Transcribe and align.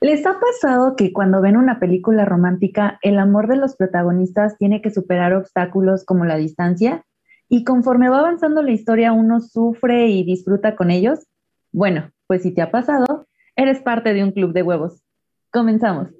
¿Les 0.00 0.24
ha 0.26 0.38
pasado 0.38 0.94
que 0.94 1.12
cuando 1.12 1.40
ven 1.40 1.56
una 1.56 1.80
película 1.80 2.24
romántica, 2.24 3.00
el 3.02 3.18
amor 3.18 3.48
de 3.48 3.56
los 3.56 3.74
protagonistas 3.74 4.56
tiene 4.56 4.80
que 4.80 4.92
superar 4.92 5.34
obstáculos 5.34 6.04
como 6.04 6.24
la 6.24 6.36
distancia? 6.36 7.04
Y 7.48 7.64
conforme 7.64 8.08
va 8.08 8.20
avanzando 8.20 8.62
la 8.62 8.70
historia, 8.70 9.12
uno 9.12 9.40
sufre 9.40 10.06
y 10.06 10.22
disfruta 10.22 10.76
con 10.76 10.92
ellos. 10.92 11.26
Bueno, 11.72 12.12
pues 12.28 12.42
si 12.42 12.52
te 12.52 12.62
ha 12.62 12.70
pasado, 12.70 13.26
eres 13.56 13.80
parte 13.80 14.14
de 14.14 14.22
un 14.22 14.30
club 14.30 14.52
de 14.52 14.62
huevos. 14.62 15.02
Comenzamos. 15.50 16.10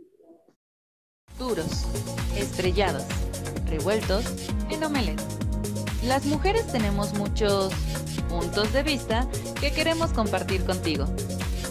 Duros, 1.39 1.87
estrellados, 2.37 3.07
revueltos, 3.71 4.49
en 4.71 4.83
omelette. 4.83 5.23
Las 6.05 6.27
mujeres 6.27 6.67
tenemos 6.73 7.17
muchos 7.17 7.73
puntos 8.29 8.73
de 8.73 8.83
vista 8.83 9.29
que 9.61 9.71
queremos 9.71 10.13
compartir 10.13 10.65
contigo. 10.65 11.05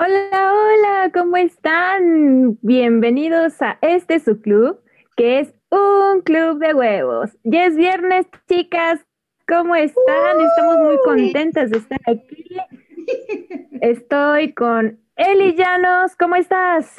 Hola, 0.00 0.52
hola, 0.52 1.10
¿cómo 1.12 1.36
están? 1.36 2.56
Bienvenidos 2.62 3.60
a 3.60 3.78
este 3.80 4.20
su 4.20 4.40
club, 4.40 4.80
que 5.16 5.40
es 5.40 5.52
un 5.70 6.20
club 6.20 6.60
de 6.60 6.72
huevos. 6.72 7.36
Ya 7.42 7.66
es 7.66 7.74
viernes, 7.74 8.26
chicas, 8.48 9.04
¿cómo 9.48 9.74
están? 9.74 10.40
Estamos 10.40 10.78
muy 10.78 10.98
contentas 11.04 11.70
de 11.70 11.78
estar 11.78 11.98
aquí. 12.06 12.46
Estoy 13.80 14.54
con 14.54 15.00
Eli 15.16 15.56
Llanos, 15.56 16.14
¿cómo 16.14 16.36
estás? 16.36 16.94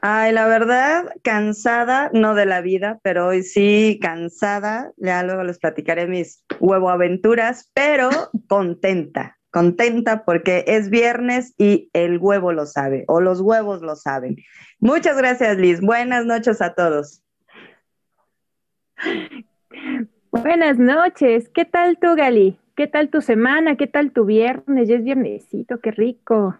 Ay, 0.00 0.30
la 0.32 0.46
verdad, 0.46 1.12
cansada, 1.24 2.10
no 2.12 2.36
de 2.36 2.46
la 2.46 2.60
vida, 2.60 3.00
pero 3.02 3.26
hoy 3.26 3.42
sí 3.42 3.98
cansada. 4.00 4.92
Ya 4.98 5.24
luego 5.24 5.42
les 5.42 5.58
platicaré 5.58 6.06
mis 6.06 6.44
huevo 6.60 6.90
aventuras, 6.90 7.72
pero 7.74 8.08
contenta, 8.46 9.37
contenta 9.50 10.24
porque 10.24 10.64
es 10.66 10.90
viernes 10.90 11.54
y 11.58 11.90
el 11.92 12.18
huevo 12.18 12.52
lo 12.52 12.66
sabe, 12.66 13.04
o 13.08 13.20
los 13.20 13.40
huevos 13.40 13.82
lo 13.82 13.96
saben. 13.96 14.36
Muchas 14.80 15.16
gracias, 15.16 15.56
Liz. 15.56 15.80
Buenas 15.80 16.24
noches 16.24 16.60
a 16.60 16.74
todos. 16.74 17.22
Buenas 20.30 20.78
noches. 20.78 21.48
¿Qué 21.48 21.64
tal 21.64 21.98
tú, 21.98 22.14
Gali? 22.14 22.58
¿Qué 22.76 22.86
tal 22.86 23.08
tu 23.08 23.20
semana? 23.20 23.76
¿Qué 23.76 23.86
tal 23.86 24.12
tu 24.12 24.24
viernes? 24.24 24.88
Ya 24.88 24.96
es 24.96 25.04
viernesito, 25.04 25.80
qué 25.80 25.90
rico. 25.90 26.56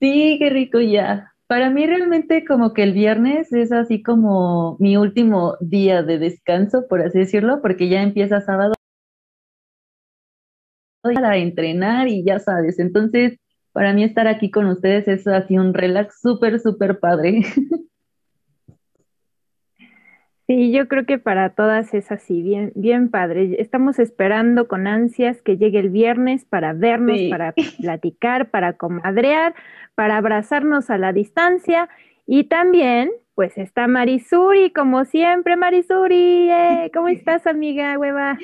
Sí, 0.00 0.36
qué 0.38 0.50
rico 0.50 0.80
ya. 0.80 1.32
Para 1.46 1.70
mí 1.70 1.86
realmente 1.86 2.44
como 2.44 2.72
que 2.72 2.82
el 2.82 2.92
viernes 2.92 3.52
es 3.52 3.70
así 3.70 4.02
como 4.02 4.76
mi 4.80 4.96
último 4.96 5.56
día 5.60 6.02
de 6.02 6.18
descanso, 6.18 6.86
por 6.88 7.02
así 7.02 7.18
decirlo, 7.18 7.60
porque 7.60 7.88
ya 7.88 8.02
empieza 8.02 8.40
sábado 8.40 8.75
a 11.10 11.36
entrenar 11.36 12.08
y 12.08 12.24
ya 12.24 12.38
sabes. 12.38 12.78
Entonces, 12.78 13.38
para 13.72 13.92
mí 13.92 14.04
estar 14.04 14.26
aquí 14.26 14.50
con 14.50 14.66
ustedes 14.66 15.06
es 15.08 15.26
así 15.26 15.58
un 15.58 15.74
relax 15.74 16.20
súper, 16.20 16.60
súper 16.60 16.98
padre. 16.98 17.42
Sí, 20.46 20.70
yo 20.70 20.86
creo 20.86 21.06
que 21.06 21.18
para 21.18 21.50
todas 21.50 21.92
es 21.92 22.12
así, 22.12 22.40
bien, 22.40 22.70
bien 22.76 23.10
padre. 23.10 23.56
Estamos 23.58 23.98
esperando 23.98 24.68
con 24.68 24.86
ansias 24.86 25.42
que 25.42 25.56
llegue 25.56 25.80
el 25.80 25.90
viernes 25.90 26.44
para 26.44 26.72
vernos, 26.72 27.18
para 27.30 27.52
platicar, 27.80 28.50
para 28.50 28.74
comadrear, 28.74 29.56
para 29.96 30.16
abrazarnos 30.16 30.88
a 30.88 30.98
la 30.98 31.12
distancia. 31.12 31.88
Y 32.28 32.44
también, 32.44 33.10
pues 33.34 33.58
está 33.58 33.88
Marisuri, 33.88 34.70
como 34.72 35.04
siempre, 35.04 35.56
Marisuri. 35.56 36.48
Eh, 36.48 36.90
¿Cómo 36.94 37.08
estás, 37.08 37.48
amiga 37.48 37.98
hueva? 37.98 38.38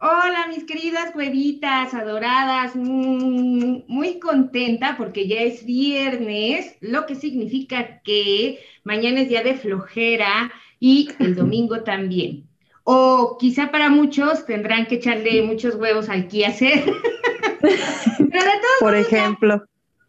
Hola, 0.00 0.46
mis 0.48 0.62
queridas 0.62 1.12
huevitas 1.16 1.92
adoradas, 1.92 2.76
mm, 2.76 3.80
muy 3.88 4.20
contenta 4.20 4.96
porque 4.96 5.26
ya 5.26 5.40
es 5.40 5.64
viernes, 5.64 6.76
lo 6.80 7.04
que 7.04 7.16
significa 7.16 8.00
que 8.02 8.60
mañana 8.84 9.22
es 9.22 9.28
día 9.28 9.42
de 9.42 9.56
flojera 9.56 10.52
y 10.78 11.08
el 11.18 11.34
domingo 11.34 11.82
también. 11.84 12.48
O 12.84 13.38
quizá 13.40 13.72
para 13.72 13.90
muchos 13.90 14.46
tendrán 14.46 14.86
que 14.86 14.94
echarle 14.96 15.42
muchos 15.42 15.74
huevos 15.74 16.08
al 16.08 16.28
hacer. 16.46 16.84
Por 18.80 18.94
ejemplo. 18.94 19.64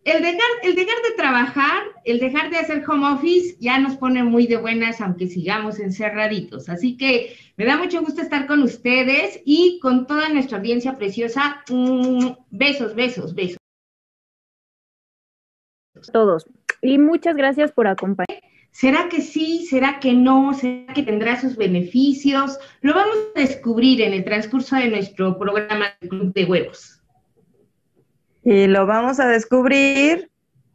El 0.06 0.22
dejar, 0.22 0.50
el 0.64 0.76
dejar 0.76 0.96
de 1.08 1.16
trabajar, 1.18 1.84
el 2.06 2.20
dejar 2.20 2.50
de 2.50 2.58
hacer 2.58 2.84
home 2.88 3.08
office 3.08 3.58
ya 3.60 3.80
nos 3.80 3.98
pone 3.98 4.24
muy 4.24 4.48
de 4.48 4.58
buenas, 4.58 5.02
aunque 5.02 5.28
sigamos 5.28 5.80
encerraditos. 5.80 6.70
Así 6.70 6.96
que 6.96 7.36
me 7.60 7.66
da 7.66 7.78
mucho 7.78 8.00
gusto 8.00 8.22
estar 8.22 8.48
con 8.48 8.64
ustedes 8.64 9.42
y 9.44 9.82
con 9.82 10.08
toda 10.08 10.30
nuestra 10.30 10.60
audiencia 10.60 10.98
preciosa. 10.98 11.62
Mm, 11.70 12.30
besos, 12.50 12.96
besos, 12.96 13.36
besos. 13.36 13.58
Todos. 16.14 16.46
Y 16.82 16.98
muchas 16.98 17.36
gracias 17.36 17.74
por 17.74 17.88
acompañarnos. 17.88 18.50
¿Será 18.72 19.10
que 19.10 19.20
sí? 19.20 19.66
¿Será 19.66 20.00
que 20.00 20.14
no? 20.14 20.54
¿Será 20.54 20.94
que 20.94 21.04
tendrá 21.04 21.38
sus 21.38 21.58
beneficios? 21.58 22.58
Lo 22.80 22.94
vamos 22.94 23.18
a 23.36 23.42
descubrir 23.42 24.00
en 24.04 24.14
el 24.14 24.24
transcurso 24.24 24.78
de 24.78 24.88
nuestro 24.88 25.38
programa 25.38 25.88
de 26.00 26.08
Club 26.08 26.34
de 26.34 26.46
Huevos. 26.46 27.04
Y 28.42 28.68
lo 28.68 28.86
vamos 28.86 29.20
a 29.20 29.28
descubrir, 29.28 30.32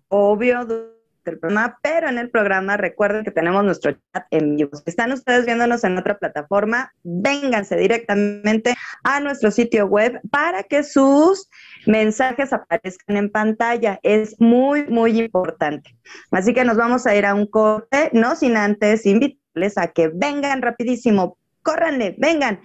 obvio, 0.08 0.93
del 1.24 1.38
programa, 1.38 1.78
pero 1.82 2.08
en 2.08 2.18
el 2.18 2.30
programa 2.30 2.76
recuerden 2.76 3.24
que 3.24 3.30
tenemos 3.30 3.64
nuestro 3.64 3.92
chat 3.92 4.26
en 4.30 4.56
vivo. 4.56 4.76
Si 4.76 4.82
están 4.86 5.12
ustedes 5.12 5.46
viéndonos 5.46 5.84
en 5.84 5.98
otra 5.98 6.18
plataforma, 6.18 6.92
vénganse 7.02 7.76
directamente 7.76 8.74
a 9.02 9.20
nuestro 9.20 9.50
sitio 9.50 9.86
web 9.86 10.20
para 10.30 10.62
que 10.62 10.82
sus 10.82 11.48
mensajes 11.86 12.52
aparezcan 12.52 13.16
en 13.16 13.30
pantalla. 13.30 13.98
Es 14.02 14.40
muy, 14.40 14.84
muy 14.86 15.20
importante. 15.20 15.96
Así 16.30 16.54
que 16.54 16.64
nos 16.64 16.76
vamos 16.76 17.06
a 17.06 17.14
ir 17.14 17.26
a 17.26 17.34
un 17.34 17.46
corte, 17.46 18.10
no 18.12 18.36
sin 18.36 18.56
antes 18.56 19.06
invitarles 19.06 19.78
a 19.78 19.88
que 19.88 20.08
vengan 20.08 20.62
rapidísimo 20.62 21.38
córranle, 21.64 22.14
vengan 22.18 22.60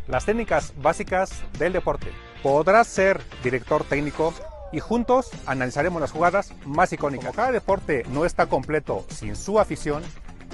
las 0.08 0.24
técnicas 0.24 0.72
básicas 0.78 1.42
del 1.58 1.74
deporte. 1.74 2.06
Podrás 2.42 2.86
ser 2.86 3.20
director 3.44 3.84
técnico 3.84 4.32
y 4.72 4.80
juntos 4.80 5.28
analizaremos 5.44 6.00
las 6.00 6.12
jugadas 6.12 6.54
más 6.64 6.94
icónicas. 6.94 7.26
Como 7.26 7.36
cada 7.36 7.52
deporte 7.52 8.04
no 8.08 8.24
está 8.24 8.46
completo 8.46 9.04
sin 9.10 9.36
su 9.36 9.60
afición, 9.60 10.02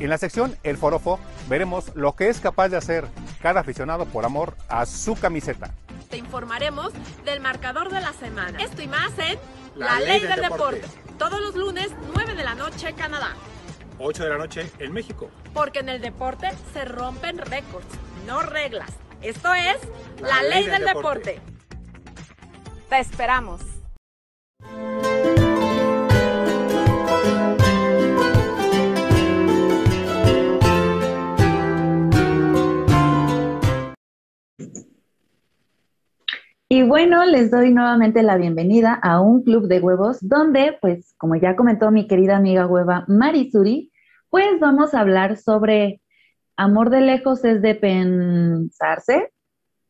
en 0.01 0.11
la 0.11 0.19
sección 0.19 0.57
El 0.65 0.77
Forofo 0.77 1.21
veremos 1.49 1.95
lo 1.95 2.17
que 2.17 2.29
es 2.29 2.41
capaz 2.41 2.69
de 2.69 2.79
hacer 2.79 3.07
cada 3.41 3.61
aficionado 3.61 4.07
por 4.07 4.25
amor 4.25 4.57
a 4.69 4.87
su 4.87 5.15
camiseta. 5.15 5.71
Te 6.11 6.17
informaremos 6.17 6.93
del 7.25 7.39
marcador 7.39 7.93
de 7.93 8.01
la 8.01 8.13
semana. 8.13 8.59
Esto 8.61 8.83
y 8.83 8.89
más 8.89 9.13
en 9.21 9.39
La, 9.77 10.01
Ley, 10.01 10.19
del, 10.19 10.41
deporte. 10.41 10.83
Todos 11.17 11.41
los 11.41 11.55
lunes, 11.55 11.91
9 12.13 12.35
de 12.35 12.43
la 12.43 12.57
noche, 12.57 12.93
Canadá. 12.95 13.37
8 13.99 14.25
de 14.25 14.29
la 14.31 14.39
noche 14.39 14.71
en 14.79 14.93
México. 14.93 15.31
Porque 15.53 15.81
en 15.81 15.89
el 15.89 16.01
deporte 16.01 16.51
se 16.73 16.85
rompen 16.85 17.39
récords, 17.39 17.87
no 18.27 18.43
reglas. 18.43 18.91
Esto 19.23 19.53
es 19.55 19.77
la, 20.21 20.43
ley, 20.43 20.67
del, 20.67 20.85
deporte. 20.85 21.41
Te 22.89 22.99
esperamos. 23.01 23.61
Y 36.71 36.83
bueno, 36.83 37.25
les 37.25 37.51
doy 37.51 37.73
nuevamente 37.73 38.23
la 38.23 38.37
bienvenida 38.37 38.93
a 38.93 39.23
un 39.23 39.43
club 39.43 39.69
de 39.69 39.81
huevos 39.81 40.19
donde, 40.21 40.77
pues, 40.83 41.15
como 41.17 41.35
ya 41.35 41.57
comentó 41.57 41.91
mi 41.91 42.07
querida 42.07 42.37
amiga 42.37 42.67
hueva 42.67 43.07
Marisuri, 43.09 43.91
pues 44.29 44.61
vamos 44.61 44.93
a 44.93 45.01
hablar 45.01 45.39
sobre 45.39 46.03
amor 46.57 46.91
de 46.91 47.01
lejos 47.01 47.43
es 47.47 47.63
de 47.63 47.75
pensarse. 47.75 49.33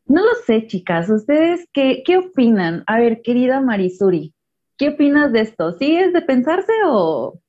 No 0.05 0.21
lo 0.21 0.33
sé, 0.45 0.67
chicas, 0.67 1.09
¿ustedes 1.09 1.67
qué, 1.73 2.01
qué 2.05 2.17
opinan? 2.17 2.85
A 2.87 2.97
ver, 2.97 3.21
querida 3.23 3.59
Marisuri, 3.59 4.33
¿qué 4.77 4.89
opinas 4.89 5.33
de 5.33 5.41
esto? 5.41 5.73
¿Sí 5.73 5.97
es 5.97 6.13
de 6.13 6.21
pensarse 6.21 6.71
o, 6.85 7.41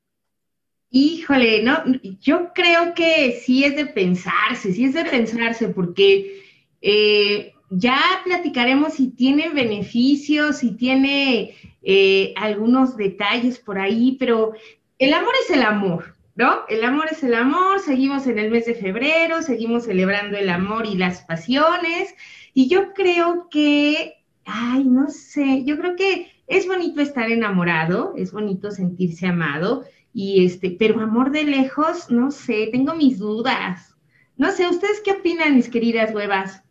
Híjole, 0.92 1.62
no, 1.62 1.84
yo 2.20 2.52
creo 2.52 2.94
que 2.94 3.38
sí 3.40 3.62
es 3.62 3.76
de 3.76 3.86
pensarse, 3.86 4.72
sí 4.72 4.86
es 4.86 4.94
de 4.94 5.04
pensarse, 5.04 5.68
porque 5.68 6.42
eh, 6.80 7.52
ya 7.70 8.00
platicaremos 8.24 8.94
si 8.94 9.08
tiene 9.08 9.48
beneficios, 9.48 10.58
si 10.58 10.72
tiene 10.72 11.54
eh, 11.82 12.34
algunos 12.36 12.96
detalles 12.96 13.58
por 13.58 13.78
ahí, 13.78 14.16
pero 14.18 14.52
el 14.98 15.14
amor 15.14 15.32
es 15.44 15.56
el 15.56 15.62
amor, 15.62 16.16
¿no? 16.34 16.60
El 16.68 16.84
amor 16.84 17.06
es 17.10 17.22
el 17.22 17.34
amor, 17.34 17.78
seguimos 17.80 18.26
en 18.26 18.38
el 18.38 18.50
mes 18.50 18.66
de 18.66 18.74
febrero, 18.74 19.40
seguimos 19.42 19.84
celebrando 19.84 20.36
el 20.36 20.50
amor 20.50 20.86
y 20.86 20.96
las 20.96 21.22
pasiones, 21.22 22.14
y 22.52 22.68
yo 22.68 22.92
creo 22.92 23.48
que, 23.48 24.24
ay, 24.44 24.84
no 24.84 25.08
sé, 25.08 25.64
yo 25.64 25.78
creo 25.78 25.94
que 25.94 26.30
es 26.48 26.66
bonito 26.66 27.00
estar 27.00 27.30
enamorado, 27.30 28.14
es 28.16 28.32
bonito 28.32 28.72
sentirse 28.72 29.28
amado 29.28 29.84
y 30.12 30.44
este, 30.44 30.70
pero 30.76 31.00
amor 31.00 31.30
de 31.30 31.44
lejos, 31.44 32.10
no 32.10 32.32
sé, 32.32 32.68
tengo 32.72 32.94
mis 32.96 33.18
dudas. 33.20 33.94
No 34.36 34.50
sé, 34.50 34.66
¿ustedes 34.66 35.00
qué 35.04 35.12
opinan, 35.12 35.54
mis 35.54 35.68
queridas 35.68 36.12
huevas? 36.12 36.64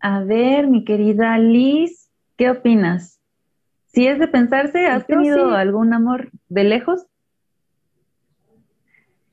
A 0.00 0.22
ver, 0.22 0.68
mi 0.68 0.84
querida 0.84 1.38
Liz, 1.38 2.10
¿qué 2.36 2.50
opinas? 2.50 3.20
Si 3.86 4.06
es 4.06 4.18
de 4.18 4.28
pensarse, 4.28 4.86
¿has 4.86 5.06
tenido 5.06 5.52
algún 5.52 5.92
amor 5.92 6.30
de 6.48 6.64
lejos? 6.64 7.06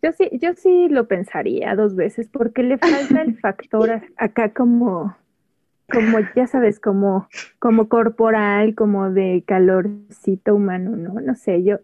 Yo 0.02 0.12
sí, 0.12 0.30
yo 0.42 0.54
sí 0.56 0.88
lo 0.90 1.08
pensaría 1.08 1.76
dos 1.76 1.96
veces, 1.96 2.30
porque 2.30 2.64
le 2.64 2.78
falta 2.78 3.22
el 3.22 3.38
factor 3.40 4.02
acá 4.18 4.54
como, 4.54 5.16
como 5.92 6.20
ya 6.36 6.48
sabes, 6.48 6.80
como, 6.80 7.28
como 7.60 7.88
corporal, 7.88 8.74
como 8.74 9.12
de 9.12 9.44
calorcito 9.46 10.56
humano, 10.56 10.96
¿no? 10.96 11.22
No 11.22 11.36
sé, 11.36 11.64
yo, 11.64 11.78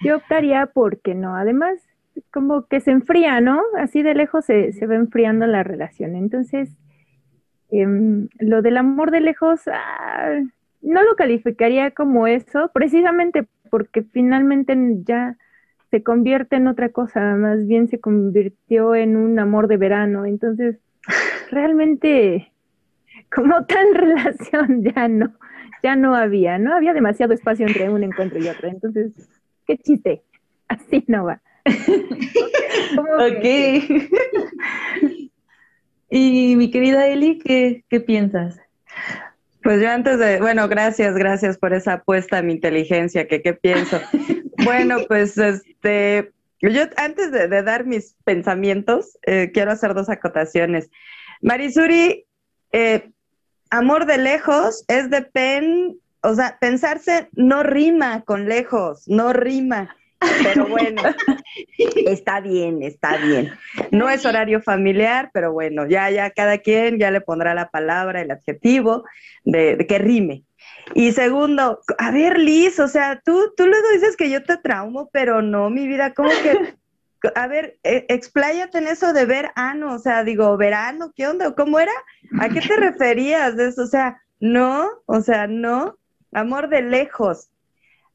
yo 0.00 0.16
optaría 0.16 0.66
porque 0.66 1.14
no. 1.14 1.36
Además, 1.36 1.80
como 2.32 2.66
que 2.66 2.80
se 2.80 2.90
enfría, 2.90 3.40
¿no? 3.40 3.60
Así 3.76 4.02
de 4.02 4.14
lejos 4.14 4.44
se, 4.44 4.72
se 4.72 4.86
va 4.86 4.96
enfriando 4.96 5.46
la 5.46 5.62
relación. 5.62 6.16
Entonces, 6.16 6.76
em, 7.70 8.28
lo 8.38 8.62
del 8.62 8.76
amor 8.76 9.10
de 9.10 9.20
lejos, 9.20 9.60
ah, 9.68 10.40
no 10.82 11.02
lo 11.02 11.16
calificaría 11.16 11.90
como 11.90 12.26
eso, 12.26 12.70
precisamente 12.72 13.46
porque 13.70 14.02
finalmente 14.02 14.76
ya 15.04 15.36
se 15.90 16.02
convierte 16.02 16.56
en 16.56 16.68
otra 16.68 16.90
cosa, 16.90 17.34
más 17.36 17.66
bien 17.66 17.88
se 17.88 18.00
convirtió 18.00 18.94
en 18.94 19.16
un 19.16 19.38
amor 19.38 19.68
de 19.68 19.76
verano. 19.76 20.26
Entonces, 20.26 20.78
realmente, 21.50 22.52
como 23.34 23.64
tal 23.64 23.86
relación 23.94 24.82
ya 24.82 25.08
no, 25.08 25.32
ya 25.82 25.96
no 25.96 26.14
había, 26.14 26.58
¿no? 26.58 26.74
Había 26.74 26.92
demasiado 26.92 27.32
espacio 27.32 27.66
entre 27.66 27.88
un 27.88 28.04
encuentro 28.04 28.38
y 28.38 28.48
otro. 28.48 28.68
Entonces, 28.68 29.12
qué 29.66 29.78
chiste. 29.78 30.22
Así 30.68 31.04
no 31.06 31.24
va. 31.24 31.40
ok. 33.18 33.44
Y 36.10 36.56
mi 36.56 36.70
querida 36.70 37.06
Eli, 37.06 37.38
¿qué, 37.38 37.84
¿qué 37.88 38.00
piensas? 38.00 38.58
Pues 39.62 39.80
yo 39.82 39.90
antes 39.90 40.18
de, 40.18 40.40
bueno, 40.40 40.68
gracias, 40.68 41.14
gracias 41.14 41.58
por 41.58 41.72
esa 41.72 41.94
apuesta 41.94 42.38
a 42.38 42.42
mi 42.42 42.54
inteligencia, 42.54 43.26
que 43.26 43.42
qué 43.42 43.54
pienso. 43.54 44.00
bueno, 44.64 44.98
pues 45.08 45.36
este, 45.36 46.32
yo 46.60 46.82
antes 46.96 47.32
de, 47.32 47.48
dar 47.62 47.84
mis 47.84 48.16
pensamientos, 48.24 49.18
eh, 49.26 49.50
quiero 49.52 49.72
hacer 49.72 49.94
dos 49.94 50.08
acotaciones. 50.08 50.90
Marisuri, 51.42 52.26
eh, 52.72 53.10
amor 53.70 54.06
de 54.06 54.18
lejos 54.18 54.84
es 54.88 55.10
de 55.10 55.22
pen 55.22 55.98
o 56.22 56.34
sea, 56.34 56.58
pensarse 56.60 57.28
no 57.32 57.62
rima 57.62 58.22
con 58.22 58.48
lejos, 58.48 59.06
no 59.06 59.32
rima. 59.32 59.96
Pero 60.18 60.66
bueno, 60.68 61.02
está 62.06 62.40
bien, 62.40 62.82
está 62.82 63.16
bien. 63.18 63.52
No 63.90 64.08
es 64.08 64.26
horario 64.26 64.60
familiar, 64.60 65.30
pero 65.32 65.52
bueno, 65.52 65.86
ya, 65.86 66.10
ya 66.10 66.30
cada 66.30 66.58
quien 66.58 66.98
ya 66.98 67.10
le 67.10 67.20
pondrá 67.20 67.54
la 67.54 67.70
palabra, 67.70 68.20
el 68.20 68.30
adjetivo 68.30 69.04
de, 69.44 69.86
que 69.88 69.98
rime. 69.98 70.44
Y 70.94 71.12
segundo, 71.12 71.80
a 71.98 72.10
ver, 72.10 72.38
Liz, 72.38 72.78
o 72.80 72.88
sea, 72.88 73.20
tú, 73.24 73.52
tú 73.56 73.66
luego 73.66 73.88
dices 73.92 74.16
que 74.16 74.30
yo 74.30 74.42
te 74.42 74.56
traumo, 74.56 75.10
pero 75.12 75.42
no, 75.42 75.70
mi 75.70 75.86
vida, 75.86 76.14
¿cómo 76.14 76.30
que? 76.42 76.74
A 77.34 77.46
ver, 77.48 77.78
eh, 77.82 78.06
expláyate 78.08 78.78
en 78.78 78.86
eso 78.86 79.12
de 79.12 79.26
verano, 79.26 79.94
o 79.94 79.98
sea, 79.98 80.24
digo, 80.24 80.56
verano, 80.56 81.12
¿qué 81.14 81.26
onda? 81.26 81.52
¿Cómo 81.54 81.78
era? 81.80 81.92
¿A 82.40 82.48
qué 82.48 82.60
te 82.60 82.76
referías 82.76 83.56
de 83.56 83.68
eso? 83.68 83.82
O 83.82 83.86
sea, 83.86 84.22
no, 84.40 84.88
o 85.06 85.20
sea, 85.20 85.46
no. 85.46 85.98
Amor 86.32 86.68
de 86.68 86.82
lejos. 86.82 87.50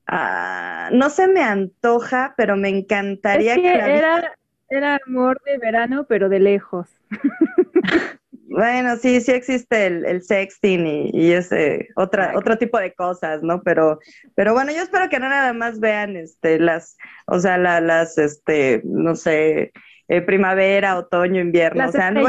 Ah, 0.07 0.89
no 0.91 1.09
se 1.09 1.27
me 1.27 1.41
antoja, 1.41 2.33
pero 2.37 2.55
me 2.57 2.69
encantaría 2.69 3.55
que, 3.55 3.73
era, 3.73 4.35
era 4.69 4.99
amor 5.07 5.41
de 5.45 5.57
verano, 5.57 6.05
pero 6.07 6.29
de 6.29 6.39
lejos. 6.39 6.87
bueno, 8.53 8.97
sí, 8.97 9.21
sí 9.21 9.31
existe 9.31 9.87
el, 9.87 10.21
sexting 10.21 11.09
y, 11.13 11.31
ese 11.31 11.87
otra, 11.95 12.33
otro 12.35 12.57
tipo 12.57 12.77
de 12.77 12.93
cosas, 12.93 13.41
¿no? 13.43 13.63
Pero, 13.63 13.99
pero 14.35 14.53
bueno, 14.53 14.71
yo 14.71 14.81
espero 14.81 15.09
que 15.09 15.19
no 15.19 15.29
nada 15.29 15.53
más 15.53 15.79
vean 15.79 16.15
este 16.15 16.59
las, 16.59 16.97
o 17.25 17.39
sea, 17.39 17.57
las, 17.57 18.17
este, 18.17 18.81
no 18.83 19.15
sé, 19.15 19.71
eh, 20.07 20.21
primavera, 20.21 20.97
otoño, 20.97 21.41
invierno, 21.41 21.87
o 21.87 21.91
sea, 21.91 22.11
no, 22.11 22.23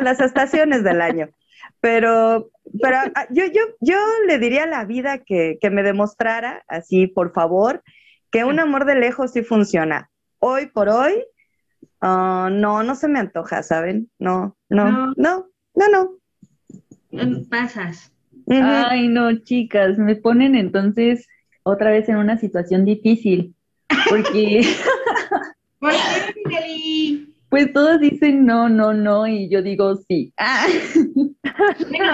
las 0.00 0.20
estaciones 0.20 0.84
del 0.84 1.00
año. 1.00 1.28
Pero, 1.80 2.50
pero 2.82 2.96
ah, 3.14 3.26
yo, 3.30 3.44
yo, 3.46 3.62
yo 3.80 3.96
le 4.26 4.38
diría 4.38 4.64
a 4.64 4.68
la 4.68 4.84
vida 4.84 5.18
que, 5.18 5.58
me 5.70 5.82
demostrara, 5.82 6.64
así, 6.68 7.06
por 7.06 7.32
favor, 7.32 7.82
que 8.30 8.44
un 8.44 8.60
amor 8.60 8.84
de 8.84 8.94
lejos 8.94 9.32
sí 9.32 9.42
funciona. 9.42 10.10
Hoy 10.38 10.66
por 10.66 10.88
hoy, 10.88 11.24
ah, 12.00 12.48
no, 12.50 12.82
no 12.82 12.94
se 12.94 13.08
me 13.08 13.18
antoja, 13.18 13.62
¿saben? 13.62 14.10
No, 14.18 14.56
no, 14.68 15.12
no, 15.16 15.46
no, 15.74 15.88
no. 15.88 16.18
no. 17.10 17.44
Pasas. 17.48 18.12
Ay, 18.48 19.08
no, 19.08 19.38
chicas, 19.40 19.98
me 19.98 20.16
ponen 20.16 20.56
entonces 20.56 21.28
otra 21.62 21.90
vez 21.90 22.08
en 22.08 22.16
una 22.16 22.38
situación 22.38 22.84
difícil, 22.84 23.54
porque... 24.08 24.62
¿Por 25.78 25.92
qué, 26.50 27.29
pues 27.50 27.72
todos 27.72 28.00
dicen 28.00 28.46
no, 28.46 28.68
no, 28.68 28.94
no, 28.94 29.26
y 29.26 29.50
yo 29.50 29.60
digo 29.60 29.96
sí. 30.08 30.32
Ah. 30.38 30.66
Bueno, 31.90 32.12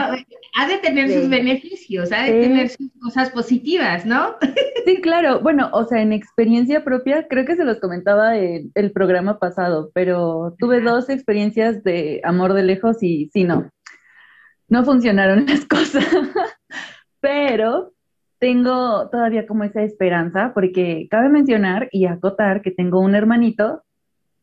ha 0.57 0.66
de 0.66 0.78
tener 0.78 1.11
sus 1.11 1.28
beneficios, 1.28 2.11
ha 2.11 2.25
de 2.25 2.40
tener 2.40 2.69
sus 2.69 2.90
cosas 3.00 3.31
positivas, 3.31 4.05
¿no? 4.05 4.35
Sí, 4.87 5.00
claro. 5.00 5.40
Bueno, 5.40 5.69
o 5.73 5.85
sea, 5.85 6.00
en 6.00 6.12
experiencia 6.12 6.85
propia, 6.85 7.26
creo 7.28 7.45
que 7.45 7.57
se 7.57 7.64
los 7.64 7.81
comentaba 7.81 8.37
en 8.37 8.71
el 8.75 8.93
programa 8.93 9.40
pasado, 9.40 9.90
pero 9.95 10.55
tuve 10.61 10.81
dos 10.81 11.11
experiencias 11.11 11.83
de 11.83 12.21
amor 12.23 12.52
de 12.55 12.62
lejos 12.62 13.02
y 13.02 13.28
sí, 13.33 13.43
no. 13.43 13.69
No 14.69 14.85
funcionaron 14.85 15.47
las 15.47 15.64
cosas. 15.66 16.07
pero 17.21 17.93
tengo 18.38 19.09
todavía 19.11 19.47
como 19.47 19.64
esa 19.64 19.83
esperanza, 19.83 20.52
porque 20.55 21.09
cabe 21.11 21.28
mencionar 21.28 21.88
y 21.90 22.07
acotar 22.07 22.62
que 22.62 22.71
tengo 22.71 23.00
un 23.00 23.16
hermanito 23.16 23.83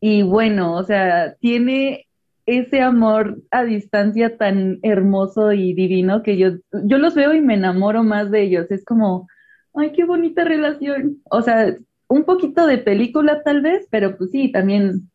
y 0.06 0.22
bueno, 0.22 0.74
o 0.74 0.84
sea, 0.84 1.34
tiene 1.36 2.08
ese 2.44 2.82
amor 2.82 3.40
a 3.50 3.64
distancia 3.64 4.36
tan 4.36 4.78
hermoso 4.82 5.52
y 5.52 5.72
divino 5.72 6.22
que 6.22 6.36
yo, 6.36 6.58
yo 6.84 6.98
los 6.98 7.14
veo 7.14 7.32
y 7.32 7.40
me 7.40 7.54
enamoro 7.54 8.02
más 8.02 8.30
de 8.30 8.42
ellos. 8.42 8.70
Es 8.70 8.84
como, 8.84 9.26
ay, 9.72 9.92
qué 9.92 10.04
bonita 10.04 10.44
relación. 10.44 11.22
O 11.30 11.40
sea, 11.40 11.74
un 12.06 12.24
poquito 12.24 12.66
de 12.66 12.76
película 12.76 13.42
tal 13.44 13.62
vez, 13.62 13.88
pero 13.90 14.18
pues 14.18 14.30
sí, 14.30 14.52
también 14.52 15.10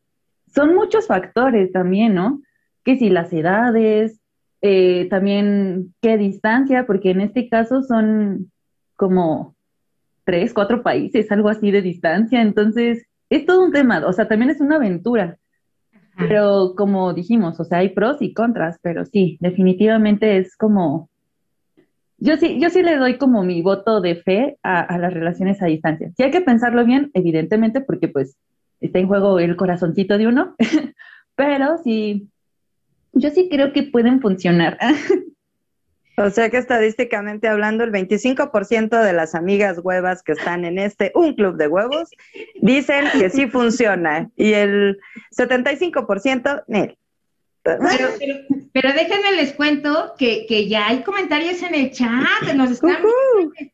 son 0.56 0.74
muchos 0.74 1.06
factores 1.06 1.72
también, 1.72 2.16
¿no? 2.16 2.42
Que 2.84 2.98
si 2.98 3.12
las 3.12 3.32
edades, 3.32 4.20
eh, 4.64 5.08
también 5.12 5.94
qué 6.02 6.18
distancia, 6.18 6.88
porque 6.88 7.12
en 7.12 7.22
este 7.22 7.48
caso 7.48 7.84
son 7.84 8.52
como 8.96 9.56
tres, 10.24 10.52
cuatro 10.52 10.82
países, 10.82 11.32
algo 11.32 11.50
así 11.50 11.70
de 11.70 11.84
distancia. 11.84 12.42
Entonces, 12.42 13.06
es 13.30 13.46
todo 13.46 13.64
un 13.64 13.72
tema, 13.72 14.06
o 14.06 14.14
sea, 14.14 14.28
también 14.28 14.52
es 14.52 14.62
una 14.62 14.76
aventura. 14.76 15.38
Pero 16.18 16.74
como 16.76 17.14
dijimos, 17.14 17.60
o 17.62 17.64
sea, 17.64 17.78
hay 17.78 17.90
pros 17.90 18.18
y 18.22 18.34
contras, 18.34 18.78
pero 18.82 19.06
sí, 19.06 19.38
definitivamente 19.40 20.38
es 20.38 20.58
como, 20.58 21.10
yo 22.18 22.36
sí, 22.36 22.60
yo 22.60 22.70
sí 22.70 22.84
le 22.84 22.98
doy 22.98 23.18
como 23.18 23.44
mi 23.44 23.62
voto 23.62 24.02
de 24.02 24.16
fe 24.16 24.58
a, 24.62 24.98
las 24.98 25.14
relaciones 25.14 25.62
a 25.62 25.68
distancia. 25.68 26.12
Sí 26.18 26.24
hay 26.24 26.32
que 26.32 26.42
pensarlo 26.42 26.84
bien, 26.84 27.10
evidentemente, 27.14 27.80
porque 27.80 28.10
pues 28.10 28.36
está 28.82 29.00
en 29.00 29.08
juego 29.08 29.40
el 29.40 29.56
corazoncito 29.56 30.18
de 30.18 30.28
uno, 30.28 30.56
pero 31.36 31.78
sí, 31.84 32.28
yo 33.14 33.30
sí 33.30 33.48
creo 33.50 33.72
que 33.72 33.84
pueden 33.84 34.20
funcionar. 34.20 34.78
O 36.20 36.30
sea 36.30 36.50
que 36.50 36.58
estadísticamente 36.58 37.48
hablando, 37.48 37.86
el 37.86 37.94
25% 37.94 39.02
de 39.02 39.14
las 39.14 39.36
amigas 39.36 39.80
huevas 39.82 40.22
que 40.22 40.34
están 40.34 40.66
en 40.66 40.78
este 40.78 41.14
un 41.16 41.34
club 41.34 41.56
de 41.56 41.68
huevos 41.68 42.10
dicen 42.62 43.06
que 43.18 43.30
sí 43.30 43.48
funciona. 43.48 44.30
Y 44.36 44.52
el 44.52 45.00
75% 45.38 46.66
Nel. 46.68 46.98
Pero, 47.64 47.80
pero, 48.18 48.36
pero, 48.74 48.94
déjenme 48.94 49.34
les 49.34 49.54
cuento 49.54 50.14
que, 50.18 50.46
que, 50.48 50.68
ya 50.68 50.88
hay 50.88 51.04
comentarios 51.04 51.62
en 51.62 51.76
el 51.76 51.92
chat, 51.92 52.54
nos 52.56 52.72
están 52.72 52.98
viendo 53.04 53.54
en, 53.58 53.72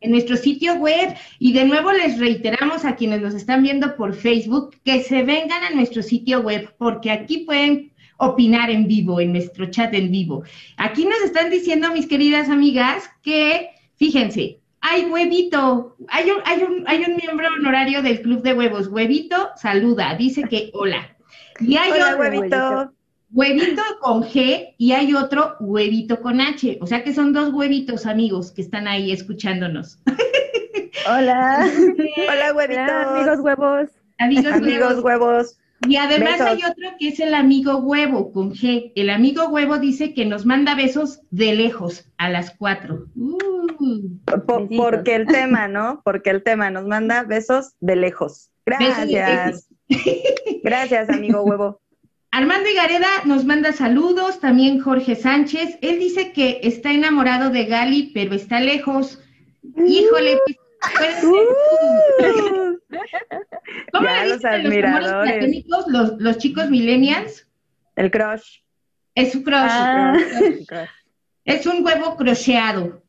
en, 0.00 0.10
nuestro 0.10 0.36
sitio 0.36 0.74
web. 0.74 1.14
Y 1.38 1.52
de 1.52 1.64
nuevo 1.64 1.90
les 1.92 2.18
reiteramos 2.18 2.84
a 2.84 2.94
quienes 2.94 3.22
nos 3.22 3.34
están 3.34 3.62
viendo 3.62 3.96
por 3.96 4.14
Facebook 4.14 4.76
que 4.84 5.02
se 5.02 5.22
vengan 5.22 5.64
a 5.64 5.70
nuestro 5.70 6.02
sitio 6.02 6.40
web 6.42 6.74
porque 6.78 7.10
aquí 7.10 7.38
pueden 7.38 7.87
opinar 8.18 8.70
en 8.70 8.86
vivo, 8.86 9.20
en 9.20 9.32
nuestro 9.32 9.70
chat 9.70 9.94
en 9.94 10.10
vivo. 10.10 10.44
Aquí 10.76 11.04
nos 11.04 11.20
están 11.22 11.50
diciendo, 11.50 11.92
mis 11.92 12.06
queridas 12.06 12.48
amigas, 12.50 13.10
que, 13.22 13.70
fíjense, 13.96 14.60
hay 14.80 15.06
huevito, 15.06 15.96
hay 16.08 16.30
un, 16.30 16.42
hay 16.44 16.62
un, 16.62 16.84
hay 16.86 17.04
un 17.04 17.16
miembro 17.16 17.48
honorario 17.58 18.02
del 18.02 18.20
Club 18.20 18.42
de 18.42 18.54
Huevos, 18.54 18.88
huevito, 18.88 19.50
saluda, 19.56 20.14
dice 20.16 20.42
que 20.44 20.70
hola. 20.72 21.16
Y 21.60 21.76
hay 21.76 21.90
hola, 21.92 22.10
otro 22.10 22.20
huevito. 22.20 22.92
huevito 23.32 23.82
con 24.00 24.22
G 24.22 24.74
y 24.78 24.92
hay 24.92 25.14
otro 25.14 25.56
huevito 25.60 26.20
con 26.20 26.40
H. 26.40 26.78
O 26.80 26.86
sea 26.86 27.02
que 27.02 27.12
son 27.12 27.32
dos 27.32 27.52
huevitos, 27.52 28.06
amigos, 28.06 28.52
que 28.52 28.62
están 28.62 28.86
ahí 28.86 29.10
escuchándonos. 29.10 29.98
Hola. 31.08 31.68
Hola, 32.28 32.54
huevitos. 32.54 32.84
Hola, 32.84 33.16
amigos 33.16 33.40
huevos. 33.40 33.88
Amigos, 34.18 34.52
amigos 34.52 35.02
huevos. 35.02 35.04
huevos. 35.04 35.58
Y 35.86 35.96
además 35.96 36.38
Besos. 36.38 36.46
hay 36.46 36.64
otro 36.64 36.90
que 36.98 37.08
es 37.08 37.20
el 37.20 37.34
amigo 37.34 37.78
huevo 37.78 38.32
con 38.32 38.52
G. 38.52 38.92
El 38.96 39.10
amigo 39.10 39.48
huevo 39.48 39.78
dice 39.78 40.12
que 40.12 40.24
nos 40.24 40.44
manda 40.44 40.74
besos 40.74 41.20
de 41.30 41.54
lejos 41.54 42.06
a 42.16 42.28
las 42.28 42.50
cuatro. 42.56 43.06
Uh. 43.14 43.58
Porque 44.46 45.14
el 45.14 45.26
tema, 45.26 45.68
¿no? 45.68 46.02
Porque 46.04 46.30
el 46.30 46.42
tema 46.42 46.70
nos 46.70 46.84
manda 46.86 47.22
besos 47.22 47.74
de 47.80 47.96
lejos. 47.96 48.50
De 48.66 48.74
Gracias. 48.76 49.68
Gracias, 50.62 51.08
amigo 51.10 51.42
huevo. 51.42 51.80
Armando 52.30 52.68
Igareda 52.68 53.08
nos 53.24 53.44
manda 53.44 53.72
saludos, 53.72 54.40
también 54.40 54.80
Jorge 54.80 55.16
Sánchez. 55.16 55.78
Él 55.80 55.98
dice 55.98 56.32
que 56.32 56.60
está 56.62 56.92
enamorado 56.92 57.50
de 57.50 57.64
Gali, 57.64 58.10
pero 58.12 58.34
está 58.34 58.60
lejos. 58.60 59.22
Híjole, 59.62 60.38
pues. 60.98 61.24
Uh, 61.24 62.67
¿Cómo 63.92 64.06
ya 64.06 64.24
le 64.24 64.30
los 64.30 64.42
los 65.66 65.88
los, 65.88 66.12
los 66.18 66.38
chicos 66.38 66.70
millennials? 66.70 67.48
el 67.98 68.10
crush. 68.10 68.60
Es 69.14 69.32
su 69.32 69.42
crush. 69.42 69.56
Ah. 69.68 70.16
Es 71.44 71.66
un 71.66 71.84
huevo 71.84 72.16
crocheado. 72.16 73.02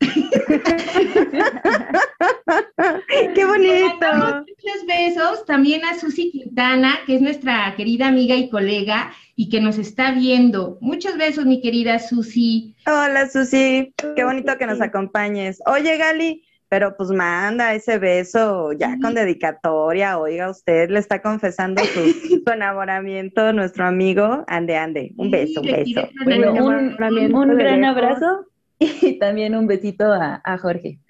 ¡Qué 3.34 3.44
bonito! 3.44 4.06
muchos 4.38 4.86
besos 4.86 5.44
también 5.44 5.84
a 5.84 5.98
Susi 5.98 6.32
Quintana, 6.32 7.00
que 7.06 7.16
es 7.16 7.20
nuestra 7.20 7.74
querida 7.76 8.08
amiga 8.08 8.34
y 8.34 8.48
colega 8.48 9.12
y 9.36 9.50
que 9.50 9.60
nos 9.60 9.78
está 9.78 10.12
viendo. 10.12 10.78
Muchos 10.80 11.16
besos, 11.18 11.44
mi 11.44 11.60
querida 11.60 11.98
Susi. 11.98 12.74
Hola, 12.86 13.28
Susi. 13.28 13.94
Qué 14.16 14.24
bonito 14.24 14.56
que 14.58 14.66
nos 14.66 14.80
acompañes. 14.80 15.60
Oye, 15.66 15.98
Gali, 15.98 16.42
pero 16.70 16.96
pues 16.96 17.10
manda 17.10 17.74
ese 17.74 17.98
beso 17.98 18.72
ya 18.72 18.96
con 19.02 19.12
dedicatoria. 19.12 20.18
Oiga, 20.18 20.48
usted 20.48 20.88
le 20.88 21.00
está 21.00 21.20
confesando 21.20 21.82
su, 21.84 22.00
su 22.44 22.50
enamoramiento 22.50 23.40
a 23.40 23.52
nuestro 23.52 23.84
amigo. 23.86 24.44
Ande, 24.46 24.76
ande. 24.76 25.12
Un 25.16 25.32
beso, 25.32 25.60
un 25.60 25.66
Sí, 25.66 25.72
beso. 25.72 26.08
Bueno, 26.24 26.52
un, 26.52 27.56
gran 27.56 27.84
abrazo 27.84 28.46
y 28.78 29.18
también 29.18 29.56
un 29.56 29.66
besito 29.66 30.12
a, 30.12 30.40
a 30.44 30.58
Jorge. 30.58 31.00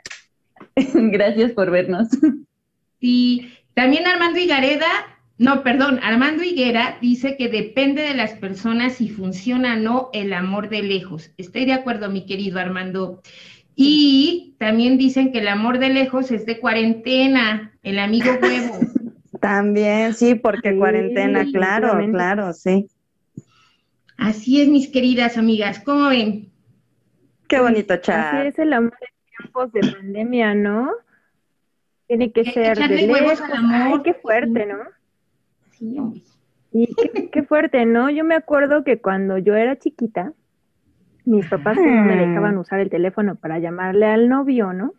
Gracias 0.94 1.52
por 1.52 1.70
vernos. 1.70 2.08
Y 2.98 3.50
también 3.74 4.06
Armando 4.06 4.40
Higareda, 4.40 4.88
no, 5.36 5.62
perdón, 5.62 6.00
Armando 6.02 6.42
Higuera 6.42 6.96
dice 7.02 7.36
que 7.36 7.50
depende 7.50 8.00
de 8.00 8.14
las 8.14 8.32
personas 8.32 8.94
si 8.94 9.10
funciona 9.10 9.74
o 9.74 9.78
no 9.78 10.10
el 10.14 10.32
amor 10.32 10.70
de 10.70 10.82
lejos. 10.82 11.32
Estoy 11.36 11.66
de 11.66 11.74
acuerdo, 11.74 12.08
mi 12.08 12.24
querido 12.24 12.58
Armando. 12.58 13.20
Y 13.82 14.56
también 14.58 14.98
dicen 14.98 15.32
que 15.32 15.38
el 15.38 15.48
amor 15.48 15.78
de 15.78 15.88
lejos 15.88 16.30
es 16.30 16.44
de 16.44 16.60
cuarentena, 16.60 17.72
el 17.82 17.98
amigo 17.98 18.30
huevo. 18.42 18.78
También, 19.40 20.12
sí, 20.12 20.34
porque 20.34 20.72
Sí, 20.72 20.76
cuarentena, 20.76 21.46
claro, 21.50 21.98
claro, 22.10 22.52
sí. 22.52 22.88
Así 24.18 24.60
es, 24.60 24.68
mis 24.68 24.88
queridas 24.88 25.38
amigas, 25.38 25.80
¿cómo 25.80 26.08
ven? 26.08 26.50
Qué 27.48 27.58
bonito 27.58 27.94
Así 27.94 28.02
chat. 28.02 28.46
es 28.46 28.58
el 28.58 28.74
amor 28.74 28.92
en 29.00 29.38
tiempos 29.38 29.72
de 29.72 29.80
pandemia, 29.80 30.54
¿no? 30.54 30.90
Tiene 32.06 32.32
que 32.32 32.44
ser 32.44 32.76
de 32.76 33.06
lejos. 33.06 33.40
al 33.40 33.52
amor. 33.52 33.74
Ay, 33.74 34.02
qué 34.04 34.12
fuerte, 34.12 34.66
¿no? 34.66 34.78
Sí, 35.70 35.98
hombre. 35.98 36.20
Y 36.72 36.94
qué, 36.94 37.30
qué 37.30 37.42
fuerte, 37.44 37.86
¿no? 37.86 38.10
Yo 38.10 38.24
me 38.24 38.34
acuerdo 38.34 38.84
que 38.84 39.00
cuando 39.00 39.38
yo 39.38 39.54
era 39.56 39.78
chiquita, 39.78 40.34
mis 41.30 41.46
papás 41.46 41.80
pues, 41.82 41.94
no 41.94 42.04
me 42.04 42.16
dejaban 42.16 42.58
usar 42.58 42.80
el 42.80 42.90
teléfono 42.90 43.36
para 43.36 43.58
llamarle 43.58 44.06
al 44.06 44.28
novio, 44.28 44.72
¿no? 44.72 44.94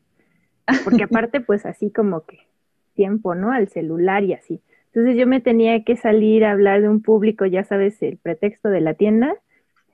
Porque 0.84 1.04
aparte, 1.06 1.42
pues 1.42 1.66
así 1.66 1.92
como 1.92 2.26
que 2.26 2.40
tiempo, 2.96 3.36
¿no? 3.36 3.52
Al 3.52 3.68
celular 3.70 4.24
y 4.24 4.34
así. 4.34 4.62
Entonces 4.88 5.18
yo 5.18 5.28
me 5.28 5.40
tenía 5.42 5.84
que 5.84 5.96
salir 5.96 6.46
a 6.46 6.52
hablar 6.52 6.82
de 6.82 6.90
un 6.90 7.02
público, 7.02 7.46
ya 7.46 7.64
sabes, 7.64 8.02
el 8.04 8.18
pretexto 8.18 8.70
de 8.70 8.82
la 8.82 8.94
tienda, 8.96 9.36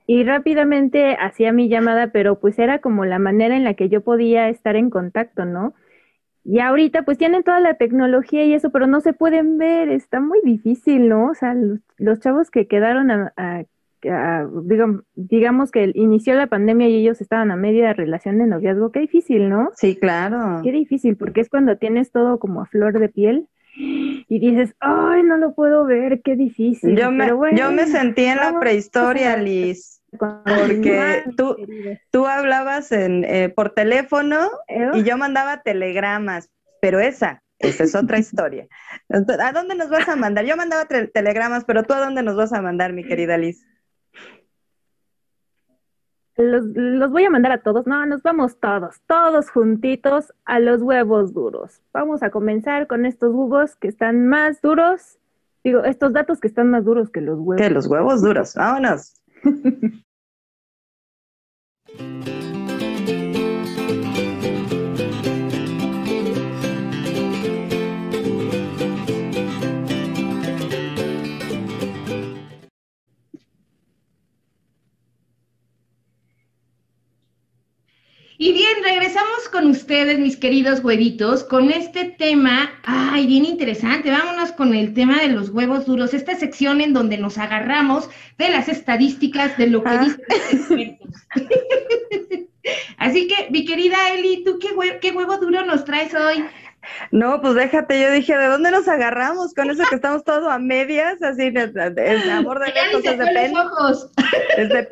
y 0.06 0.24
rápidamente 0.24 1.16
hacía 1.20 1.52
mi 1.52 1.68
llamada, 1.68 2.12
pero 2.12 2.40
pues 2.40 2.58
era 2.58 2.80
como 2.80 3.04
la 3.04 3.18
manera 3.18 3.56
en 3.56 3.64
la 3.64 3.74
que 3.74 3.88
yo 3.90 4.02
podía 4.02 4.48
estar 4.48 4.76
en 4.76 4.90
contacto, 4.90 5.44
¿no? 5.44 5.74
Y 6.44 6.60
ahorita 6.60 7.02
pues 7.02 7.18
tienen 7.18 7.42
toda 7.42 7.60
la 7.60 7.74
tecnología 7.74 8.44
y 8.44 8.54
eso, 8.54 8.70
pero 8.70 8.86
no 8.86 9.00
se 9.00 9.12
pueden 9.12 9.58
ver, 9.58 9.90
está 9.90 10.20
muy 10.20 10.40
difícil, 10.42 11.08
¿no? 11.08 11.30
O 11.30 11.34
sea, 11.34 11.54
los, 11.54 11.80
los 11.98 12.20
chavos 12.20 12.50
que 12.50 12.66
quedaron 12.66 13.10
a, 13.10 13.32
a- 13.36 13.64
a- 14.04 14.44
digam- 14.44 15.04
digamos 15.14 15.70
que 15.70 15.90
inició 15.94 16.34
la 16.34 16.46
pandemia 16.46 16.88
y 16.88 16.96
ellos 16.96 17.20
estaban 17.20 17.50
a 17.50 17.56
media 17.56 17.92
relación 17.92 18.38
de 18.38 18.46
noviazgo, 18.46 18.92
qué 18.92 19.00
difícil, 19.00 19.48
¿no? 19.48 19.70
Sí, 19.74 19.96
claro. 19.96 20.60
Qué 20.62 20.72
difícil, 20.72 21.16
porque 21.16 21.40
es 21.40 21.48
cuando 21.48 21.76
tienes 21.76 22.12
todo 22.12 22.38
como 22.38 22.62
a 22.62 22.66
flor 22.66 22.98
de 22.98 23.08
piel 23.08 23.48
y 23.76 24.38
dices, 24.40 24.74
ay, 24.80 25.22
no 25.22 25.36
lo 25.36 25.54
puedo 25.54 25.84
ver, 25.84 26.20
qué 26.22 26.36
difícil. 26.36 26.96
Yo 26.96 27.10
me, 27.10 27.32
bueno, 27.32 27.56
yo 27.56 27.70
me 27.70 27.86
sentí 27.86 28.24
en 28.24 28.38
la 28.38 28.58
prehistoria, 28.58 29.36
Liz. 29.36 30.02
Porque 30.18 31.24
tú-. 31.36 31.56
Tú 32.10 32.26
hablabas 32.26 32.92
en, 32.92 33.24
eh, 33.24 33.50
por 33.50 33.70
teléfono 33.70 34.48
¿Eh? 34.68 34.90
y 34.94 35.02
yo 35.04 35.18
mandaba 35.18 35.62
telegramas, 35.62 36.50
pero 36.80 36.98
esa, 36.98 37.42
esa 37.58 37.84
es 37.84 37.94
otra 37.94 38.18
historia. 38.18 38.66
Entonces, 39.08 39.44
¿A 39.44 39.52
dónde 39.52 39.74
nos 39.74 39.90
vas 39.90 40.08
a 40.08 40.16
mandar? 40.16 40.44
Yo 40.44 40.56
mandaba 40.56 40.86
telegramas, 40.86 41.64
pero 41.64 41.82
tú 41.82 41.92
a 41.92 42.00
dónde 42.00 42.22
nos 42.22 42.36
vas 42.36 42.52
a 42.52 42.62
mandar, 42.62 42.92
mi 42.92 43.04
querida 43.04 43.36
Liz? 43.36 43.64
Los, 46.38 46.64
los 46.66 47.10
voy 47.10 47.24
a 47.24 47.30
mandar 47.30 47.50
a 47.50 47.62
todos. 47.62 47.86
No, 47.86 48.06
nos 48.06 48.22
vamos 48.22 48.60
todos, 48.60 49.00
todos 49.08 49.50
juntitos 49.50 50.32
a 50.44 50.60
los 50.60 50.82
huevos 50.82 51.34
duros. 51.34 51.82
Vamos 51.92 52.22
a 52.22 52.30
comenzar 52.30 52.86
con 52.86 53.06
estos 53.06 53.34
huevos 53.34 53.74
que 53.74 53.88
están 53.88 54.28
más 54.28 54.62
duros. 54.62 55.18
Digo, 55.64 55.82
estos 55.82 56.12
datos 56.12 56.40
que 56.40 56.46
están 56.46 56.70
más 56.70 56.84
duros 56.84 57.10
que 57.10 57.20
los 57.20 57.40
huevos. 57.40 57.60
Que 57.60 57.70
los 57.70 57.88
huevos 57.88 58.22
duros, 58.22 58.54
vámonos. 58.54 59.14
Y 78.48 78.52
bien, 78.54 78.82
regresamos 78.82 79.46
con 79.52 79.66
ustedes, 79.66 80.18
mis 80.18 80.38
queridos 80.38 80.82
huevitos, 80.82 81.44
con 81.44 81.70
este 81.70 82.06
tema, 82.18 82.70
ay, 82.82 83.26
bien 83.26 83.44
interesante. 83.44 84.10
Vámonos 84.10 84.52
con 84.52 84.72
el 84.72 84.94
tema 84.94 85.20
de 85.20 85.28
los 85.28 85.50
huevos 85.50 85.84
duros, 85.84 86.14
esta 86.14 86.34
sección 86.34 86.80
en 86.80 86.94
donde 86.94 87.18
nos 87.18 87.36
agarramos 87.36 88.08
de 88.38 88.48
las 88.48 88.70
estadísticas 88.70 89.58
de 89.58 89.66
lo 89.66 89.82
que 89.84 89.90
Ah. 89.90 89.98
dicen 90.02 90.22
los 90.30 90.50
expertos. 90.50 91.14
Así 92.96 93.28
que, 93.28 93.48
mi 93.50 93.66
querida 93.66 93.96
Eli, 94.14 94.42
¿tú 94.44 94.58
qué, 94.58 94.68
hue- 94.74 94.98
qué 94.98 95.12
huevo 95.12 95.36
duro 95.36 95.66
nos 95.66 95.84
traes 95.84 96.14
hoy? 96.14 96.42
No, 97.10 97.42
pues 97.42 97.54
déjate, 97.54 98.00
yo 98.00 98.10
dije, 98.12 98.34
¿de 98.34 98.46
dónde 98.46 98.70
nos 98.70 98.88
agarramos 98.88 99.52
con 99.52 99.68
eso 99.68 99.82
que 99.90 99.96
estamos 99.96 100.24
todos 100.24 100.50
a 100.50 100.58
medias? 100.58 101.20
Así, 101.22 101.50
de- 101.50 101.70
amor 102.32 102.60
de 102.60 102.72
lejos, 102.72 103.04
es 103.04 103.18
de 103.18 103.26
pen, 103.34 103.54
ojos. 103.58 104.10
es 104.56 104.68
de 104.70 104.82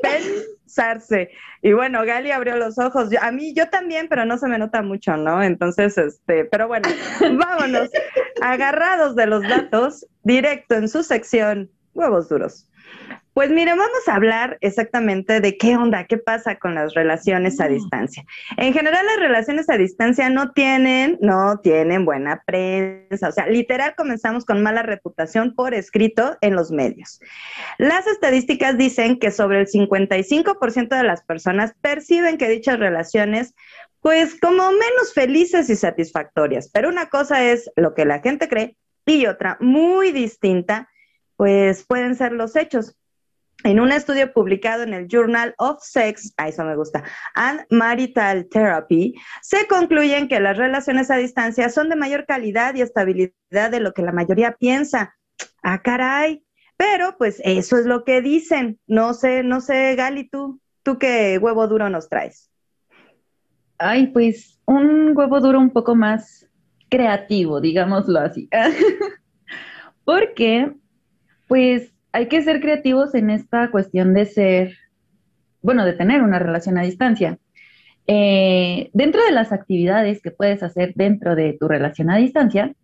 pensarse. 0.67 1.31
Y 1.63 1.73
bueno, 1.73 2.05
Gali 2.05 2.31
abrió 2.33 2.57
los 2.57 2.79
ojos. 2.79 3.09
Yo- 3.11 3.23
a 3.23 3.31
mí, 3.31 3.55
yo 3.55 3.69
también, 3.69 4.09
pero 4.09 4.25
no 4.25 4.37
se 4.39 4.49
me 4.49 4.59
nota 4.59 4.83
mucho, 4.83 5.17
¿no? 5.17 5.43
Entonces, 5.43 5.97
este, 5.97 6.45
pero 6.47 6.69
bueno, 6.69 6.89
vámonos. 7.21 7.89
Agarrados 8.43 9.15
de 9.17 9.27
los 9.27 9.43
datos, 9.43 10.07
directo 10.23 10.75
en 10.75 10.89
su 10.89 11.03
sección, 11.03 11.71
huevos 11.95 12.29
duros. 12.29 12.69
Pues 13.37 13.51
mire, 13.51 13.73
vamos 13.73 14.09
a 14.09 14.15
hablar 14.15 14.57
exactamente 14.63 15.43
de 15.43 15.59
qué 15.59 15.77
onda, 15.77 16.07
qué 16.07 16.17
pasa 16.17 16.57
con 16.57 16.75
las 16.75 16.95
relaciones 16.95 17.61
a 17.61 17.69
distancia. 17.69 18.25
En 18.57 18.73
general, 18.73 19.05
las 19.05 19.19
relaciones 19.19 19.69
a 19.69 19.77
distancia 19.77 20.31
no 20.31 20.53
tienen, 20.53 21.19
no 21.21 21.61
tienen 21.63 22.07
buena 22.07 22.43
prensa. 22.47 23.29
O 23.29 23.33
sea, 23.33 23.47
literal 23.47 23.95
comenzamos 23.95 24.47
con 24.47 24.63
mala 24.63 24.83
reputación 24.83 25.55
por 25.55 25.75
escrito 25.75 26.39
en 26.41 26.57
los 26.57 26.71
medios. 26.71 27.21
Las 27.77 28.07
estadísticas 28.07 28.79
dicen 28.79 29.19
que 29.19 29.31
sobre 29.31 29.61
el 29.61 29.67
55% 29.67 30.97
de 30.97 31.03
las 31.03 31.23
personas 31.23 31.75
perciben 31.83 32.39
que 32.39 32.49
dichas 32.49 32.79
relaciones 32.79 33.55
pues 34.01 34.41
como 34.41 34.73
menos 34.73 35.13
felices 35.15 35.69
y 35.69 35.77
satisfactorias. 35.77 36.71
Pero 36.73 36.89
una 36.89 37.11
cosa 37.11 37.45
es 37.45 37.71
lo 37.77 37.93
que 37.93 38.07
la 38.07 38.21
gente 38.21 38.49
cree 38.49 38.79
y 39.05 39.27
otra 39.27 39.59
muy 39.61 40.11
distinta, 40.13 40.89
pues 41.37 41.85
pueden 41.85 42.15
ser 42.15 42.33
los 42.33 42.57
hechos. 42.57 42.97
En 43.67 43.81
un 43.81 43.91
estudio 43.91 44.33
publicado 44.33 44.85
en 44.85 44.95
el 44.95 45.09
Journal 45.09 45.53
of 45.59 45.83
Sex, 45.83 46.33
a 46.37 46.47
eso 46.47 46.63
me 46.63 46.77
gusta, 46.77 47.03
and 47.35 47.67
Marital 47.69 48.47
Therapy, 48.49 49.17
se 49.43 49.67
concluyen 49.67 50.29
que 50.29 50.39
las 50.39 50.57
relaciones 50.57 51.11
a 51.11 51.17
distancia 51.17 51.69
son 51.69 51.89
de 51.89 51.97
mayor 51.97 52.27
calidad 52.27 52.77
y 52.77 52.83
estabilidad 52.83 53.73
de 53.73 53.81
lo 53.81 53.93
que 53.93 54.03
la 54.03 54.13
mayoría 54.13 54.53
piensa. 54.53 55.17
Ah, 55.65 55.83
caray. 55.83 56.45
Pero 56.77 57.17
pues 57.19 57.43
eso 57.43 57.77
es 57.77 57.87
lo 57.87 58.05
que 58.05 58.21
dicen. 58.21 58.79
No 58.87 59.15
sé, 59.15 59.43
no 59.43 59.61
sé, 59.61 59.97
Gali, 59.97 60.29
tú, 60.29 60.61
tú 60.85 60.97
qué 61.01 61.37
huevo 61.39 61.67
duro 61.67 61.91
nos 61.91 62.09
traes. 62.09 62.49
Ay, 63.79 64.07
pues 64.07 64.61
un 64.65 65.17
huevo 65.17 65.41
duro 65.41 65.59
un 65.59 65.71
poco 65.71 65.97
más 65.97 66.47
creativo, 66.89 67.61
digámoslo 67.61 68.21
así. 68.21 68.49
Porque, 70.05 70.73
pues, 71.49 71.96
hay 72.17 72.29
que 72.29 72.41
ser 72.41 72.63
creativos 72.63 73.15
en 73.15 73.29
esta 73.29 73.71
cuestión 73.71 74.15
de 74.15 74.25
ser, 74.25 74.75
bueno, 75.61 75.85
de 75.85 75.93
tener 75.93 76.23
una 76.23 76.39
relación 76.39 76.79
a 76.79 76.83
distancia. 76.83 77.39
Eh, 78.07 78.89
dentro 78.95 79.23
de 79.23 79.33
las 79.33 79.53
actividades 79.53 80.23
que 80.23 80.31
puedes 80.31 80.63
hacer 80.63 80.95
dentro 80.95 81.37
de 81.37 81.59
tu 81.61 81.69
relación 81.69 82.09
a 82.09 82.17
distancia, 82.17 82.75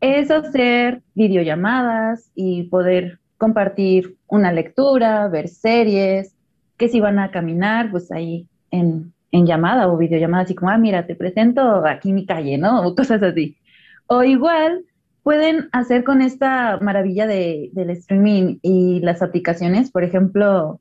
es 0.00 0.30
hacer 0.30 1.02
videollamadas 1.14 2.30
y 2.34 2.62
poder 2.70 3.18
compartir 3.36 4.16
una 4.26 4.52
lectura, 4.52 5.28
ver 5.28 5.48
series, 5.48 6.34
que 6.78 6.88
si 6.88 6.98
van 6.98 7.18
a 7.18 7.30
caminar, 7.30 7.90
pues 7.90 8.10
ahí 8.10 8.46
en, 8.70 9.12
en 9.32 9.44
llamada 9.44 9.88
o 9.88 9.98
videollamada, 9.98 10.44
así 10.44 10.54
como, 10.54 10.70
ah, 10.70 10.78
mira, 10.78 11.06
te 11.06 11.14
presento 11.14 11.84
aquí 11.84 12.14
mi 12.14 12.24
calle, 12.24 12.56
¿no? 12.56 12.86
O 12.86 12.94
cosas 12.94 13.22
así. 13.22 13.58
O 14.06 14.24
igual, 14.24 14.86
pueden 15.28 15.68
hacer 15.72 16.04
con 16.04 16.22
esta 16.22 16.78
maravilla 16.80 17.26
de, 17.26 17.68
del 17.74 17.90
streaming 17.90 18.60
y 18.62 19.00
las 19.00 19.20
aplicaciones? 19.20 19.90
Por 19.90 20.02
ejemplo, 20.02 20.80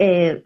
eh, 0.00 0.42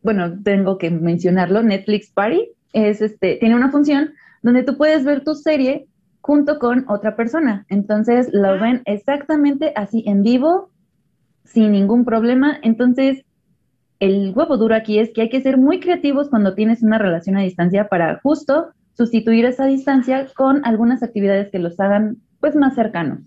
bueno, 0.00 0.42
tengo 0.42 0.78
que 0.78 0.88
mencionarlo, 0.88 1.62
Netflix 1.62 2.10
Party 2.10 2.48
es 2.72 3.02
este, 3.02 3.36
tiene 3.36 3.54
una 3.54 3.70
función 3.70 4.14
donde 4.40 4.62
tú 4.62 4.78
puedes 4.78 5.04
ver 5.04 5.24
tu 5.24 5.34
serie 5.34 5.88
junto 6.22 6.58
con 6.58 6.86
otra 6.88 7.16
persona. 7.16 7.66
Entonces 7.68 8.30
lo 8.32 8.48
ah. 8.48 8.56
ven 8.56 8.80
exactamente 8.86 9.74
así 9.76 10.02
en 10.06 10.22
vivo, 10.22 10.70
sin 11.44 11.72
ningún 11.72 12.06
problema. 12.06 12.58
Entonces, 12.62 13.26
el 14.00 14.32
huevo 14.34 14.56
duro 14.56 14.74
aquí 14.74 14.98
es 14.98 15.12
que 15.12 15.20
hay 15.20 15.28
que 15.28 15.42
ser 15.42 15.58
muy 15.58 15.80
creativos 15.80 16.30
cuando 16.30 16.54
tienes 16.54 16.82
una 16.82 16.96
relación 16.96 17.36
a 17.36 17.42
distancia 17.42 17.88
para 17.88 18.20
justo 18.22 18.72
sustituir 18.94 19.44
esa 19.44 19.66
distancia 19.66 20.26
con 20.34 20.64
algunas 20.64 21.02
actividades 21.02 21.50
que 21.50 21.58
los 21.58 21.78
hagan 21.80 22.18
pues 22.40 22.56
más 22.56 22.74
cercanos. 22.74 23.20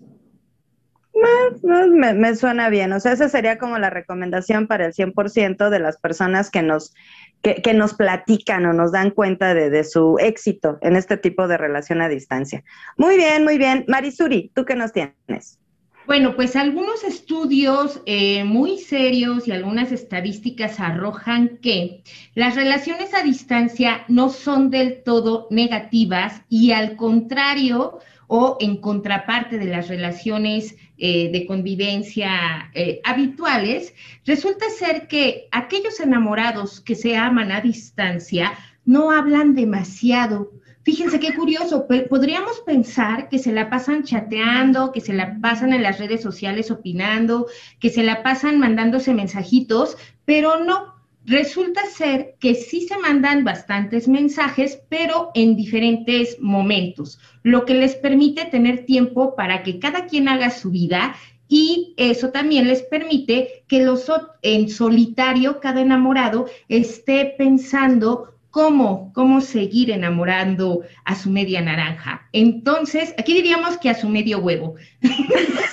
Me, 1.62 2.36
suena 2.36 2.68
bien, 2.68 2.92
o 2.92 3.00
sea, 3.00 3.12
esa 3.12 3.28
sería 3.28 3.56
como 3.56 3.78
la 3.78 3.88
recomendación 3.88 4.66
para 4.66 4.84
el 4.84 4.92
100% 4.92 5.70
de 5.70 5.78
las 5.78 5.96
personas 5.96 6.50
que 6.50 6.62
nos, 6.62 6.94
que, 7.42 7.72
nos 7.72 7.94
platican 7.94 8.66
o 8.66 8.74
nos 8.74 8.92
dan 8.92 9.10
cuenta 9.10 9.54
de, 9.54 9.84
su 9.84 10.18
éxito 10.20 10.78
en 10.82 10.94
este 10.94 11.16
tipo 11.16 11.48
de 11.48 11.56
relación 11.56 12.02
a 12.02 12.08
distancia. 12.08 12.62
Muy 12.98 13.16
bien, 13.16 13.44
muy 13.44 13.56
bien. 13.56 13.84
Marisuri, 13.88 14.52
¿tú 14.54 14.66
qué 14.66 14.74
nos 14.74 14.92
tienes? 14.92 15.58
Bueno, 16.06 16.36
pues 16.36 16.54
algunos 16.54 17.02
estudios 17.02 18.00
eh, 18.06 18.44
muy 18.44 18.78
serios 18.78 19.48
y 19.48 19.50
algunas 19.50 19.90
estadísticas 19.90 20.78
arrojan 20.78 21.58
que 21.58 22.04
las 22.36 22.54
relaciones 22.54 23.12
a 23.12 23.24
distancia 23.24 24.04
no 24.06 24.28
son 24.28 24.70
del 24.70 25.02
todo 25.02 25.48
negativas 25.50 26.42
y 26.48 26.70
al 26.70 26.94
contrario 26.94 27.98
o 28.28 28.56
en 28.60 28.76
contraparte 28.76 29.58
de 29.58 29.64
las 29.64 29.88
relaciones 29.88 30.76
eh, 30.96 31.28
de 31.32 31.44
convivencia 31.44 32.70
eh, 32.72 33.00
habituales, 33.02 33.92
resulta 34.24 34.70
ser 34.70 35.08
que 35.08 35.48
aquellos 35.50 35.98
enamorados 35.98 36.80
que 36.80 36.94
se 36.94 37.16
aman 37.16 37.50
a 37.50 37.60
distancia 37.60 38.52
no 38.84 39.10
hablan 39.10 39.56
demasiado 39.56 40.52
Fíjense 40.86 41.18
qué 41.18 41.34
curioso, 41.34 41.88
podríamos 42.08 42.60
pensar 42.60 43.28
que 43.28 43.40
se 43.40 43.50
la 43.50 43.68
pasan 43.68 44.04
chateando, 44.04 44.92
que 44.92 45.00
se 45.00 45.14
la 45.14 45.36
pasan 45.40 45.72
en 45.72 45.82
las 45.82 45.98
redes 45.98 46.22
sociales 46.22 46.70
opinando, 46.70 47.48
que 47.80 47.90
se 47.90 48.04
la 48.04 48.22
pasan 48.22 48.60
mandándose 48.60 49.12
mensajitos, 49.12 49.96
pero 50.24 50.62
no. 50.62 50.94
Resulta 51.24 51.84
ser 51.86 52.36
que 52.38 52.54
sí 52.54 52.86
se 52.86 52.96
mandan 52.98 53.42
bastantes 53.42 54.06
mensajes, 54.06 54.80
pero 54.88 55.32
en 55.34 55.56
diferentes 55.56 56.36
momentos, 56.38 57.18
lo 57.42 57.64
que 57.64 57.74
les 57.74 57.96
permite 57.96 58.44
tener 58.44 58.86
tiempo 58.86 59.34
para 59.34 59.64
que 59.64 59.80
cada 59.80 60.06
quien 60.06 60.28
haga 60.28 60.50
su 60.50 60.70
vida 60.70 61.16
y 61.48 61.94
eso 61.96 62.30
también 62.30 62.68
les 62.68 62.82
permite 62.82 63.64
que 63.66 63.84
los 63.84 64.06
en 64.42 64.68
solitario 64.68 65.58
cada 65.58 65.80
enamorado 65.80 66.46
esté 66.68 67.34
pensando 67.36 68.35
cómo, 68.56 69.12
cómo 69.12 69.42
seguir 69.42 69.90
enamorando 69.90 70.80
a 71.04 71.14
su 71.14 71.28
media 71.28 71.60
naranja. 71.60 72.26
Entonces, 72.32 73.14
aquí 73.18 73.34
diríamos 73.34 73.76
que 73.76 73.90
a 73.90 73.94
su 73.94 74.08
medio 74.08 74.38
huevo. 74.38 74.76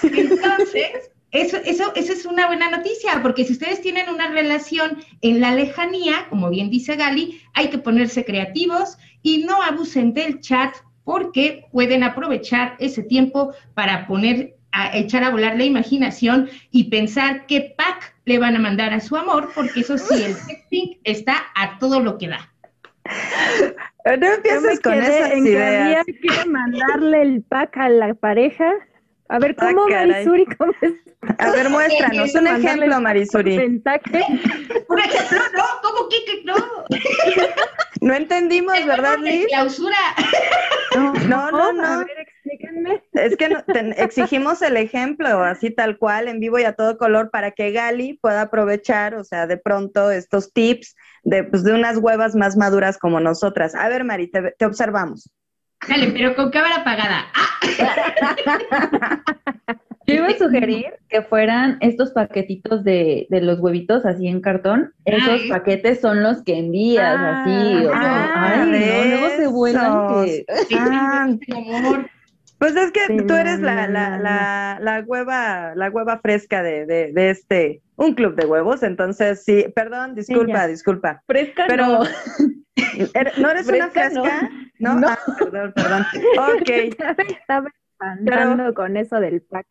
Entonces, 0.04 0.92
eso, 1.32 1.56
eso, 1.64 1.94
eso 1.96 2.12
es 2.12 2.26
una 2.26 2.48
buena 2.48 2.70
noticia, 2.70 3.22
porque 3.22 3.46
si 3.46 3.54
ustedes 3.54 3.80
tienen 3.80 4.10
una 4.10 4.28
relación 4.28 4.98
en 5.22 5.40
la 5.40 5.56
lejanía, 5.56 6.28
como 6.30 6.50
bien 6.50 6.70
dice 6.70 6.98
Gali, 6.98 7.40
hay 7.54 7.70
que 7.70 7.78
ponerse 7.78 8.26
creativos 8.26 8.98
y 9.22 9.46
no 9.46 9.62
abusen 9.62 10.14
del 10.14 10.42
chat 10.42 10.76
porque 11.06 11.64
pueden 11.72 12.04
aprovechar 12.04 12.76
ese 12.80 13.02
tiempo 13.02 13.54
para 13.76 14.08
poner 14.08 14.58
a 14.74 14.98
echar 14.98 15.24
a 15.24 15.30
volar 15.30 15.56
la 15.56 15.64
imaginación 15.64 16.50
y 16.70 16.86
pensar 16.86 17.46
qué 17.46 17.76
pack 17.78 18.14
le 18.26 18.40
van 18.40 18.58
a 18.58 18.60
mandar 18.60 18.94
a 18.94 19.00
su 19.00 19.16
amor, 19.16 19.52
porque 19.56 19.80
eso 19.80 19.98
sí, 19.98 20.22
el 20.22 20.36
texting 20.36 21.00
está 21.06 21.44
a 21.56 21.80
todo 21.80 22.02
lo 22.02 22.18
que 22.18 22.28
da. 22.28 22.53
No 24.06 24.28
empieces 24.28 24.82
con 24.82 24.94
esas 24.94 25.32
en 25.32 25.48
ideas. 25.48 26.06
Que 26.06 26.20
quiero 26.20 26.52
mandarle 26.52 27.22
el 27.22 27.42
pack 27.42 27.78
a 27.78 27.90
la 27.90 28.14
pareja. 28.14 28.70
A 29.30 29.40
ver, 29.40 29.56
ah, 29.58 29.68
¿cómo, 29.74 29.88
Marisuri? 29.88 30.46
¿Cómo? 30.58 30.74
A 31.38 31.52
ver, 31.52 31.70
muéstranos 31.70 32.36
un 32.36 32.48
ejemplo, 32.48 33.00
Marisuri. 33.00 33.80
Por 33.80 35.00
ejemplo, 35.00 35.40
no, 35.56 35.64
¿cómo 35.82 36.10
que 36.10 36.44
no? 36.44 36.56
No 38.02 38.14
entendimos, 38.14 38.86
¿verdad, 38.86 39.18
Liz? 39.20 39.48
Clausura. 39.48 39.96
No, 41.30 41.50
no, 41.52 41.72
no. 41.72 41.86
A 41.86 41.98
ver, 42.00 42.20
explíquenme. 42.20 43.02
Es 43.14 43.38
que 43.38 43.56
exigimos 43.96 44.62
el 44.62 44.76
ejemplo, 44.76 45.42
así 45.42 45.72
tal 45.72 45.98
cual, 45.98 46.28
en 46.28 46.42
vivo 46.42 46.60
y 46.60 46.66
a 46.66 46.74
todo 46.74 46.98
color, 46.98 47.32
para 47.32 47.52
que 47.52 47.72
Gali 47.72 48.20
pueda 48.22 48.42
aprovechar, 48.42 49.16
o 49.16 49.24
sea, 49.24 49.48
de 49.48 49.56
pronto 49.56 50.12
estos 50.12 50.52
tips 50.52 50.98
de, 51.24 51.44
pues, 51.44 51.64
de 51.64 51.74
unas 51.74 51.98
huevas 51.98 52.36
más 52.36 52.56
maduras 52.58 52.98
como 52.98 53.20
nosotras. 53.20 53.76
A 53.76 53.90
ver, 53.90 54.04
Mari, 54.04 54.30
te, 54.30 54.66
observamos. 54.66 55.30
Dale, 55.88 56.12
pero 56.12 56.36
con 56.36 56.50
cámara 56.52 56.78
apagada. 56.78 57.26
Yo 60.06 60.16
iba 60.16 60.28
a 60.28 60.38
sugerir 60.38 60.88
que 61.08 61.22
fueran 61.22 61.78
estos 61.80 62.12
paquetitos 62.12 62.84
de, 62.84 63.26
de 63.30 63.42
los 63.42 63.60
huevitos 63.60 64.06
así 64.06 64.28
en 64.28 64.42
cartón. 64.42 64.94
Esos 65.06 65.44
paquetes 65.50 66.02
son 66.02 66.22
los 66.24 66.44
que 66.44 66.60
envías 66.60 67.18
así. 67.18 67.88
ay, 67.94 68.60
no, 68.66 69.06
luego 69.16 69.30
se 69.38 69.48
vuelan 69.48 70.26
que... 70.26 70.46
Ah, 70.78 71.28
pues 72.64 72.76
es 72.78 72.92
que 72.92 73.24
tú 73.24 73.34
eres 73.34 73.60
la, 73.60 73.88
la, 73.88 74.18
la, 74.18 74.80
la, 74.82 75.04
hueva, 75.06 75.74
la 75.76 75.90
hueva 75.90 76.20
fresca 76.20 76.64
de, 76.64 76.86
de, 76.86 77.12
de, 77.12 77.30
este, 77.30 77.82
un 77.96 78.14
club 78.14 78.36
de 78.36 78.46
huevos, 78.46 78.84
entonces 78.84 79.44
sí, 79.44 79.66
perdón, 79.76 80.16
disculpa, 80.16 80.68
disculpa. 80.68 81.24
Fresca 81.28 81.66
pero 81.68 81.88
no. 81.88 82.00
¿No 83.38 83.50
eres 83.52 83.68
una 83.68 83.90
fresca? 83.90 84.50
No, 84.80 84.96
no. 84.96 85.08
Ah, 85.08 85.20
perdón, 85.38 85.74
perdón. 85.76 86.06
Ok. 86.38 86.70
Estaba 87.40 87.70
andando 88.00 88.74
con 88.74 88.98
eso 88.98 89.20
del 89.20 89.42
pack. 89.42 89.66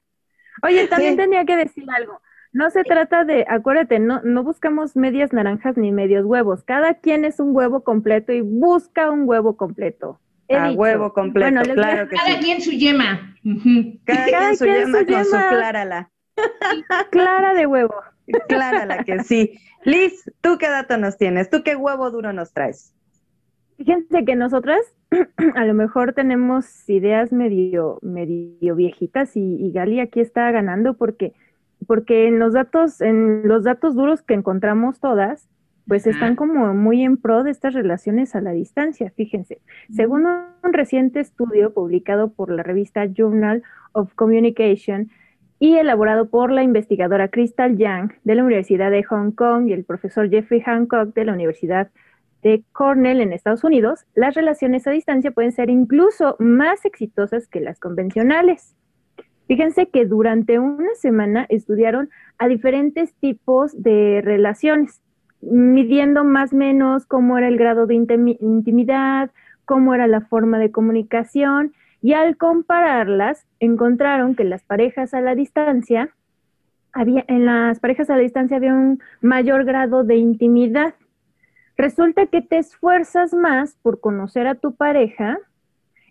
Oye, 0.62 0.86
también 0.86 1.16
tenía 1.16 1.44
que 1.44 1.56
decir 1.56 1.84
algo. 1.94 2.20
No 2.52 2.70
se 2.70 2.84
trata 2.84 3.24
de, 3.24 3.46
acuérdate, 3.48 3.98
no, 3.98 4.20
no 4.22 4.44
buscamos 4.44 4.94
medias 4.94 5.32
naranjas 5.32 5.76
ni 5.76 5.90
medios 5.90 6.24
huevos. 6.26 6.62
Cada 6.64 6.94
quien 6.94 7.24
es 7.24 7.40
un 7.40 7.56
huevo 7.56 7.82
completo 7.82 8.32
y 8.32 8.42
busca 8.42 9.10
un 9.10 9.26
huevo 9.26 9.56
completo 9.56 10.20
a 10.56 10.72
huevo 10.72 11.12
completo, 11.12 11.60
claro 11.74 12.08
que 12.08 12.16
Cada 12.16 12.38
quien 12.38 12.60
su 12.60 12.70
yema. 12.72 13.36
Cada, 14.04 14.24
quien 14.24 14.56
su 14.56 14.64
yema 14.64 15.04
con 15.04 15.24
su 15.24 15.30
clara 15.30 15.84
la. 15.84 16.10
Clara 17.10 17.54
de 17.54 17.66
huevo. 17.66 17.94
Clara 18.48 18.86
la 18.86 19.04
que 19.04 19.20
sí. 19.24 19.58
Liz, 19.84 20.30
¿tú 20.40 20.58
qué 20.58 20.68
dato 20.68 20.96
nos 20.96 21.16
tienes? 21.16 21.50
¿Tú 21.50 21.62
qué 21.64 21.76
huevo 21.76 22.10
duro 22.10 22.32
nos 22.32 22.52
traes? 22.52 22.94
Fíjense 23.76 24.24
que 24.24 24.36
nosotras 24.36 24.80
a 25.56 25.64
lo 25.64 25.74
mejor 25.74 26.12
tenemos 26.12 26.88
ideas 26.88 27.32
medio, 27.32 27.98
medio 28.02 28.76
viejitas 28.76 29.36
y, 29.36 29.56
y 29.56 29.72
Gali 29.72 30.00
aquí 30.00 30.20
está 30.20 30.50
ganando 30.50 30.94
porque, 30.94 31.32
porque 31.86 32.28
en 32.28 32.38
los 32.38 32.52
datos, 32.52 33.00
en 33.00 33.46
los 33.48 33.64
datos 33.64 33.94
duros 33.94 34.22
que 34.22 34.34
encontramos 34.34 35.00
todas, 35.00 35.48
pues 35.86 36.06
están 36.06 36.36
como 36.36 36.74
muy 36.74 37.02
en 37.02 37.16
pro 37.16 37.42
de 37.42 37.50
estas 37.50 37.74
relaciones 37.74 38.34
a 38.34 38.40
la 38.40 38.52
distancia, 38.52 39.10
fíjense. 39.16 39.60
Según 39.90 40.26
un 40.26 40.72
reciente 40.72 41.20
estudio 41.20 41.74
publicado 41.74 42.32
por 42.32 42.50
la 42.52 42.62
revista 42.62 43.06
Journal 43.06 43.62
of 43.92 44.14
Communication 44.14 45.10
y 45.62 45.76
elaborado 45.76 46.28
por 46.28 46.50
la 46.50 46.64
investigadora 46.64 47.28
Crystal 47.28 47.76
Yang 47.78 48.18
de 48.24 48.34
la 48.34 48.42
Universidad 48.42 48.90
de 48.90 49.04
Hong 49.04 49.30
Kong 49.30 49.68
y 49.68 49.72
el 49.72 49.84
profesor 49.84 50.28
Jeffrey 50.28 50.60
Hancock 50.60 51.14
de 51.14 51.24
la 51.24 51.34
Universidad 51.34 51.88
de 52.42 52.64
Cornell 52.72 53.20
en 53.20 53.32
Estados 53.32 53.62
Unidos, 53.62 54.00
las 54.16 54.34
relaciones 54.34 54.88
a 54.88 54.90
distancia 54.90 55.30
pueden 55.30 55.52
ser 55.52 55.70
incluso 55.70 56.34
más 56.40 56.84
exitosas 56.84 57.46
que 57.46 57.60
las 57.60 57.78
convencionales. 57.78 58.74
Fíjense 59.46 59.86
que 59.86 60.04
durante 60.04 60.58
una 60.58 60.96
semana 60.96 61.46
estudiaron 61.48 62.10
a 62.38 62.48
diferentes 62.48 63.14
tipos 63.20 63.80
de 63.80 64.20
relaciones 64.24 65.00
midiendo 65.42 66.24
más 66.24 66.52
o 66.52 66.56
menos 66.56 67.06
cómo 67.06 67.38
era 67.38 67.46
el 67.46 67.56
grado 67.56 67.86
de 67.86 67.94
intimidad, 67.94 69.30
cómo 69.64 69.94
era 69.94 70.08
la 70.08 70.22
forma 70.22 70.58
de 70.58 70.72
comunicación, 70.72 71.72
y 72.02 72.14
al 72.14 72.36
compararlas, 72.36 73.46
encontraron 73.60 74.34
que 74.34 74.44
las 74.44 74.64
parejas 74.64 75.14
a 75.14 75.20
la 75.20 75.36
distancia, 75.36 76.10
había, 76.92 77.24
en 77.28 77.46
las 77.46 77.78
parejas 77.78 78.10
a 78.10 78.16
la 78.16 78.22
distancia 78.22 78.56
había 78.56 78.74
un 78.74 79.00
mayor 79.20 79.64
grado 79.64 80.02
de 80.02 80.16
intimidad. 80.16 80.94
Resulta 81.76 82.26
que 82.26 82.42
te 82.42 82.58
esfuerzas 82.58 83.32
más 83.32 83.76
por 83.82 84.00
conocer 84.00 84.48
a 84.48 84.56
tu 84.56 84.74
pareja 84.74 85.38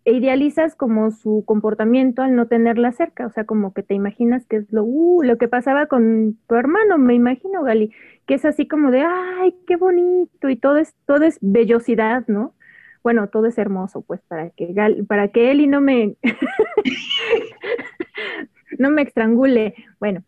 e 0.05 0.13
idealizas 0.13 0.75
como 0.75 1.11
su 1.11 1.43
comportamiento 1.45 2.23
al 2.23 2.35
no 2.35 2.47
tenerla 2.47 2.93
cerca, 2.93 3.27
o 3.27 3.29
sea, 3.29 3.43
como 3.43 3.73
que 3.73 3.83
te 3.83 3.93
imaginas 3.93 4.45
que 4.47 4.55
es 4.55 4.71
lo, 4.71 4.83
uh, 4.83 5.21
lo 5.23 5.37
que 5.37 5.47
pasaba 5.47 5.85
con 5.85 6.39
tu 6.47 6.55
hermano, 6.55 6.97
me 6.97 7.13
imagino, 7.13 7.63
Gali, 7.63 7.91
que 8.25 8.35
es 8.35 8.45
así 8.45 8.67
como 8.67 8.89
de, 8.89 9.01
ay, 9.01 9.55
qué 9.67 9.75
bonito, 9.75 10.49
y 10.49 10.55
todo 10.55 10.77
es, 10.77 10.95
todo 11.05 11.25
es 11.25 11.37
vellosidad, 11.41 12.25
¿no? 12.27 12.55
Bueno, 13.03 13.27
todo 13.27 13.47
es 13.47 13.57
hermoso, 13.57 14.01
pues, 14.01 14.21
para 14.27 14.51
que, 14.51 14.73
Gali, 14.73 15.03
para 15.03 15.29
que 15.29 15.51
Eli 15.51 15.67
no 15.67 15.81
me, 15.81 16.15
no 18.77 18.91
me 18.91 19.01
estrangule, 19.01 19.73
bueno, 19.99 20.23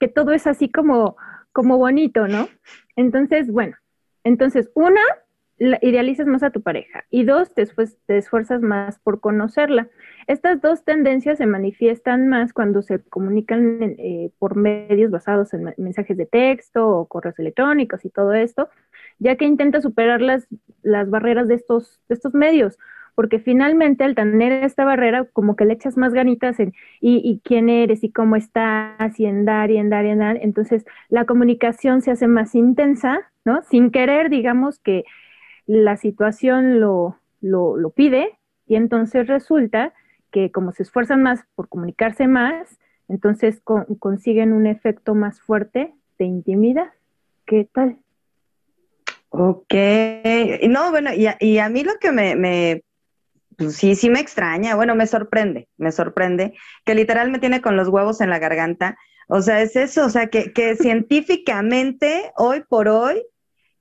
que 0.00 0.08
todo 0.08 0.32
es 0.32 0.46
así 0.46 0.70
como, 0.70 1.16
como 1.52 1.78
bonito, 1.78 2.26
¿no? 2.26 2.48
Entonces, 2.96 3.50
bueno, 3.50 3.76
entonces, 4.24 4.70
una, 4.74 5.00
idealizas 5.58 6.26
más 6.26 6.42
a 6.42 6.50
tu 6.50 6.62
pareja 6.62 7.04
y 7.10 7.24
dos, 7.24 7.54
después 7.54 7.98
te 8.06 8.18
esfuerzas 8.18 8.62
más 8.62 8.98
por 8.98 9.20
conocerla. 9.20 9.88
Estas 10.26 10.60
dos 10.60 10.84
tendencias 10.84 11.38
se 11.38 11.46
manifiestan 11.46 12.28
más 12.28 12.52
cuando 12.52 12.82
se 12.82 13.00
comunican 13.00 13.82
eh, 13.98 14.30
por 14.38 14.56
medios 14.56 15.10
basados 15.10 15.52
en 15.54 15.74
mensajes 15.76 16.16
de 16.16 16.26
texto 16.26 16.88
o 16.88 17.06
correos 17.06 17.38
electrónicos 17.38 18.04
y 18.04 18.10
todo 18.10 18.34
esto, 18.34 18.68
ya 19.18 19.36
que 19.36 19.46
intenta 19.46 19.80
superar 19.80 20.20
las, 20.20 20.46
las 20.82 21.10
barreras 21.10 21.48
de 21.48 21.54
estos, 21.54 22.00
de 22.08 22.14
estos 22.14 22.34
medios, 22.34 22.78
porque 23.16 23.40
finalmente 23.40 24.04
al 24.04 24.14
tener 24.14 24.52
esta 24.52 24.84
barrera 24.84 25.24
como 25.32 25.56
que 25.56 25.64
le 25.64 25.74
echas 25.74 25.96
más 25.96 26.12
ganitas 26.12 26.60
en 26.60 26.72
y, 27.00 27.20
y, 27.24 27.40
quién 27.42 27.68
eres 27.68 28.04
y 28.04 28.12
cómo 28.12 28.36
estás 28.36 29.18
y 29.18 29.26
en 29.26 29.44
dar 29.44 29.72
y 29.72 29.78
en 29.78 29.90
dar 29.90 30.04
y 30.04 30.10
en 30.10 30.18
dar, 30.18 30.38
entonces 30.40 30.84
la 31.08 31.24
comunicación 31.24 32.00
se 32.00 32.12
hace 32.12 32.28
más 32.28 32.54
intensa, 32.54 33.28
¿no? 33.44 33.62
Sin 33.62 33.90
querer, 33.90 34.30
digamos 34.30 34.78
que 34.78 35.04
la 35.68 35.98
situación 35.98 36.80
lo, 36.80 37.18
lo, 37.42 37.90
pide 37.90 38.38
y 38.66 38.74
entonces 38.74 39.26
resulta 39.26 39.92
que 40.32 40.50
como 40.50 40.72
se 40.72 40.82
esfuerzan 40.82 41.22
más 41.22 41.44
por 41.54 41.68
comunicarse 41.68 42.26
más, 42.26 42.78
entonces 43.06 43.60
consiguen 43.98 44.54
un 44.54 44.66
efecto 44.66 45.14
más 45.14 45.40
fuerte 45.40 45.94
de 46.18 46.24
intimidad. 46.24 46.88
¿Qué 47.44 47.68
tal? 47.70 47.98
Ok, 49.28 49.74
no, 50.68 50.90
bueno, 50.90 51.12
y 51.12 51.26
a, 51.26 51.36
y 51.38 51.58
a 51.58 51.68
mí 51.68 51.84
lo 51.84 51.98
que 52.00 52.12
me, 52.12 52.34
me 52.34 52.82
pues 53.58 53.76
sí, 53.76 53.94
sí 53.94 54.08
me 54.08 54.20
extraña, 54.20 54.74
bueno, 54.74 54.94
me 54.94 55.06
sorprende, 55.06 55.68
me 55.76 55.92
sorprende, 55.92 56.54
que 56.86 56.94
literal 56.94 57.30
me 57.30 57.40
tiene 57.40 57.60
con 57.60 57.76
los 57.76 57.88
huevos 57.88 58.22
en 58.22 58.30
la 58.30 58.38
garganta. 58.38 58.96
O 59.28 59.42
sea, 59.42 59.60
es 59.60 59.76
eso, 59.76 60.06
o 60.06 60.08
sea, 60.08 60.28
que 60.28 60.50
científicamente, 60.80 62.32
hoy 62.36 62.62
por 62.66 62.88
hoy, 62.88 63.22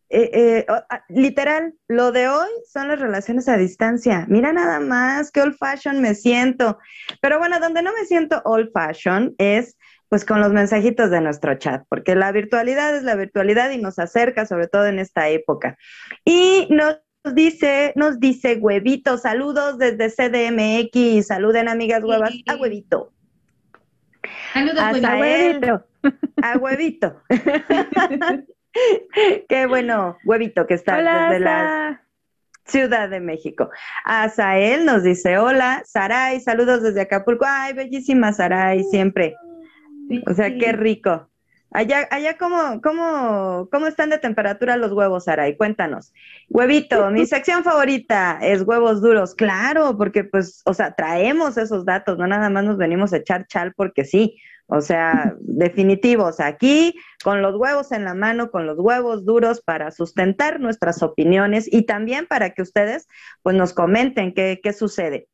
eh, 0.10 0.30
eh, 0.34 0.66
ah, 0.70 1.04
literal, 1.10 1.74
lo 1.88 2.12
de 2.12 2.30
hoy 2.30 2.50
son 2.72 2.88
las 2.88 3.00
relaciones 3.00 3.48
a 3.50 3.58
distancia. 3.58 4.26
Mira 4.30 4.54
nada 4.54 4.80
más 4.80 5.32
qué 5.32 5.42
old 5.42 5.58
fashion 5.58 6.02
me 6.02 6.16
siento. 6.16 6.78
Pero 7.22 7.40
bueno, 7.40 7.60
donde 7.60 7.82
no 7.82 7.92
me 7.94 8.06
siento 8.06 8.42
old 8.46 8.72
fashion 8.72 9.36
es 9.38 9.78
pues 10.10 10.24
con 10.24 10.40
los 10.40 10.54
mensajitos 10.54 11.12
de 11.12 11.20
nuestro 11.20 11.56
chat, 11.56 11.84
porque 11.90 12.16
la 12.16 12.32
virtualidad 12.32 12.96
es 12.96 13.04
la 13.04 13.16
virtualidad 13.16 13.72
y 13.72 13.78
nos 13.78 14.00
acerca, 14.00 14.46
sobre 14.46 14.68
todo 14.68 14.86
en 14.86 15.00
esta 15.00 15.28
época. 15.28 15.78
Y 16.24 16.68
nos 16.70 17.00
dice, 17.36 17.92
nos 17.98 18.18
dice 18.18 18.56
Huevito, 18.56 19.18
saludos 19.18 19.78
desde 19.78 20.10
CDMX, 20.10 21.28
saluden 21.28 21.68
amigas 21.68 22.04
huevas 22.04 22.32
a 22.48 22.56
Huevito. 22.56 23.12
Saludos, 24.54 24.80
a 24.80 25.18
Huevito. 25.18 25.86
A 26.42 26.58
Huevito. 26.58 27.22
Qué 29.50 29.66
bueno, 29.68 30.18
huevito 30.26 30.68
que 30.68 30.74
está 30.76 30.98
desde 30.98 31.40
la 31.40 32.02
Ciudad 32.66 33.10
de 33.10 33.20
México. 33.20 33.70
Azael 34.04 34.86
nos 34.86 35.04
dice, 35.04 35.38
hola, 35.38 35.84
Saray, 35.86 36.40
saludos 36.42 36.84
desde 36.84 37.02
Acapulco. 37.02 37.46
Ay, 37.48 37.74
bellísima 37.74 38.34
Saray, 38.34 38.84
siempre. 38.84 39.36
O 40.26 40.34
sea, 40.34 40.56
qué 40.58 40.74
rico. 40.74 41.30
Allá, 41.72 42.08
allá 42.12 42.38
¿cómo, 42.38 42.82
cómo, 42.82 43.68
cómo 43.72 43.88
están 43.88 44.10
de 44.10 44.18
temperatura 44.18 44.78
los 44.78 44.94
huevos, 44.94 45.26
Saray? 45.26 45.58
Cuéntanos. 45.58 46.14
Huevito, 46.50 47.10
mi 47.12 47.26
sección 47.28 47.64
favorita 47.64 48.40
es 48.42 48.64
huevos 48.64 49.02
duros. 49.02 49.36
Claro, 49.36 49.98
porque 49.98 50.24
pues, 50.24 50.62
o 50.66 50.74
sea, 50.74 50.94
traemos 50.94 51.58
esos 51.58 51.86
datos, 51.86 52.18
no 52.18 52.28
nada 52.28 52.50
más 52.50 52.64
nos 52.64 52.78
venimos 52.78 53.14
a 53.14 53.18
echar 53.18 53.48
chal 53.48 53.74
porque 53.76 54.06
sí. 54.06 54.38
O 54.68 54.82
sea, 54.82 55.36
definitivos, 55.40 56.42
aquí 56.42 56.94
con 57.24 57.42
los 57.42 57.56
huevos 57.56 57.92
en 57.94 58.04
la 58.04 58.14
mano, 58.14 58.52
con 58.52 58.66
los 58.66 58.78
huevos 58.78 59.26
duros 59.26 59.62
para 59.62 59.92
sustentar 59.92 60.60
nuestras 60.60 61.02
opiniones 61.02 61.72
y 61.72 61.84
también 61.86 62.28
para 62.28 62.50
que 62.50 62.62
ustedes 62.62 63.08
pues 63.44 63.56
nos 63.56 63.74
comenten 63.74 64.34
qué, 64.34 64.60
qué 64.62 64.74
sucede. 64.74 65.30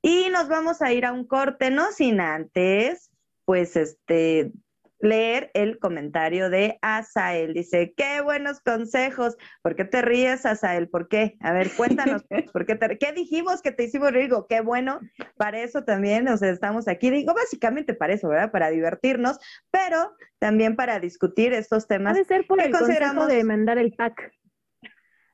Y 0.00 0.30
nos 0.30 0.48
vamos 0.48 0.80
a 0.80 0.92
ir 0.92 1.04
a 1.04 1.12
un 1.12 1.26
corte, 1.26 1.70
no 1.70 1.92
sin 1.92 2.20
antes, 2.20 3.10
pues 3.44 3.76
este, 3.76 4.52
leer 5.00 5.50
el 5.54 5.78
comentario 5.78 6.50
de 6.50 6.78
Asael. 6.82 7.54
Dice, 7.54 7.94
qué 7.96 8.20
buenos 8.20 8.60
consejos. 8.60 9.36
¿Por 9.62 9.76
qué 9.76 9.84
te 9.84 10.02
ríes, 10.02 10.44
Asael? 10.44 10.88
¿Por 10.88 11.08
qué? 11.08 11.36
A 11.40 11.52
ver, 11.52 11.70
cuéntanos, 11.76 12.24
¿por 12.52 12.66
qué, 12.66 12.74
te... 12.74 12.98
¿qué 12.98 13.12
dijimos 13.12 13.62
que 13.62 13.72
te 13.72 13.84
hicimos 13.84 14.12
reír? 14.12 14.30
Qué 14.48 14.60
bueno, 14.60 15.00
para 15.36 15.60
eso 15.60 15.84
también, 15.84 16.28
o 16.28 16.36
sea, 16.36 16.50
estamos 16.50 16.88
aquí. 16.88 17.10
Digo, 17.10 17.34
básicamente 17.34 17.94
para 17.94 18.14
eso, 18.14 18.28
¿verdad? 18.28 18.50
Para 18.50 18.70
divertirnos, 18.70 19.38
pero 19.70 20.14
también 20.38 20.76
para 20.76 21.00
discutir 21.00 21.52
estos 21.52 21.86
temas. 21.86 22.12
Puede 22.12 22.24
ser 22.24 22.46
por 22.46 22.60
el 22.60 22.72
consideramos... 22.72 23.28
de 23.28 23.44
mandar 23.44 23.78
el 23.78 23.92
pack. 23.92 24.32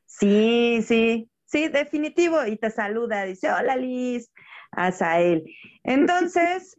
Sí, 0.04 0.80
sí, 0.86 1.30
sí, 1.44 1.68
definitivo. 1.68 2.44
Y 2.46 2.56
te 2.56 2.70
saluda, 2.70 3.24
dice, 3.24 3.50
hola 3.50 3.76
Liz, 3.76 4.30
Asael. 4.70 5.44
Entonces, 5.82 6.78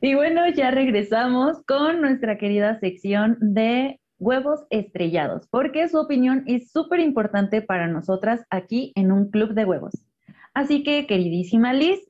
Y 0.00 0.14
bueno, 0.14 0.48
ya 0.48 0.70
regresamos 0.70 1.60
con 1.66 2.00
nuestra 2.00 2.38
querida 2.38 2.78
sección 2.78 3.36
de 3.40 4.00
huevos 4.18 4.64
estrellados, 4.70 5.48
porque 5.48 5.88
su 5.88 5.98
opinión 5.98 6.44
es 6.46 6.70
súper 6.70 7.00
importante 7.00 7.62
para 7.62 7.88
nosotras 7.88 8.44
aquí 8.48 8.92
en 8.94 9.10
un 9.10 9.30
club 9.30 9.54
de 9.54 9.64
huevos. 9.64 10.06
Así 10.54 10.84
que, 10.84 11.06
queridísima 11.08 11.72
Liz, 11.72 12.00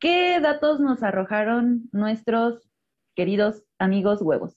¿qué 0.00 0.40
datos 0.40 0.80
nos 0.80 1.04
arrojaron 1.04 1.88
nuestros 1.92 2.68
queridos 3.14 3.62
amigos 3.78 4.22
huevos? 4.22 4.56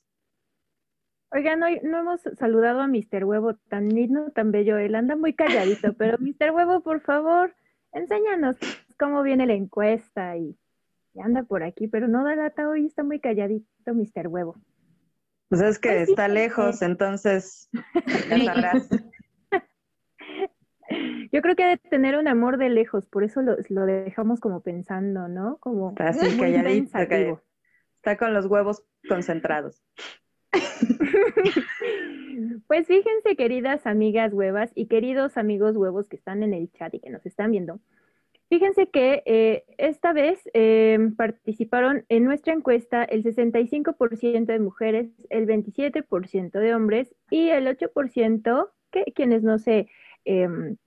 Oigan, 1.32 1.62
hoy 1.62 1.80
no 1.84 2.00
hemos 2.00 2.22
saludado 2.40 2.82
a 2.82 2.88
Mr. 2.88 3.24
Huevo, 3.26 3.56
tan 3.70 3.90
lindo, 3.90 4.32
tan 4.32 4.52
bello. 4.52 4.78
Él 4.78 4.96
anda 4.96 5.16
muy 5.16 5.34
calladito, 5.34 5.94
pero 5.94 6.18
Mr. 6.20 6.52
Huevo, 6.52 6.82
por 6.82 7.02
favor, 7.02 7.56
enséñanos 7.92 8.56
cómo 9.00 9.22
viene 9.22 9.46
la 9.46 9.54
encuesta 9.54 10.38
y, 10.38 10.56
y 11.14 11.22
anda 11.22 11.44
por 11.44 11.64
aquí, 11.64 11.88
pero 11.88 12.08
no 12.08 12.24
da 12.24 12.36
lata 12.36 12.70
hoy, 12.70 12.86
está 12.86 13.04
muy 13.04 13.20
calladito 13.20 13.94
Mr. 13.94 14.28
Huevo. 14.28 14.56
Pues 15.50 15.62
es 15.62 15.80
que 15.80 15.90
Pues 15.90 16.06
sí, 16.06 16.12
está 16.14 16.28
sí. 16.28 16.34
lejos, 16.34 16.82
entonces 16.82 17.70
ya 18.30 18.46
sabrás. 18.46 18.90
Yo 21.32 21.42
creo 21.42 21.56
que 21.56 21.64
ha 21.64 21.70
de 21.70 21.78
tener 21.78 22.18
un 22.18 22.28
amor 22.28 22.58
de 22.58 22.70
lejos, 22.70 23.08
por 23.08 23.24
eso 23.24 23.42
lo, 23.42 23.56
lo 23.70 23.86
dejamos 23.86 24.40
como 24.40 24.62
pensando, 24.62 25.28
¿no? 25.28 25.58
Como 25.58 25.92
Está 25.92 26.10
así 26.10 26.38
calladito. 26.38 27.42
Está 27.98 28.18
con 28.18 28.34
los 28.34 28.46
huevos 28.48 28.84
concentrados. 29.08 29.82
Pues 32.68 32.88
fíjense, 32.88 33.36
queridas 33.36 33.86
amigas 33.86 34.34
huevas 34.34 34.72
y 34.74 34.88
queridos 34.88 35.38
amigos 35.38 35.76
huevos 35.76 36.08
que 36.08 36.16
están 36.16 36.44
en 36.44 36.54
el 36.54 36.72
chat 36.72 36.94
y 36.94 37.00
que 37.00 37.10
nos 37.10 37.26
están 37.26 37.52
viendo, 37.52 37.80
fíjense 38.50 38.88
que 38.88 39.24
eh, 39.26 39.64
esta 39.78 40.14
vez 40.14 40.42
eh, 40.54 40.98
participaron 41.18 42.06
en 42.10 42.24
nuestra 42.24 42.54
encuesta 42.54 43.04
el 43.04 43.24
65% 43.24 44.46
de 44.46 44.60
mujeres, 44.60 45.10
el 45.30 45.48
27% 45.48 46.52
de 46.52 46.76
hombres 46.76 47.16
y 47.30 47.50
el 47.50 47.68
8% 47.68 48.70
que 48.92 49.06
quienes 49.16 49.44
no 49.44 49.58
se, 49.58 49.90
em, 50.26 50.78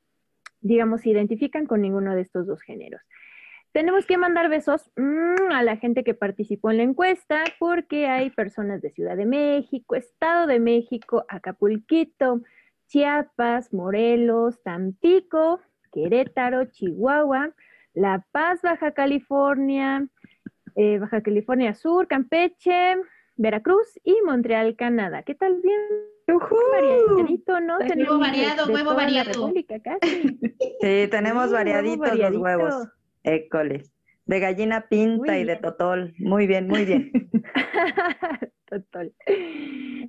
digamos, 0.60 1.06
identifican 1.06 1.66
con 1.66 1.82
ninguno 1.82 2.14
de 2.14 2.22
estos 2.22 2.46
dos 2.46 2.62
géneros. 2.62 3.02
Tenemos 3.72 4.06
que 4.06 4.16
mandar 4.16 4.48
besos 4.48 4.90
mm, 4.96 5.52
a 5.52 5.62
la 5.62 5.76
gente 5.76 6.02
que 6.02 6.14
participó 6.14 6.70
en 6.70 6.78
la 6.78 6.82
encuesta 6.84 7.44
porque 7.58 8.06
hay 8.06 8.30
personas 8.30 8.80
de 8.80 8.90
Ciudad 8.90 9.18
de 9.18 9.26
México, 9.26 9.96
Estado 9.96 10.46
de 10.46 10.60
México, 10.60 11.26
Acapulquito, 11.28 12.40
Chiapas, 12.88 13.74
Morelos, 13.74 14.62
Tampico, 14.62 15.60
Querétaro, 16.00 16.66
Chihuahua, 16.66 17.54
La 17.94 18.22
Paz, 18.30 18.60
Baja 18.62 18.92
California, 18.92 20.06
eh, 20.74 20.98
Baja 20.98 21.22
California 21.22 21.72
Sur, 21.74 22.06
Campeche, 22.06 22.96
Veracruz 23.36 23.98
y 24.04 24.14
Montreal, 24.26 24.76
Canadá. 24.76 25.22
¿Qué 25.22 25.34
tal? 25.34 25.58
Bien 25.62 25.80
variadito, 26.26 27.60
¿no? 27.60 27.78
Huevo 27.78 27.88
Tenemos 27.88 28.18
de- 28.18 28.26
variado, 28.26 28.66
de 28.66 28.74
huevo 28.74 28.94
variado. 28.94 29.32
República 29.32 29.80
casi. 29.80 30.38
Sí, 30.82 31.08
tenemos 31.10 31.46
Sí, 31.46 31.52
variaditos 31.54 32.10
huevo 32.12 32.30
los 32.30 32.42
huevos. 32.42 32.88
Écoles. 33.22 33.90
De 34.26 34.40
gallina 34.40 34.86
pinta 34.90 35.32
Muy 35.32 35.40
y 35.40 35.44
de 35.44 35.56
totol. 35.56 36.12
Muy 36.18 36.46
bien, 36.46 36.68
muy 36.68 36.84
bien. 36.84 37.10
Total. 38.66 39.14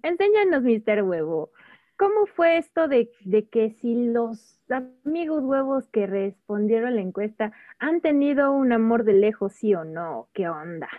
Enséñanos, 0.04 0.64
Mr. 0.64 1.04
Huevo. 1.04 1.52
¿Cómo 1.98 2.28
fue 2.28 2.58
esto 2.58 2.88
de, 2.88 3.10
que 3.52 3.72
si 3.72 3.96
los 3.96 4.60
amigos 4.70 5.44
huevos 5.44 5.88
que 5.88 6.06
respondieron 6.06 6.96
la 6.96 7.02
encuesta 7.02 7.54
han 7.80 8.02
tenido 8.02 8.52
un 8.52 8.72
amor 8.72 9.04
de 9.04 9.14
lejos, 9.14 9.54
sí 9.54 9.74
o 9.74 9.84
no? 9.84 10.30
¿Qué 10.34 10.48
onda? 10.48 10.90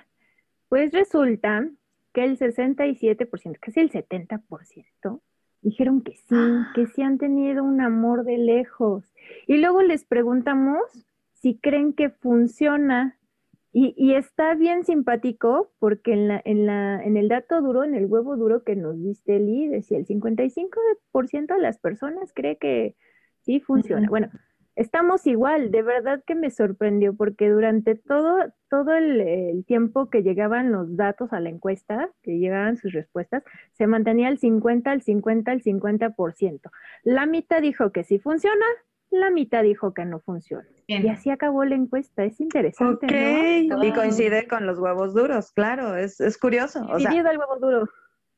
Pues 0.68 0.92
resulta 0.92 1.68
que 2.12 2.24
el 2.24 2.36
67%, 2.36 3.58
casi 3.60 3.80
el 3.80 3.92
70%, 3.92 5.20
dijeron 5.62 6.02
que 6.02 6.16
sí, 6.16 6.36
que 6.74 6.86
sí 6.86 7.02
han 7.02 7.18
tenido 7.18 7.62
un 7.62 7.80
amor 7.80 8.24
de 8.24 8.38
lejos. 8.38 9.04
Y 9.46 9.58
luego 9.58 9.82
les 9.82 10.04
preguntamos 10.04 10.80
si 11.34 11.58
creen 11.58 11.92
que 11.92 12.10
funciona. 12.10 13.17
Y, 13.72 13.94
y 13.96 14.14
está 14.14 14.54
bien 14.54 14.84
simpático 14.84 15.70
porque 15.78 16.12
en, 16.14 16.28
la, 16.28 16.42
en, 16.44 16.66
la, 16.66 17.02
en 17.04 17.16
el 17.16 17.28
dato 17.28 17.60
duro, 17.60 17.84
en 17.84 17.94
el 17.94 18.06
huevo 18.06 18.36
duro 18.36 18.64
que 18.64 18.76
nos 18.76 19.00
diste, 19.02 19.36
Eli, 19.36 19.68
decía 19.68 19.98
el 19.98 20.06
55% 20.06 21.54
de 21.54 21.60
las 21.60 21.78
personas 21.78 22.32
cree 22.34 22.56
que 22.56 22.96
sí 23.42 23.60
funciona. 23.60 24.08
Bueno, 24.08 24.30
estamos 24.74 25.26
igual, 25.26 25.70
de 25.70 25.82
verdad 25.82 26.22
que 26.26 26.34
me 26.34 26.50
sorprendió 26.50 27.14
porque 27.14 27.50
durante 27.50 27.94
todo, 27.94 28.52
todo 28.70 28.94
el, 28.94 29.20
el 29.20 29.64
tiempo 29.66 30.08
que 30.08 30.22
llegaban 30.22 30.72
los 30.72 30.96
datos 30.96 31.32
a 31.32 31.40
la 31.40 31.50
encuesta, 31.50 32.10
que 32.22 32.38
llegaban 32.38 32.76
sus 32.76 32.92
respuestas, 32.92 33.42
se 33.72 33.86
mantenía 33.86 34.28
el 34.28 34.38
50, 34.38 34.92
el 34.92 35.02
50, 35.02 35.52
el 35.52 35.62
50%. 35.62 36.70
La 37.02 37.26
mitad 37.26 37.60
dijo 37.60 37.92
que 37.92 38.04
sí 38.04 38.18
funciona, 38.18 38.64
la 39.10 39.30
mitad 39.30 39.62
dijo 39.62 39.94
que 39.94 40.04
no 40.04 40.20
funciona. 40.20 40.66
Bien. 40.86 41.04
Y 41.04 41.08
así 41.08 41.30
acabó 41.30 41.64
la 41.64 41.74
encuesta. 41.74 42.24
Es 42.24 42.40
interesante, 42.40 43.06
Ok. 43.06 43.12
¿no? 43.76 43.84
Y 43.84 43.92
coincide 43.92 44.46
con 44.48 44.66
los 44.66 44.78
huevos 44.78 45.14
duros, 45.14 45.52
claro, 45.52 45.96
es, 45.96 46.20
es 46.20 46.38
curioso. 46.38 46.80
O 46.90 46.98
sea, 46.98 47.10
el 47.12 47.38
huevo 47.38 47.56
duro. 47.60 47.88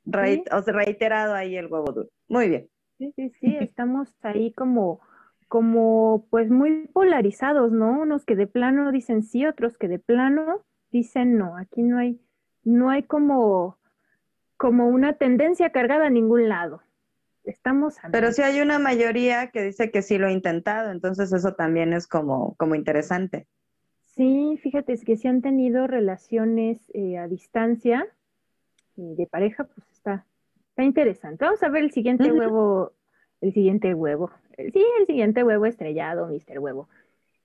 reit- 0.07 0.49
o 0.53 0.63
sea, 0.63 0.75
reiterado 0.75 1.35
ahí 1.35 1.57
el 1.57 1.67
huevo 1.67 1.93
duro. 1.93 2.09
Muy 2.29 2.49
bien. 2.49 2.69
Sí, 2.99 3.13
sí, 3.17 3.31
sí, 3.41 3.57
estamos 3.61 4.13
ahí 4.23 4.53
como, 4.53 5.01
como 5.49 6.27
pues 6.31 6.51
muy 6.51 6.87
polarizados, 6.89 7.73
¿no? 7.73 8.01
Unos 8.01 8.25
que 8.25 8.37
de 8.37 8.47
plano 8.47 8.93
dicen 8.93 9.23
sí, 9.23 9.47
otros 9.47 9.79
que 9.79 9.89
de 9.89 9.99
plano 9.99 10.63
dicen 10.91 11.39
no. 11.39 11.57
Aquí 11.57 11.83
no 11.83 11.99
hay, 11.99 12.21
no 12.63 12.91
hay 12.91 13.03
como, 13.05 13.79
como 14.57 14.89
una 14.89 15.15
tendencia 15.15 15.71
cargada 15.71 16.07
a 16.07 16.11
ningún 16.11 16.49
lado. 16.49 16.83
Estamos 17.45 17.99
a 18.05 18.11
Pero 18.11 18.33
sí 18.33 18.43
hay 18.43 18.61
una 18.61 18.79
mayoría 18.79 19.51
que 19.51 19.63
dice 19.63 19.91
que 19.91 20.03
sí 20.03 20.19
lo 20.19 20.27
ha 20.27 20.33
intentado, 20.33 20.91
entonces 20.91 21.33
eso 21.33 21.55
también 21.55 21.93
es 21.93 22.07
como, 22.07 22.55
como 22.57 22.75
interesante. 22.75 23.47
Sí, 24.03 24.59
fíjate, 24.63 24.93
es 24.93 25.05
que 25.05 25.17
si 25.17 25.29
han 25.29 25.41
tenido 25.41 25.87
relaciones 25.87 26.79
eh, 26.95 27.17
a 27.17 27.29
distancia 27.29 28.07
eh, 28.97 29.15
de 29.17 29.27
pareja, 29.27 29.65
pues 29.65 29.87
está, 29.93 30.27
está 30.69 30.83
interesante. 30.83 31.45
Vamos 31.45 31.63
a 31.63 31.69
ver 31.69 31.85
el 31.85 31.93
siguiente 31.93 32.31
huevo, 32.33 32.93
el 33.41 33.55
siguiente 33.55 33.95
huevo. 33.95 34.31
El- 34.57 34.73
Sí, 34.73 34.85
el 35.01 35.07
siguiente 35.07 35.43
huevo 35.43 35.65
estrellado, 35.65 36.27
Mr. 36.29 36.59
Huevo. 36.59 36.89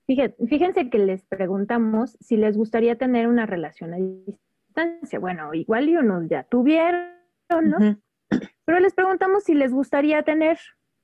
Fíjate, 0.05 0.45
fíjense 0.47 0.89
que 0.89 0.99
les 0.99 1.23
preguntamos 1.23 2.17
si 2.19 2.35
les 2.35 2.57
gustaría 2.57 2.97
tener 2.97 3.27
una 3.27 3.45
relación 3.45 3.93
a 3.93 3.97
distancia. 3.97 5.17
Bueno, 5.19 5.53
igual 5.53 5.87
y 5.87 5.95
unos 5.95 6.27
ya 6.27 6.43
tuvieron, 6.43 7.09
¿no? 7.49 7.77
Ujú. 7.77 8.01
Pero 8.65 8.79
les 8.79 8.93
preguntamos 8.93 9.43
si 9.43 9.53
les 9.53 9.71
gustaría 9.71 10.23
tener 10.23 10.57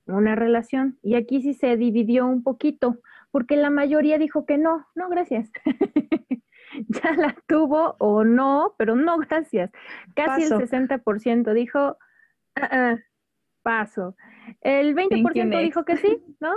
una 0.06 0.36
relación. 0.36 1.00
Y 1.02 1.16
aquí 1.16 1.42
sí 1.42 1.54
se 1.54 1.78
dividió 1.78 2.26
un 2.26 2.44
poquito, 2.44 3.00
porque 3.32 3.56
la 3.56 3.70
mayoría 3.70 4.18
dijo 4.18 4.46
que 4.46 4.58
no, 4.58 4.88
no, 4.96 5.10
gracias. 5.10 5.52
ya 6.88 7.14
la 7.14 7.36
tuvo 7.48 7.96
o 8.00 8.24
no, 8.24 8.76
pero 8.78 8.96
no, 8.96 9.18
gracias. 9.20 9.72
Casi 10.16 10.42
Paso. 10.42 10.60
el 10.60 10.70
60% 10.70 11.54
dijo, 11.54 11.98
"Ah, 12.56 12.70
ah, 12.72 12.98
paso. 13.62 14.16
El 14.62 14.96
20% 14.96 15.46
next. 15.46 15.64
dijo 15.64 15.86
que 15.86 15.98
sí, 15.98 16.24
¿no? 16.40 16.52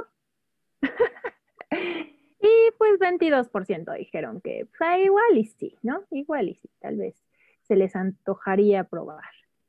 y 2.40 2.70
pues 2.78 2.98
22% 2.98 3.96
dijeron 3.96 4.40
que 4.40 4.66
pues, 4.66 4.80
ah, 4.80 4.98
igual 4.98 5.36
y 5.36 5.44
sí, 5.44 5.76
¿no? 5.82 6.04
Igual 6.10 6.48
y 6.48 6.54
sí, 6.54 6.70
tal 6.80 6.96
vez 6.96 7.22
se 7.62 7.76
les 7.76 7.94
antojaría 7.96 8.84
probar. 8.84 9.24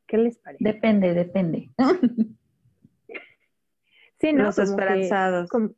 ¿Qué 0.07 0.17
les 0.17 0.37
parece? 0.37 0.63
Depende, 0.63 1.13
depende. 1.13 1.69
Sí, 4.21 4.31
¿no? 4.31 4.45
Los 4.45 4.55
Como 4.55 4.65
que- 4.65 4.71
esperanzados. 4.71 5.49
como- 5.49 5.69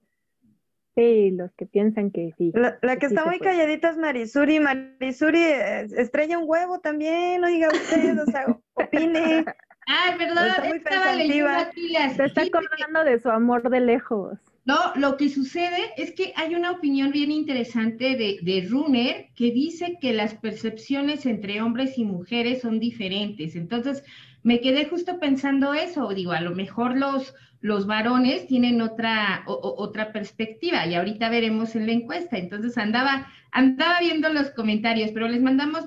sí, 0.95 1.31
los 1.31 1.51
que 1.55 1.65
piensan 1.65 2.11
que 2.11 2.33
sí. 2.37 2.51
La, 2.53 2.77
la 2.81 2.97
que 2.97 3.07
Sí 3.09 3.15
está 3.15 3.25
muy 3.25 3.39
puede. 3.39 3.51
calladita 3.51 3.89
es 3.89 3.97
Marisuri. 3.97 4.59
Marisuri 4.59 5.41
estrella 5.41 6.37
un 6.37 6.45
huevo 6.47 6.79
también, 6.79 7.43
oiga 7.43 7.69
usted, 7.69 8.17
o 8.21 8.25
sea, 8.27 8.45
opine. 8.75 9.43
Ay, 9.87 10.17
perdón, 10.17 10.45
Está 10.49 10.63
muy 10.65 10.77
estaba 10.77 11.15
leyendo 11.15 11.45
pensativa. 11.47 11.59
aquí 11.61 11.89
las 11.89 12.15
Se 12.15 12.25
está 12.25 12.41
acordando 12.43 13.03
de 13.05 13.19
su 13.19 13.29
amor 13.29 13.67
de 13.69 13.79
lejos. 13.79 14.37
No, 14.67 14.91
lo 14.97 15.15
que 15.15 15.29
sucede 15.29 15.93
es 15.95 16.11
que 16.11 16.33
hay 16.35 16.53
una 16.53 16.71
opinión 16.71 17.11
bien 17.11 17.31
interesante 17.31 18.17
de, 18.17 18.39
de 18.41 18.67
Runner 18.69 19.29
que 19.33 19.51
dice 19.51 19.97
que 20.01 20.11
las 20.11 20.33
percepciones 20.33 21.25
entre 21.25 21.61
hombres 21.61 21.97
y 21.97 22.03
mujeres 22.03 22.63
son 22.63 22.77
diferentes. 22.77 23.55
Entonces, 23.55 24.03
me 24.43 24.59
quedé 24.59 24.83
justo 24.83 25.21
pensando 25.21 25.73
eso. 25.73 26.09
Digo, 26.09 26.33
a 26.33 26.41
lo 26.41 26.53
mejor 26.53 26.97
los, 26.97 27.33
los 27.61 27.87
varones 27.87 28.45
tienen 28.47 28.81
otra, 28.81 29.45
otra 29.47 30.11
perspectiva 30.11 30.85
y 30.85 30.95
ahorita 30.95 31.29
veremos 31.29 31.73
en 31.77 31.85
la 31.85 31.93
encuesta. 31.93 32.37
Entonces, 32.37 32.77
andaba, 32.77 33.31
andaba 33.51 34.01
viendo 34.01 34.27
los 34.27 34.49
comentarios, 34.49 35.11
pero 35.13 35.29
les 35.29 35.41
mandamos 35.41 35.85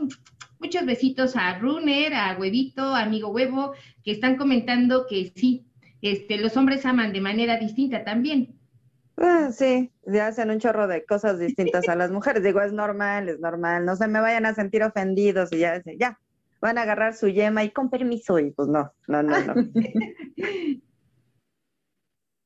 muchos 0.58 0.86
besitos 0.86 1.36
a 1.36 1.58
Runner, 1.58 2.14
a 2.14 2.34
Huevito, 2.38 2.94
a 2.94 3.02
Amigo 3.02 3.28
Huevo, 3.28 3.74
que 4.02 4.12
están 4.12 4.36
comentando 4.36 5.04
que 5.06 5.34
sí, 5.36 5.66
este, 6.00 6.38
los 6.38 6.56
hombres 6.56 6.86
aman 6.86 7.12
de 7.12 7.20
manera 7.20 7.58
distinta 7.58 8.04
también. 8.04 8.58
Ah, 9.22 9.50
sí, 9.52 9.92
ya 10.06 10.28
hacen 10.28 10.50
un 10.50 10.58
chorro 10.60 10.88
de 10.88 11.04
cosas 11.04 11.38
distintas 11.38 11.86
a 11.90 11.94
las 11.94 12.10
mujeres. 12.10 12.42
Digo, 12.42 12.62
es 12.62 12.72
normal, 12.72 13.28
es 13.28 13.38
normal. 13.38 13.84
No 13.84 13.94
se 13.94 14.08
me 14.08 14.18
vayan 14.18 14.46
a 14.46 14.54
sentir 14.54 14.82
ofendidos 14.82 15.52
y 15.52 15.58
ya, 15.58 15.82
ya, 15.98 16.18
van 16.62 16.78
a 16.78 16.82
agarrar 16.82 17.12
su 17.12 17.28
yema 17.28 17.62
y 17.62 17.70
con 17.70 17.90
permiso 17.90 18.38
y 18.38 18.50
pues 18.50 18.68
no, 18.68 18.92
no, 19.08 19.22
no, 19.22 19.44
no. 19.44 19.54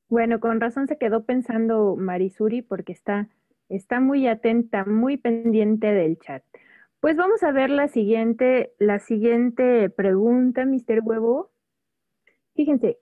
bueno, 0.09 0.41
con 0.41 0.59
razón 0.59 0.87
se 0.87 0.97
quedó 0.97 1.23
pensando 1.23 1.95
Marisuri 1.95 2.61
porque 2.61 2.91
está, 2.91 3.29
está 3.69 4.01
muy 4.01 4.27
atenta, 4.27 4.83
muy 4.83 5.15
pendiente 5.15 5.87
del 5.87 6.19
chat. 6.19 6.43
Pues 6.99 7.15
vamos 7.15 7.41
a 7.43 7.53
ver 7.53 7.69
la 7.69 7.87
siguiente, 7.87 8.73
la 8.79 8.99
siguiente 8.99 9.89
pregunta, 9.89 10.65
Mr. 10.65 10.99
Huevo. 11.03 11.51
Fíjense, 12.53 12.99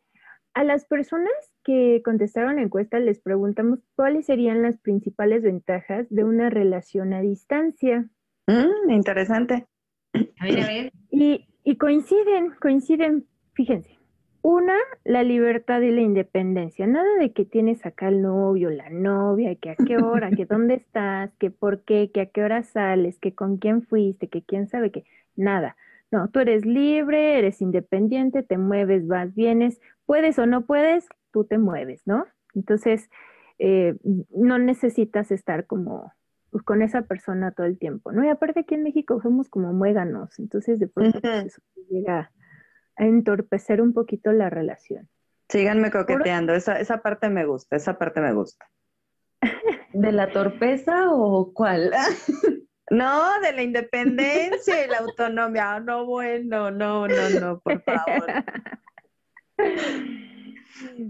a 0.53 0.63
las 0.63 0.86
personas 0.86 1.52
que 1.63 2.02
contestaron 2.04 2.58
la 2.58 2.62
encuesta 2.62 2.99
les 2.99 3.19
preguntamos 3.19 3.80
cuáles 3.95 4.26
serían 4.26 4.62
las 4.62 4.78
principales 4.78 5.43
ventajas 5.43 6.08
de 6.10 6.23
una 6.23 6.49
relación 6.49 7.13
a 7.13 7.21
distancia. 7.21 8.10
Mm, 8.47 8.91
interesante. 8.91 9.65
A 10.39 10.45
ver, 10.45 10.60
a 10.62 10.67
ver. 10.67 10.91
Y, 11.10 11.47
y 11.63 11.78
coinciden, 11.78 12.52
coinciden, 12.62 13.26
fíjense. 13.54 13.97
Una, 14.41 14.76
la 15.06 15.23
libertad 15.23 15.80
y 15.82 15.91
la 15.91 16.02
independencia. 16.02 16.86
Nada 16.86 17.17
de 17.17 17.32
que 17.32 17.45
tienes 17.45 17.86
acá 17.86 18.10
el 18.10 18.21
novio, 18.21 18.69
la 18.69 18.89
novia, 18.89 19.56
que 19.56 19.69
a 19.69 19.76
qué 19.76 19.97
hora, 19.97 20.32
que 20.32 20.45
dónde 20.45 20.76
estás, 20.76 21.32
que 21.39 21.49
por 21.49 21.84
qué, 21.84 22.12
que 22.12 22.21
a 22.21 22.26
qué 22.26 22.43
hora 22.43 22.62
sales, 22.63 23.17
que 23.19 23.34
con 23.34 23.58
quién 23.58 23.84
fuiste, 23.84 24.28
que 24.28 24.43
quién 24.43 24.67
sabe 24.67 24.91
qué. 24.91 25.06
Nada. 25.38 25.78
No, 26.12 26.28
tú 26.28 26.39
eres 26.39 26.65
libre, 26.65 27.39
eres 27.39 27.62
independiente, 27.62 28.43
te 28.43 28.58
mueves, 28.58 29.08
vas, 29.08 29.34
vienes, 29.34 29.82
puedes 30.06 30.38
o 30.38 30.45
no 30.45 30.65
puedes, 30.65 31.08
tú 31.34 31.43
te 31.43 31.58
mueves, 31.58 32.04
¿no? 32.06 32.26
Entonces, 32.56 33.10
eh, 33.60 33.96
no 34.30 34.58
necesitas 34.60 35.32
estar 35.32 35.65
como 35.65 36.13
pues, 36.52 36.63
con 36.63 36.82
esa 36.82 37.02
persona 37.02 37.52
todo 37.52 37.65
el 37.65 37.80
tiempo, 37.80 38.12
¿no? 38.12 38.24
Y 38.24 38.30
aparte 38.30 38.62
aquí 38.62 38.76
en 38.76 38.84
México 38.84 39.19
somos 39.22 39.50
como 39.50 39.74
muéganos, 39.74 40.38
entonces 40.39 40.80
de 40.80 40.88
pronto 40.88 41.19
pues, 41.19 41.46
eso 41.46 41.62
llega 41.89 42.32
a 42.96 43.06
entorpecer 43.06 43.82
un 43.82 43.93
poquito 43.93 44.32
la 44.32 44.50
relación. 44.50 45.10
Síganme 45.50 45.91
coqueteando, 45.91 46.54
esa, 46.54 46.80
esa 46.80 47.02
parte 47.02 47.30
me 47.30 47.46
gusta, 47.46 47.76
esa 47.76 47.98
parte 47.98 48.22
me 48.22 48.34
gusta. 48.34 48.69
¿De 49.93 50.12
la 50.12 50.32
torpeza 50.32 51.12
o 51.12 51.52
cuál? 51.54 51.91
No, 52.91 53.39
de 53.39 53.54
la 53.54 53.63
independencia 53.63 54.86
y 54.86 54.89
la 54.89 55.00
autonomía. 55.00 55.80
no, 55.80 56.06
bueno, 56.06 56.69
no, 56.69 57.08
no, 57.08 57.30
no, 57.39 57.60
por 57.60 57.82
favor. 57.82 58.28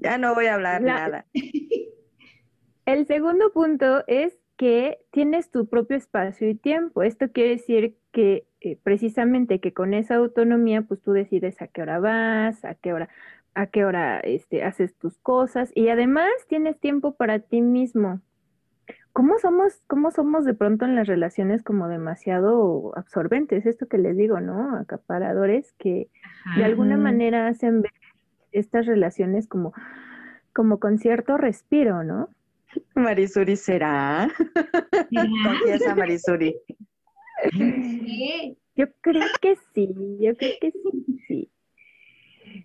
Ya 0.01 0.17
no 0.17 0.33
voy 0.35 0.47
a 0.47 0.55
hablar 0.55 0.81
nada. 0.81 1.25
El 2.85 3.07
segundo 3.07 3.51
punto 3.53 4.03
es 4.07 4.37
que 4.57 4.99
tienes 5.11 5.49
tu 5.51 5.67
propio 5.67 5.97
espacio 5.97 6.49
y 6.49 6.55
tiempo. 6.55 7.03
Esto 7.03 7.31
quiere 7.31 7.51
decir 7.51 7.97
que 8.11 8.45
eh, 8.61 8.77
precisamente 8.81 9.59
que 9.59 9.73
con 9.73 9.93
esa 9.93 10.15
autonomía, 10.15 10.81
pues 10.83 11.01
tú 11.01 11.11
decides 11.11 11.61
a 11.61 11.67
qué 11.67 11.81
hora 11.81 11.99
vas, 11.99 12.63
a 12.65 12.75
qué 12.75 12.93
hora, 12.93 13.09
a 13.55 13.67
qué 13.67 13.85
hora 13.85 14.19
este, 14.19 14.63
haces 14.63 14.95
tus 14.95 15.17
cosas 15.17 15.71
y 15.75 15.89
además 15.89 16.29
tienes 16.47 16.79
tiempo 16.79 17.15
para 17.15 17.39
ti 17.39 17.61
mismo. 17.61 18.21
¿Cómo 19.13 19.37
somos, 19.37 19.81
cómo 19.87 20.11
somos 20.11 20.43
de 20.43 20.55
pronto 20.55 20.85
en 20.85 20.95
las 20.95 21.07
relaciones 21.07 21.61
como 21.61 21.87
demasiado 21.87 22.91
absorbentes? 22.97 23.65
Esto 23.65 23.87
que 23.87 23.99
les 23.99 24.17
digo, 24.17 24.39
¿no? 24.39 24.75
Acaparadores 24.75 25.71
que 25.77 26.09
de 26.57 26.63
alguna 26.63 26.97
manera 26.97 27.47
hacen 27.47 27.83
ver 27.83 27.91
estas 28.53 28.85
relaciones 28.85 29.47
como, 29.47 29.73
como 30.53 30.79
con 30.79 30.97
cierto 30.97 31.37
respiro, 31.37 32.03
¿no? 32.03 32.29
Marisuri 32.95 33.55
será. 33.55 34.29
Confiesa, 35.45 35.95
Marisuri. 35.95 36.55
Yo 38.75 38.87
creo 39.01 39.23
que 39.41 39.57
sí, 39.73 40.17
yo 40.19 40.35
creo 40.35 40.53
que 40.59 40.71
sí, 41.27 41.49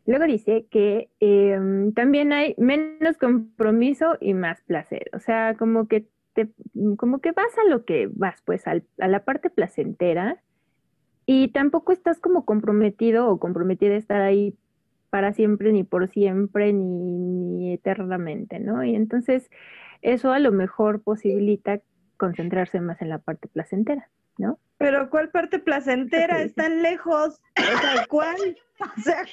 Luego 0.06 0.24
dice 0.24 0.66
que 0.70 1.10
em, 1.20 1.92
también 1.92 2.32
hay 2.32 2.54
menos 2.58 3.16
compromiso 3.18 4.16
y 4.20 4.34
más 4.34 4.60
placer. 4.62 5.10
O 5.14 5.18
sea, 5.18 5.54
como 5.58 5.86
que 5.88 6.06
te, 6.34 6.48
como 6.96 7.20
que 7.20 7.32
vas 7.32 7.56
a 7.58 7.68
lo 7.68 7.84
que 7.84 8.08
vas, 8.10 8.40
pues, 8.44 8.66
a 8.66 8.80
la 8.96 9.24
parte 9.24 9.50
placentera, 9.50 10.42
y 11.30 11.48
tampoco 11.48 11.92
estás 11.92 12.18
como 12.20 12.46
comprometido 12.46 13.28
o 13.28 13.38
comprometida 13.38 13.92
a 13.92 13.98
estar 13.98 14.22
ahí 14.22 14.56
para 15.10 15.32
siempre, 15.32 15.72
ni 15.72 15.84
por 15.84 16.08
siempre, 16.08 16.72
ni 16.72 17.72
eternamente, 17.72 18.60
¿no? 18.60 18.84
Y 18.84 18.94
entonces 18.94 19.50
eso 20.02 20.32
a 20.32 20.38
lo 20.38 20.52
mejor 20.52 21.02
posibilita 21.02 21.80
concentrarse 22.16 22.80
más 22.80 23.00
en 23.00 23.08
la 23.08 23.18
parte 23.18 23.48
placentera, 23.48 24.08
¿no? 24.36 24.58
Pero 24.76 25.10
¿cuál 25.10 25.30
parte 25.30 25.58
placentera? 25.58 26.42
Están 26.42 26.82
lejos. 26.82 27.40
O 27.56 27.78
sea, 27.80 28.06
¿cuál? 28.08 28.36
O 28.80 29.00
sea, 29.00 29.24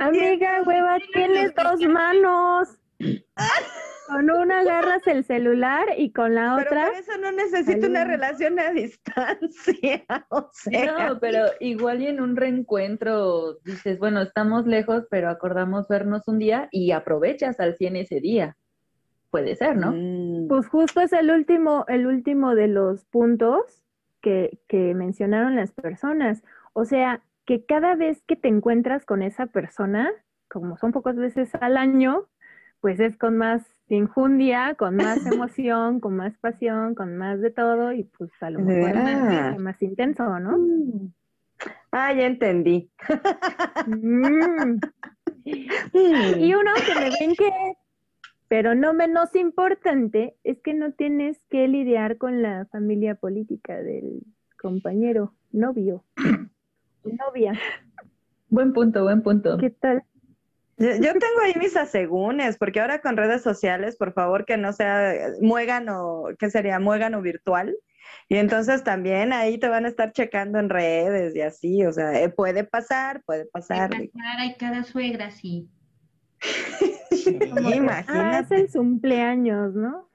Amiga, 0.00 0.62
hueva, 0.66 0.98
tienes 1.14 1.54
dos 1.54 1.80
manos. 1.88 2.78
Con 4.10 4.30
una 4.30 4.60
agarras 4.60 5.06
el 5.06 5.24
celular 5.24 5.86
y 5.96 6.12
con 6.12 6.34
la 6.34 6.56
otra. 6.56 6.88
Pero 6.88 6.98
eso 6.98 7.18
no 7.20 7.32
necesito 7.32 7.86
una 7.86 8.04
relación 8.04 8.58
a 8.58 8.70
distancia. 8.72 10.04
O 10.28 10.48
sea. 10.52 11.08
No, 11.08 11.20
pero 11.20 11.46
igual 11.60 12.02
y 12.02 12.06
en 12.06 12.20
un 12.20 12.36
reencuentro 12.36 13.58
dices, 13.64 13.98
bueno, 13.98 14.20
estamos 14.22 14.66
lejos, 14.66 15.06
pero 15.10 15.28
acordamos 15.28 15.88
vernos 15.88 16.28
un 16.28 16.38
día 16.38 16.68
y 16.70 16.92
aprovechas 16.92 17.60
al 17.60 17.76
100 17.76 17.96
ese 17.96 18.20
día. 18.20 18.56
Puede 19.30 19.54
ser, 19.56 19.76
¿no? 19.76 19.92
Mm. 19.92 20.48
Pues 20.48 20.68
justo 20.68 21.00
es 21.00 21.12
el 21.12 21.30
último, 21.30 21.84
el 21.88 22.06
último 22.06 22.54
de 22.54 22.68
los 22.68 23.04
puntos 23.04 23.84
que, 24.20 24.58
que 24.68 24.94
mencionaron 24.94 25.56
las 25.56 25.72
personas. 25.72 26.42
O 26.72 26.84
sea, 26.84 27.22
que 27.46 27.64
cada 27.64 27.94
vez 27.94 28.22
que 28.26 28.36
te 28.36 28.48
encuentras 28.48 29.04
con 29.04 29.22
esa 29.22 29.46
persona, 29.46 30.10
como 30.48 30.76
son 30.76 30.92
pocas 30.92 31.16
veces 31.16 31.54
al 31.60 31.76
año, 31.76 32.26
pues 32.80 33.00
es 33.00 33.16
con 33.16 33.36
más 33.36 33.62
injundia, 33.96 34.74
con 34.74 34.96
más 34.96 35.24
emoción, 35.26 36.00
con 36.00 36.16
más 36.16 36.36
pasión, 36.38 36.94
con 36.94 37.16
más 37.16 37.40
de 37.40 37.50
todo 37.50 37.92
y 37.92 38.04
pues 38.04 38.30
a 38.40 38.50
lo 38.50 38.60
mejor 38.60 38.94
más, 38.94 39.58
más, 39.58 39.82
intenso, 39.82 40.38
¿no? 40.38 40.58
Mm. 40.58 41.12
Ah, 41.92 42.12
ya 42.12 42.26
entendí. 42.26 42.90
Mm. 43.86 44.78
Y 46.38 46.54
uno 46.54 46.70
que 46.86 46.94
me 46.94 47.10
ven 47.18 47.34
que 47.34 47.50
pero 48.50 48.74
no 48.74 48.92
menos 48.92 49.36
importante 49.36 50.34
es 50.42 50.60
que 50.60 50.74
no 50.74 50.90
tienes 50.90 51.40
que 51.50 51.68
lidiar 51.68 52.18
con 52.18 52.42
la 52.42 52.66
familia 52.72 53.14
política 53.14 53.80
del 53.80 54.24
compañero, 54.60 55.34
novio, 55.52 56.02
novia. 57.04 57.52
Buen 58.48 58.72
punto, 58.72 59.04
buen 59.04 59.22
punto. 59.22 59.56
¿Qué 59.56 59.70
tal? 59.70 60.02
Yo, 60.80 60.96
tengo 60.96 61.40
ahí 61.42 61.52
mis 61.56 61.76
asegúnes, 61.76 62.56
porque 62.56 62.80
ahora 62.80 63.02
con 63.02 63.18
redes 63.18 63.42
sociales, 63.42 63.96
por 63.96 64.14
favor, 64.14 64.46
que 64.46 64.56
no 64.56 64.72
sea 64.72 65.14
muégano, 65.42 66.24
¿qué 66.38 66.48
sería? 66.48 66.78
Muégano 66.78 67.20
virtual. 67.20 67.76
Y 68.30 68.36
entonces 68.36 68.82
también 68.82 69.34
ahí 69.34 69.58
te 69.58 69.68
van 69.68 69.84
a 69.84 69.88
estar 69.88 70.12
checando 70.12 70.58
en 70.58 70.70
redes 70.70 71.36
y 71.36 71.42
así, 71.42 71.84
o 71.84 71.92
sea, 71.92 72.18
eh, 72.22 72.30
puede 72.30 72.64
pasar, 72.64 73.22
puede 73.24 73.44
pasar. 73.44 73.90
Puede 73.90 74.08
pasar, 74.08 74.40
hay 74.40 74.54
cada 74.54 74.82
suegra, 74.82 75.30
sí. 75.30 75.68
Imagínate. 77.74 78.56
el 78.56 78.70
cumpleaños, 78.70 79.74
¿no? 79.74 80.08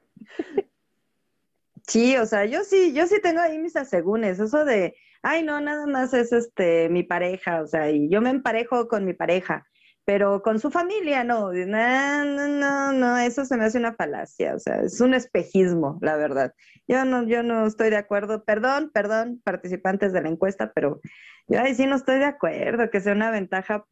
Sí, 1.85 2.17
o 2.17 2.25
sea, 2.25 2.45
yo 2.45 2.63
sí, 2.63 2.91
yo 2.93 3.05
sí 3.05 3.21
tengo 3.21 3.41
ahí 3.41 3.59
mis 3.59 3.75
asegúnes, 3.75 4.39
eso 4.39 4.65
de, 4.65 4.95
ay, 5.21 5.43
no, 5.43 5.61
nada 5.61 5.85
más 5.85 6.15
es 6.15 6.31
este 6.31 6.89
mi 6.89 7.03
pareja, 7.03 7.61
o 7.61 7.67
sea, 7.67 7.91
y 7.91 8.09
yo 8.09 8.19
me 8.21 8.31
emparejo 8.31 8.87
con 8.87 9.05
mi 9.05 9.13
pareja, 9.13 9.67
pero 10.05 10.41
con 10.43 10.59
su 10.59 10.69
familia 10.71 11.23
no, 11.23 11.51
no, 11.51 12.25
no, 12.25 12.47
no, 12.47 12.93
no, 12.93 13.17
eso 13.17 13.43
se 13.43 13.57
me 13.57 13.65
hace 13.65 13.79
una 13.79 13.93
falacia, 13.95 14.55
o 14.55 14.59
sea, 14.59 14.81
es 14.81 15.01
un 15.01 15.15
espejismo, 15.15 15.97
la 16.01 16.15
verdad. 16.15 16.53
Yo 16.87 17.03
no, 17.05 17.23
yo 17.27 17.41
no 17.43 17.65
estoy 17.65 17.89
de 17.89 17.97
acuerdo, 17.97 18.45
perdón, 18.45 18.91
perdón, 18.93 19.41
participantes 19.43 20.13
de 20.13 20.21
la 20.21 20.29
encuesta, 20.29 20.71
pero 20.73 21.01
yo 21.47 21.59
ahí 21.59 21.73
sí 21.73 21.87
no 21.87 21.95
estoy 21.95 22.19
de 22.19 22.25
acuerdo 22.25 22.89
que 22.91 23.01
sea 23.01 23.13
una 23.13 23.31
ventaja 23.31 23.85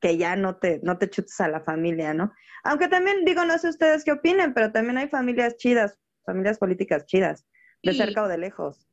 que 0.00 0.16
ya 0.16 0.34
no 0.34 0.56
te, 0.56 0.80
no 0.82 0.98
te 0.98 1.08
chutes 1.08 1.40
a 1.40 1.48
la 1.48 1.60
familia, 1.60 2.14
¿no? 2.14 2.32
Aunque 2.64 2.88
también 2.88 3.24
digo, 3.24 3.44
no 3.44 3.56
sé 3.58 3.68
ustedes 3.68 4.04
qué 4.04 4.12
opinen, 4.12 4.54
pero 4.54 4.72
también 4.72 4.98
hay 4.98 5.08
familias 5.08 5.56
chidas, 5.56 5.98
familias 6.24 6.58
políticas 6.58 7.06
chidas, 7.06 7.46
de 7.82 7.92
Sí. 7.92 7.98
cerca 7.98 8.22
o 8.24 8.28
de 8.28 8.38
lejos. 8.38 8.89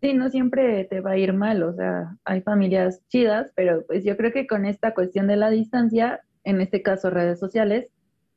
Sí, 0.00 0.14
no 0.14 0.30
siempre 0.30 0.84
te 0.84 1.00
va 1.00 1.12
a 1.12 1.18
ir 1.18 1.34
mal, 1.34 1.62
o 1.62 1.74
sea, 1.74 2.16
hay 2.24 2.40
familias 2.40 3.02
chidas, 3.08 3.52
pero 3.54 3.84
pues 3.86 4.02
yo 4.02 4.16
creo 4.16 4.32
que 4.32 4.46
con 4.46 4.64
esta 4.64 4.94
cuestión 4.94 5.26
de 5.26 5.36
la 5.36 5.50
distancia, 5.50 6.20
en 6.42 6.60
este 6.62 6.82
caso 6.82 7.10
redes 7.10 7.38
sociales, 7.38 7.88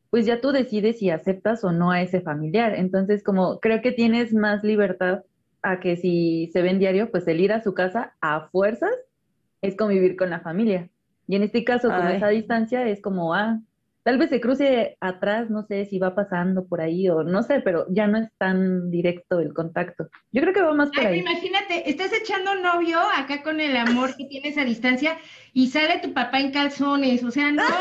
pues 0.10 0.26
ya 0.26 0.42
tú 0.42 0.52
decides 0.52 1.00
si 1.00 1.10
aceptas 1.10 1.64
o 1.64 1.72
no 1.72 1.90
a 1.90 2.02
ese 2.02 2.22
familiar. 2.22 2.76
Entonces, 2.76 3.24
como 3.24 3.60
creo 3.60 3.82
que 3.82 3.92
tienes 3.92 4.34
más 4.34 4.64
libertad 4.64 5.24
a 5.64 5.80
que 5.80 5.96
si 5.96 6.52
se 6.54 6.62
ven 6.62 6.78
diario, 6.80 7.10
pues 7.10 7.28
el 7.28 7.40
ir 7.40 7.54
a 7.54 7.64
su 7.64 7.74
casa 7.74 8.14
a 8.22 8.50
fuerzas 8.50 8.94
es 9.62 9.76
convivir 9.76 10.18
con 10.18 10.30
la 10.30 10.42
familia. 10.42 10.90
Y 11.28 11.38
en 11.38 11.44
este 11.44 11.64
caso, 11.64 11.90
Ay. 11.92 12.18
esa 12.18 12.28
distancia 12.28 12.86
es 12.88 13.02
como, 13.02 13.34
ah, 13.34 13.62
tal 14.04 14.18
vez 14.18 14.30
se 14.30 14.42
cruce 14.42 14.98
atrás, 15.00 15.50
no 15.50 15.64
sé 15.64 15.86
si 15.86 15.98
va 15.98 16.14
pasando 16.14 16.66
por 16.66 16.82
ahí 16.82 17.10
o 17.10 17.24
no 17.24 17.42
sé, 17.42 17.62
pero 17.62 17.86
ya 17.90 18.08
no 18.08 18.18
es 18.18 18.30
tan 18.38 18.92
directo 18.92 19.40
el 19.40 19.54
contacto. 19.54 20.10
Yo 20.32 20.42
creo 20.42 20.54
que 20.54 20.62
va 20.62 20.74
más 20.74 20.90
por 20.90 21.00
Ay, 21.00 21.06
ahí. 21.06 21.20
imagínate, 21.20 21.90
estás 21.90 22.12
echando 22.14 22.56
novio 22.56 23.00
acá 23.16 23.42
con 23.44 23.60
el 23.62 23.76
amor 23.78 24.16
que 24.18 24.26
tienes 24.26 24.58
a 24.58 24.66
distancia 24.66 25.18
y 25.54 25.68
sale 25.68 26.00
tu 26.00 26.14
papá 26.14 26.40
en 26.40 26.52
calzones, 26.52 27.24
o 27.24 27.32
sea, 27.32 27.52
no. 27.52 27.64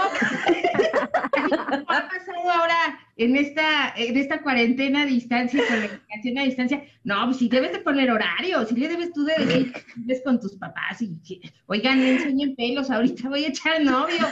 Ha 1.35 2.09
pasado 2.09 2.51
ahora 2.51 2.99
en 3.17 3.37
esta, 3.37 3.93
en 3.97 4.17
esta 4.17 4.43
cuarentena 4.43 5.03
a 5.03 5.07
distancia, 5.07 5.63
con 5.67 5.81
la 5.81 5.87
educación 5.87 6.39
a 6.39 6.45
distancia, 6.45 6.85
no, 7.05 7.25
pues 7.25 7.39
sí 7.39 7.49
debes 7.49 7.73
de 7.73 7.81
poner 7.81 8.11
horario, 8.11 8.65
sí 8.67 8.77
le 8.77 8.89
debes 8.89 9.13
tú 9.13 9.25
de 9.25 9.35
decir 9.39 9.73
vives 9.97 10.23
con 10.25 10.41
tus 10.41 10.57
papás 10.57 11.03
y 11.03 11.19
oigan, 11.67 11.99
me 11.99 12.13
enseñen 12.13 12.55
pelos, 12.55 12.91
ahorita 12.91 13.29
voy 13.29 13.45
a 13.45 13.49
echar 13.49 13.83
novio. 13.83 14.27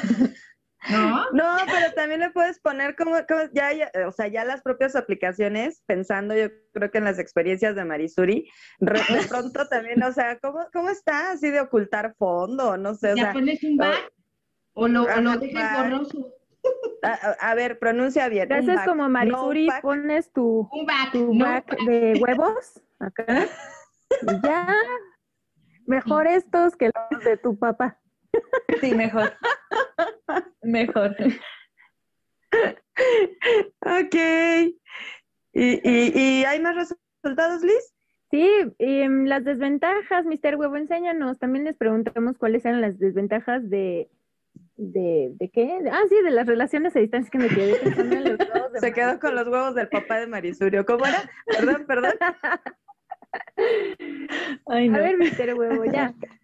¿No? 0.89 1.25
No, 1.33 1.57
pero 1.67 1.93
también 1.95 2.21
le 2.21 2.31
puedes 2.31 2.59
poner 2.61 2.97
como, 2.97 3.13
como 3.29 3.41
ya, 3.53 3.73
ya, 3.73 3.91
o 4.07 4.13
sea, 4.13 4.29
ya 4.29 4.45
las 4.47 4.63
propias 4.63 4.97
aplicaciones, 4.97 5.83
pensando 5.87 6.35
yo 6.35 6.49
creo 6.73 6.91
que 6.91 6.99
en 6.99 7.05
las 7.05 7.19
experiencias 7.19 7.77
de 7.77 7.85
Marisuri, 7.85 8.49
re- 8.81 9.01
de 9.15 9.21
pronto 9.29 9.69
también, 9.69 10.03
o 10.03 10.11
sea, 10.13 10.39
¿cómo, 10.39 10.67
cómo 10.73 10.89
está 10.89 11.33
así 11.33 11.51
de 11.51 11.61
ocultar 11.61 12.15
fondo? 12.19 12.79
No 12.79 12.95
sé, 12.95 13.13
o 13.13 13.17
Ya 13.17 13.25
sea, 13.25 13.33
pones 13.35 13.63
un 13.63 13.77
back 13.77 14.11
o 14.73 14.89
lo, 14.89 15.03
o 15.03 15.21
lo 15.21 15.37
dejas 15.37 15.83
borroso. 15.91 16.33
a, 17.41 17.55
ver, 17.55 17.79
pronuncia 17.79 18.29
bien. 18.29 18.49
Te 18.49 18.55
haces 18.55 18.77
back, 18.77 18.87
como 18.87 19.09
Marisuri, 19.09 19.69
pones 19.83 20.33
tu, 20.33 20.69
Un 20.73 20.87
back, 20.87 21.13
tu 21.13 21.35
no 21.35 21.45
back 21.45 21.69
back. 21.69 21.81
de 21.87 22.21
huevos 22.21 22.81
acá. 22.99 23.47
Y 24.23 24.47
ya. 24.47 24.67
Mejor 25.87 26.27
estos 26.27 26.77
que 26.77 26.91
los 27.11 27.25
de 27.25 27.37
tu 27.37 27.59
papá. 27.59 27.99
Sí, 28.81 28.95
mejor. 28.95 29.33
Mejor. 30.63 31.17
Ok. 33.81 34.15
¿Y, 35.53 35.89
y, 35.89 36.13
y 36.15 36.45
hay 36.45 36.61
más 36.61 36.77
resultados, 36.77 37.63
Liz? 37.63 37.95
Sí, 38.31 38.49
em, 38.79 39.25
las 39.25 39.45
desventajas, 39.45 40.25
Mr. 40.25 40.57
Huevo, 40.57 40.77
enséñanos. 40.77 41.39
También 41.39 41.65
les 41.65 41.77
preguntamos 41.77 42.39
cuáles 42.39 42.65
eran 42.65 42.81
las 42.81 42.99
desventajas 42.99 43.69
de, 43.69 44.09
de, 44.77 45.33
¿de 45.35 45.51
qué? 45.51 45.81
Ah, 45.91 46.03
sí, 46.09 46.15
de 46.23 46.31
las 46.31 46.47
relaciones 46.47 46.95
a 46.95 47.01
distancia 47.01 47.31
que 47.31 47.39
me 47.39 47.49
quedé 47.49 47.75
pensando 47.77 48.17
en 48.17 48.25
los 48.25 48.39
huevos 48.55 48.73
de 48.73 48.81
Se 48.81 48.93
quedó 48.93 49.19
con 49.19 49.35
los 49.35 49.49
huevos 49.49 49.75
del 49.75 49.89
papá 49.89 50.21
de 50.21 50.29
Marisurio. 50.29 50.87
¿Cómo 50.87 51.05
era? 51.07 51.29
Perdón, 51.47 51.85
perdón. 51.87 52.13
Ay, 54.67 54.89
A 54.89 54.99
ver, 54.99 55.17
Mr. 55.19 55.55
Huevo, 55.55 55.85
ya. 55.87 56.15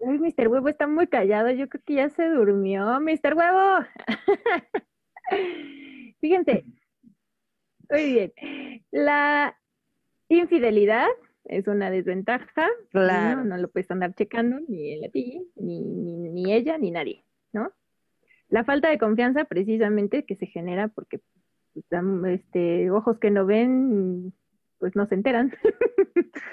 Uy, 0.00 0.18
Mr. 0.18 0.48
Huevo 0.48 0.68
está 0.68 0.86
muy 0.86 1.06
callado. 1.06 1.50
Yo 1.50 1.68
creo 1.68 1.82
que 1.84 1.94
ya 1.94 2.08
se 2.08 2.26
durmió. 2.28 3.00
Mr. 3.00 3.34
Huevo. 3.34 3.84
Fíjense. 6.20 6.64
Muy 7.90 8.12
bien. 8.12 8.32
La 8.90 9.58
infidelidad 10.28 11.08
es 11.44 11.68
una 11.68 11.90
desventaja. 11.90 12.68
Claro. 12.90 13.44
No, 13.44 13.46
no 13.56 13.56
lo 13.58 13.70
puedes 13.70 13.90
andar 13.90 14.14
checando 14.14 14.58
ni 14.68 14.94
él 14.94 15.04
a 15.04 15.10
ti, 15.10 15.46
ni, 15.56 15.80
ni, 15.80 16.30
ni 16.30 16.52
ella, 16.52 16.78
ni 16.78 16.90
nadie, 16.90 17.24
¿no? 17.52 17.70
La 18.48 18.64
falta 18.64 18.88
de 18.88 18.98
confianza, 18.98 19.44
precisamente, 19.44 20.24
que 20.24 20.36
se 20.36 20.46
genera 20.46 20.88
porque 20.88 21.20
pues, 21.74 21.84
este, 22.26 22.90
ojos 22.90 23.18
que 23.18 23.30
no 23.30 23.44
ven, 23.44 24.32
pues 24.78 24.96
no 24.96 25.06
se 25.06 25.14
enteran. 25.14 25.52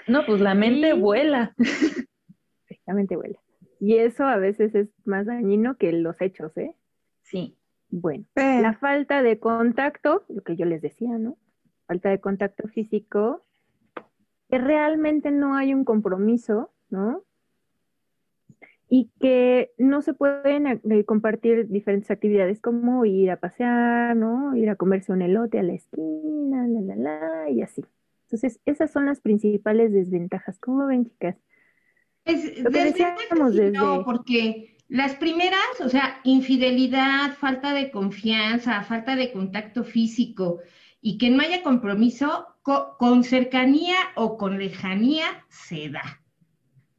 No, 0.07 0.25
pues 0.25 0.41
la 0.41 0.53
mente 0.53 0.93
vuela. 0.93 1.55
Vuela. 2.93 3.39
Y 3.79 3.97
eso 3.97 4.23
a 4.25 4.37
veces 4.37 4.73
es 4.75 4.89
más 5.05 5.25
dañino 5.25 5.77
que 5.77 5.91
los 5.91 6.19
hechos, 6.21 6.55
¿eh? 6.57 6.75
Sí. 7.21 7.57
Bueno, 7.89 8.25
la 8.35 8.73
falta 8.73 9.21
de 9.21 9.39
contacto, 9.39 10.23
lo 10.27 10.41
que 10.43 10.57
yo 10.57 10.65
les 10.65 10.81
decía, 10.81 11.17
¿no? 11.17 11.37
Falta 11.85 12.09
de 12.09 12.19
contacto 12.19 12.67
físico, 12.67 13.45
que 14.49 14.57
realmente 14.57 15.31
no 15.31 15.55
hay 15.55 15.73
un 15.73 15.85
compromiso, 15.85 16.71
¿no? 16.89 17.23
Y 18.89 19.09
que 19.21 19.71
no 19.77 20.01
se 20.01 20.13
pueden 20.13 20.67
eh, 20.67 21.05
compartir 21.05 21.69
diferentes 21.69 22.11
actividades 22.11 22.59
como 22.59 23.05
ir 23.05 23.31
a 23.31 23.39
pasear, 23.39 24.15
¿no? 24.17 24.55
Ir 24.55 24.69
a 24.69 24.75
comerse 24.75 25.13
un 25.13 25.21
elote 25.21 25.59
a 25.59 25.63
la 25.63 25.73
esquina, 25.73 26.67
la, 26.67 26.81
la, 26.81 26.95
la, 26.95 27.49
y 27.49 27.61
así. 27.61 27.85
Entonces, 28.25 28.59
esas 28.65 28.91
son 28.91 29.05
las 29.05 29.21
principales 29.21 29.93
desventajas. 29.93 30.59
¿Cómo 30.59 30.87
ven, 30.87 31.05
chicas? 31.05 31.37
Pues 32.27 32.59
Lo 32.59 32.69
que 32.69 32.93
sí, 32.93 33.03
no, 33.35 33.49
desde- 33.49 34.03
porque 34.03 34.77
las 34.89 35.15
primeras, 35.15 35.59
o 35.83 35.89
sea, 35.89 36.19
infidelidad, 36.23 37.33
falta 37.37 37.73
de 37.73 37.89
confianza, 37.91 38.83
falta 38.83 39.15
de 39.15 39.31
contacto 39.31 39.83
físico 39.83 40.59
y 41.01 41.17
que 41.17 41.29
no 41.29 41.41
haya 41.41 41.63
compromiso, 41.63 42.47
co- 42.61 42.95
con 42.97 43.23
cercanía 43.23 43.95
o 44.15 44.37
con 44.37 44.57
lejanía 44.59 45.25
se 45.49 45.89
da, 45.89 46.21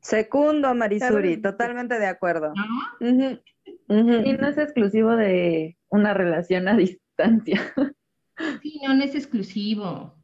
Secundo, 0.00 0.74
Marisuri, 0.74 1.36
Claro. 1.40 1.50
totalmente 1.52 1.98
de 1.98 2.06
acuerdo. 2.06 2.52
Y 3.00 4.32
no 4.32 4.48
es 4.48 4.56
exclusivo 4.58 5.14
de 5.16 5.76
una 5.90 6.14
relación 6.14 6.68
a 6.68 6.76
distancia. 6.76 7.60
Sí, 8.62 8.80
no, 8.86 8.94
no 8.94 9.02
es 9.04 9.14
exclusivo. 9.14 10.14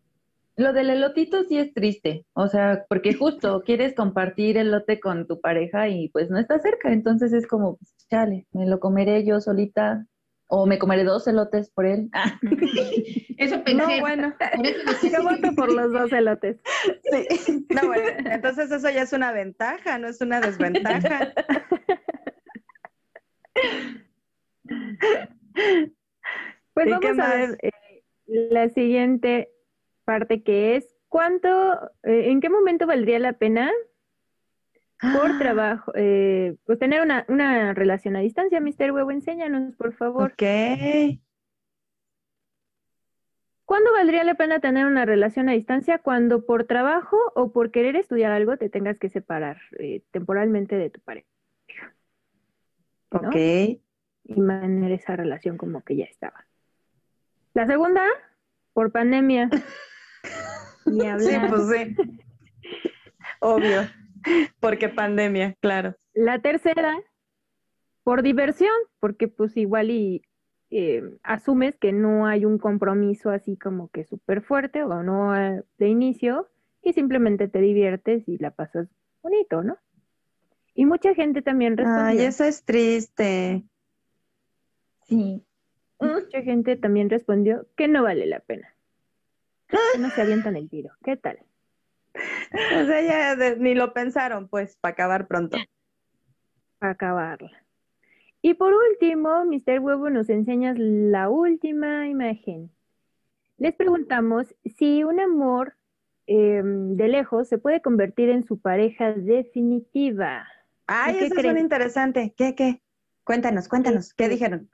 Lo 0.56 0.72
del 0.72 0.90
elotito 0.90 1.42
sí 1.44 1.58
es 1.58 1.74
triste, 1.74 2.26
o 2.32 2.46
sea, 2.46 2.84
porque 2.88 3.12
justo 3.14 3.62
quieres 3.64 3.94
compartir 3.94 4.56
elote 4.56 5.00
con 5.00 5.26
tu 5.26 5.40
pareja 5.40 5.88
y 5.88 6.10
pues 6.10 6.30
no 6.30 6.38
está 6.38 6.60
cerca, 6.60 6.92
entonces 6.92 7.32
es 7.32 7.46
como, 7.48 7.76
pues, 7.76 7.94
chale, 8.08 8.46
me 8.52 8.66
lo 8.66 8.78
comeré 8.78 9.24
yo 9.24 9.40
solita 9.40 10.06
o 10.46 10.66
me 10.66 10.78
comeré 10.78 11.02
dos 11.02 11.26
elotes 11.26 11.70
por 11.70 11.86
él. 11.86 12.08
Ah, 12.12 12.38
Eso 13.38 13.64
pensé. 13.64 13.74
No, 13.74 14.00
bueno. 14.00 14.34
Yo 15.02 15.22
voto 15.22 15.54
por 15.56 15.72
los 15.72 15.92
dos 15.92 16.12
elotes. 16.12 16.60
Sí. 17.02 17.66
No, 17.70 17.86
bueno, 17.88 18.30
entonces 18.30 18.70
eso 18.70 18.88
ya 18.90 19.02
es 19.02 19.12
una 19.12 19.32
ventaja, 19.32 19.98
no 19.98 20.06
es 20.06 20.20
una 20.20 20.40
desventaja. 20.40 21.32
Pues 26.74 26.86
¿Y 26.86 26.90
vamos 26.90 27.18
a 27.18 27.34
ver 27.34 27.58
eh, 27.62 28.02
la 28.26 28.68
siguiente 28.68 29.53
parte 30.04 30.42
que 30.42 30.76
es 30.76 30.94
cuánto, 31.08 31.48
eh, 32.02 32.30
en 32.30 32.40
qué 32.40 32.48
momento 32.48 32.86
valdría 32.86 33.18
la 33.18 33.34
pena 33.34 33.70
por 35.00 35.38
trabajo, 35.38 35.92
eh, 35.94 36.56
pues 36.64 36.78
tener 36.78 37.02
una, 37.02 37.24
una 37.28 37.74
relación 37.74 38.16
a 38.16 38.20
distancia, 38.20 38.60
Mr. 38.60 38.92
Huevo, 38.92 39.10
enséñanos, 39.10 39.74
por 39.76 39.94
favor. 39.94 40.32
Ok. 40.32 40.42
¿Cuándo 43.64 43.92
valdría 43.92 44.24
la 44.24 44.34
pena 44.34 44.60
tener 44.60 44.86
una 44.86 45.06
relación 45.06 45.48
a 45.48 45.52
distancia? 45.52 45.98
Cuando 45.98 46.44
por 46.44 46.64
trabajo 46.64 47.16
o 47.34 47.50
por 47.52 47.70
querer 47.70 47.96
estudiar 47.96 48.30
algo 48.30 48.56
te 48.56 48.68
tengas 48.68 48.98
que 48.98 49.08
separar 49.08 49.58
eh, 49.78 50.02
temporalmente 50.10 50.76
de 50.76 50.90
tu 50.90 51.00
pareja. 51.00 51.28
¿no? 53.10 53.28
Ok. 53.28 53.36
y 53.36 54.40
mantener 54.40 54.92
esa 54.92 55.16
relación 55.16 55.56
como 55.56 55.82
que 55.82 55.96
ya 55.96 56.04
estaba. 56.04 56.46
La 57.54 57.66
segunda, 57.66 58.04
por 58.72 58.90
pandemia. 58.90 59.48
Ni 60.86 61.00
Sí, 61.18 61.34
hablar. 61.34 61.50
pues 61.50 61.68
sí. 61.68 61.96
Obvio. 63.40 63.82
Porque 64.60 64.88
pandemia, 64.88 65.54
claro. 65.60 65.96
La 66.14 66.40
tercera, 66.40 66.96
por 68.04 68.22
diversión, 68.22 68.72
porque 69.00 69.28
pues 69.28 69.56
igual 69.56 69.90
y 69.90 70.22
eh, 70.70 71.02
asumes 71.22 71.76
que 71.76 71.92
no 71.92 72.26
hay 72.26 72.44
un 72.44 72.58
compromiso 72.58 73.30
así 73.30 73.56
como 73.56 73.88
que 73.88 74.04
súper 74.04 74.42
fuerte 74.42 74.82
o 74.82 75.02
no 75.02 75.36
eh, 75.36 75.62
de 75.78 75.88
inicio 75.88 76.48
y 76.82 76.92
simplemente 76.94 77.48
te 77.48 77.60
diviertes 77.60 78.26
y 78.28 78.38
la 78.38 78.50
pasas 78.50 78.88
bonito, 79.22 79.62
¿no? 79.62 79.78
Y 80.74 80.86
mucha 80.86 81.14
gente 81.14 81.42
también 81.42 81.76
respondió. 81.76 82.04
Ay, 82.04 82.20
eso 82.22 82.44
es 82.44 82.64
triste. 82.64 83.64
sí. 85.02 85.44
Mucha 86.00 86.42
gente 86.42 86.76
también 86.76 87.08
respondió 87.08 87.66
que 87.76 87.88
no 87.88 88.02
vale 88.02 88.26
la 88.26 88.40
pena. 88.40 88.73
No 90.00 90.10
se 90.10 90.22
avientan 90.22 90.56
el 90.56 90.68
tiro. 90.68 90.90
¿Qué 91.04 91.16
tal? 91.16 91.38
O 92.14 92.86
sea, 92.86 93.02
ya 93.02 93.36
de- 93.36 93.56
ni 93.56 93.74
lo 93.74 93.92
pensaron, 93.92 94.48
pues, 94.48 94.76
para 94.76 94.92
acabar 94.92 95.26
pronto. 95.26 95.56
Para 96.78 96.92
acabarla. 96.92 97.50
Y 98.42 98.54
por 98.54 98.72
último, 98.74 99.44
Mr. 99.46 99.80
Huevo 99.80 100.10
nos 100.10 100.28
enseña 100.28 100.74
la 100.76 101.28
última 101.30 102.08
imagen. 102.08 102.70
Les 103.56 103.74
preguntamos 103.74 104.54
si 104.76 105.02
un 105.04 105.18
amor 105.20 105.74
em, 106.26 106.96
de 106.96 107.08
lejos 107.08 107.48
se 107.48 107.58
puede 107.58 107.82
convertir 107.82 108.30
en 108.30 108.44
su 108.44 108.58
pareja 108.58 109.12
definitiva. 109.12 110.46
Ay, 110.86 111.16
eso 111.18 111.34
es 111.38 111.56
interesante. 111.56 112.34
¿Qué, 112.36 112.54
qué? 112.54 112.80
Cuéntanos, 113.24 113.68
cuéntanos, 113.68 114.14
¿qué 114.14 114.28
dijeron? 114.28 114.70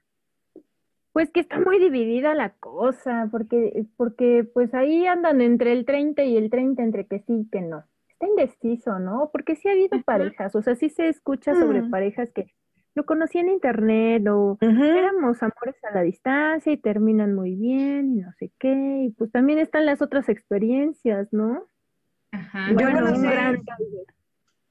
Pues 1.12 1.30
que 1.30 1.40
está 1.40 1.58
muy 1.58 1.78
dividida 1.80 2.34
la 2.34 2.50
cosa, 2.50 3.28
porque, 3.32 3.84
porque 3.96 4.44
pues 4.54 4.72
ahí 4.74 5.06
andan 5.06 5.40
entre 5.40 5.72
el 5.72 5.84
30 5.84 6.22
y 6.24 6.36
el 6.36 6.50
30, 6.50 6.82
entre 6.82 7.06
que 7.06 7.18
sí 7.20 7.40
y 7.46 7.48
que 7.50 7.60
no. 7.60 7.84
Está 8.10 8.26
indeciso, 8.28 8.98
¿no? 8.98 9.30
Porque 9.32 9.56
sí 9.56 9.68
ha 9.68 9.72
habido 9.72 10.00
parejas, 10.02 10.54
o 10.54 10.62
sea, 10.62 10.74
sí 10.76 10.88
se 10.88 11.08
escucha 11.08 11.54
sobre 11.54 11.82
Mm. 11.82 11.90
parejas 11.90 12.30
que 12.32 12.52
lo 12.94 13.06
conocí 13.06 13.38
en 13.38 13.48
internet 13.48 14.26
o 14.28 14.58
éramos 14.60 15.42
amores 15.42 15.76
a 15.84 15.94
la 15.94 16.02
distancia 16.02 16.72
y 16.72 16.76
terminan 16.76 17.34
muy 17.34 17.54
bien 17.56 18.16
y 18.18 18.20
no 18.20 18.32
sé 18.38 18.52
qué. 18.58 19.04
Y 19.06 19.10
pues 19.12 19.30
también 19.32 19.58
están 19.58 19.86
las 19.86 20.02
otras 20.02 20.28
experiencias, 20.28 21.28
¿no? 21.32 21.66
Ajá. 22.32 22.68
Yo 22.68 22.74
Bueno, 22.74 22.98
un 22.98 23.04
conocí- 23.14 23.30
gran 23.30 23.62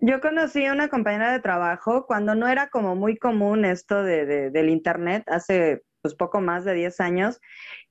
Yo 0.02 0.22
conocí 0.22 0.66
a 0.66 0.72
una 0.74 0.88
compañera 0.88 1.32
de 1.34 1.40
trabajo 1.42 2.06
cuando 2.08 2.34
no 2.36 2.48
era 2.48 2.70
como 2.70 2.96
muy 2.96 3.18
común 3.18 3.66
esto 3.66 4.02
de, 4.04 4.26
de- 4.26 4.50
del 4.52 4.70
internet, 4.70 5.24
hace 5.28 5.82
pues 6.02 6.16
poco 6.16 6.42
más 6.42 6.66
de 6.66 6.74
10 6.74 7.00
años, 7.00 7.40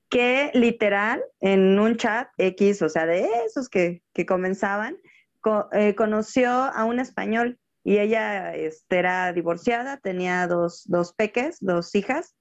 que 0.08 0.50
literal 0.54 1.22
en 1.40 1.78
un 1.78 1.96
chat 1.96 2.28
X, 2.38 2.82
o 2.82 2.88
sea, 2.88 3.06
de 3.06 3.28
esos 3.46 3.68
que, 3.68 4.02
que 4.14 4.26
comenzaban, 4.26 4.96
co- 5.40 5.68
eh, 5.72 5.94
conoció 5.94 6.50
a 6.50 6.84
un 6.84 7.00
español 7.00 7.58
y 7.84 7.98
ella 7.98 8.54
este, 8.54 8.98
era 8.98 9.32
divorciada, 9.32 9.98
tenía 9.98 10.46
dos, 10.46 10.84
dos 10.86 11.12
peques, 11.14 11.58
dos 11.60 11.94
hijas, 11.94 12.34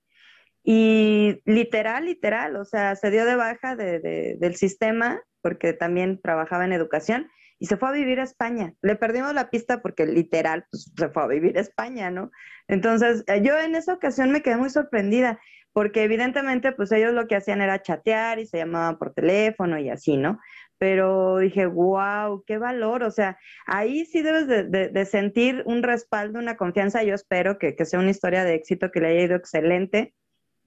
y 0.63 1.41
literal, 1.45 2.05
literal, 2.05 2.55
o 2.57 2.65
sea, 2.65 2.95
se 2.95 3.09
dio 3.09 3.26
de 3.26 3.36
baja 3.36 3.76
de- 3.76 4.36
del 4.39 4.55
sistema 4.55 5.22
porque 5.41 5.74
también 5.74 6.20
trabajaba 6.22 6.65
en 6.65 6.74
educación 6.74 7.30
y 7.59 7.68
se 7.68 7.78
fue 7.78 7.89
a 7.89 7.93
vivir 7.93 8.20
a 8.20 8.24
España. 8.24 8.74
Le 8.82 8.95
perdimos 8.97 9.34
la 9.34 9.49
pista 9.49 9.82
porque 9.82 10.05
literal 10.05 10.65
pues, 10.70 10.91
se 10.95 11.09
fue 11.09 11.24
a 11.24 11.28
vivir 11.28 11.57
a 11.57 11.61
España, 11.61 12.11
¿no? 12.11 12.32
Entonces, 12.68 13.24
eh, 13.28 13.41
yo 13.43 13.57
en 13.57 13.76
esa 13.76 13.93
ocasión 13.93 14.32
me 14.32 14.41
quedé 14.41 14.57
muy 14.57 14.70
sorprendida 14.70 15.39
porque 15.78 16.03
evidentemente 16.05 16.71
pues 16.71 16.91
ellos 16.91 17.13
lo 17.13 17.28
que 17.28 17.36
hacían 17.36 17.61
era 17.61 17.84
chatear 17.84 18.39
y 18.39 18.47
se 18.47 18.57
llamaban 18.57 18.97
por 18.97 19.13
teléfono 19.13 19.78
y 19.78 19.91
así, 19.91 20.17
¿no? 20.17 20.39
Pero 20.80 21.38
dije, 21.38 21.67
wow, 21.67 22.43
qué 22.47 22.57
valor, 22.57 23.03
o 23.03 23.11
sea, 23.11 23.38
ahí 23.67 24.03
sí 24.05 24.23
debes 24.23 24.47
de, 24.47 24.63
de- 24.63 24.89
de 24.89 25.05
sentir 25.05 25.61
un 25.67 25.84
respaldo, 25.84 26.39
una 26.39 26.57
confianza, 26.57 27.03
yo 27.03 27.13
espero 27.13 27.59
que, 27.59 27.75
que 27.75 27.86
sea 27.86 27.99
una 27.99 28.09
historia 28.09 28.43
de 28.43 28.55
éxito, 28.55 28.89
que 28.89 29.01
le 29.01 29.09
haya 29.09 29.21
ido 29.25 29.36
excelente, 29.36 30.15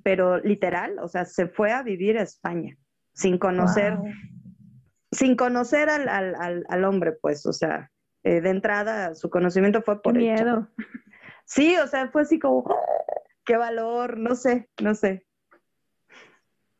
pero 0.04 0.38
literal, 0.38 0.96
o 1.00 1.08
sea, 1.08 1.24
se 1.24 1.48
fue 1.48 1.72
a 1.72 1.82
vivir 1.82 2.16
a 2.16 2.22
España 2.22 2.76
sin 3.12 3.36
conocer, 3.36 3.96
Wow. 3.96 4.12
sin 5.10 5.34
conocer 5.34 5.88
al, 5.90 6.08
al, 6.08 6.36
al, 6.36 6.64
al 6.68 6.84
hombre, 6.84 7.14
pues, 7.20 7.44
o 7.46 7.52
sea, 7.52 7.90
eh, 8.22 8.40
de 8.40 8.50
entrada 8.50 9.16
su 9.16 9.28
conocimiento 9.28 9.82
fue 9.82 9.96
Qué 9.96 10.00
por 10.02 10.12
hecho. 10.18 10.22
miedo. 10.44 10.68
Sí, 11.46 11.76
o 11.78 11.88
sea, 11.88 12.08
fue 12.12 12.22
así 12.22 12.38
como, 12.38 12.58
"Oh, 12.58 12.76
qué 13.44 13.56
valor, 13.56 14.18
no 14.18 14.34
sé, 14.34 14.68
no 14.82 14.94
sé. 14.94 15.26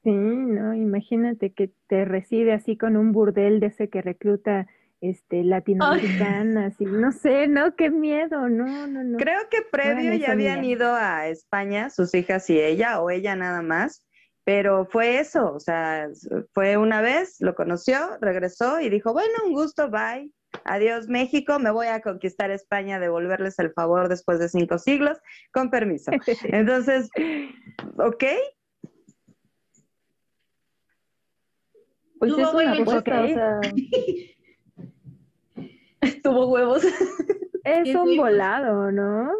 Sí, 0.03 0.11
no, 0.11 0.75
imagínate 0.75 1.53
que 1.53 1.73
te 1.87 2.05
recibe 2.05 2.53
así 2.53 2.77
con 2.77 2.97
un 2.97 3.13
burdel 3.13 3.61
de 3.61 3.67
ese 3.67 3.91
que 3.91 4.01
recluta 4.01 4.67
este 5.03 5.45
latinoamericanas 5.45 6.81
y 6.81 6.85
no 6.85 7.13
sé, 7.13 7.49
no, 7.49 7.75
qué 7.75 7.91
miedo, 7.91 8.49
no, 8.49 8.87
no, 8.87 9.05
no. 9.05 9.19
Creo 9.19 9.41
que 9.51 9.59
previo 9.71 10.15
ya 10.15 10.33
habían 10.33 10.65
ido 10.65 10.95
a 10.95 11.29
España, 11.29 11.91
sus 11.91 12.15
hijas 12.15 12.49
y 12.51 12.59
ella, 12.61 13.01
o 13.01 13.11
ella 13.11 13.37
nada 13.37 13.63
más, 13.63 14.07
pero 14.45 14.87
fue 14.87 15.21
eso, 15.21 15.53
o 15.53 15.61
sea, 15.61 16.09
fue 16.53 16.77
una 16.77 17.03
vez, 17.03 17.37
lo 17.41 17.55
conoció, 17.55 17.99
regresó 18.21 18.81
y 18.81 18.89
dijo, 18.89 19.13
bueno, 19.13 19.33
un 19.47 19.53
gusto, 19.53 19.91
bye, 19.91 20.31
adiós 20.65 21.09
México, 21.09 21.59
me 21.59 21.71
voy 21.71 21.87
a 21.89 22.01
conquistar 22.01 22.51
España, 22.51 22.99
devolverles 22.99 23.59
el 23.59 23.73
favor 23.73 24.09
después 24.09 24.39
de 24.39 24.49
cinco 24.49 24.79
siglos, 24.79 25.19
con 25.53 25.71
permiso. 25.71 26.11
Entonces, 26.45 27.11
ok, 27.97 28.25
Pues 32.19 32.33
Tuvo 32.33 32.43
es 32.43 32.53
una 32.53 32.73
huevos, 32.75 32.81
apuesta, 32.95 33.21
o 33.21 33.25
ok. 33.25 33.33
sea, 33.33 33.61
Tuvo 36.23 36.49
huevos. 36.49 36.85
es 37.65 37.95
un 37.95 38.17
volado, 38.17 38.93
¿no? 38.93 39.31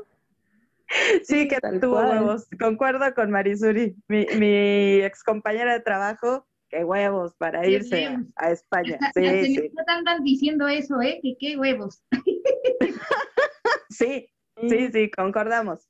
sí 1.23 1.47
que 1.47 1.59
tal 1.61 1.79
tuvo 1.79 1.93
cual. 1.93 2.09
huevos, 2.11 2.49
concuerdo 2.59 3.15
con 3.15 3.31
Marisuri, 3.31 3.95
mi, 4.09 4.27
mi 4.39 5.03
ex 5.03 5.23
compañera 5.23 5.73
de 5.75 5.81
trabajo, 5.81 6.47
qué 6.71 6.85
huevos 6.85 7.35
para 7.35 7.62
Qué 7.62 7.71
irse 7.73 8.07
a, 8.07 8.11
huevos. 8.11 8.27
a 8.37 8.51
España. 8.51 8.99
Hasta 9.01 9.21
en 9.21 9.45
Sí, 9.45 9.57
el 9.57 9.71
sí, 9.71 9.73
andan 9.87 10.23
diciendo 10.25 10.68
eso, 10.68 11.01
¿eh? 11.03 11.21
Que 11.23 11.37
qué 11.39 11.57
huevos. 11.57 12.03
sí, 13.91 14.29
sí, 14.68 14.93
sí, 14.93 15.11
concordamos. 15.11 15.89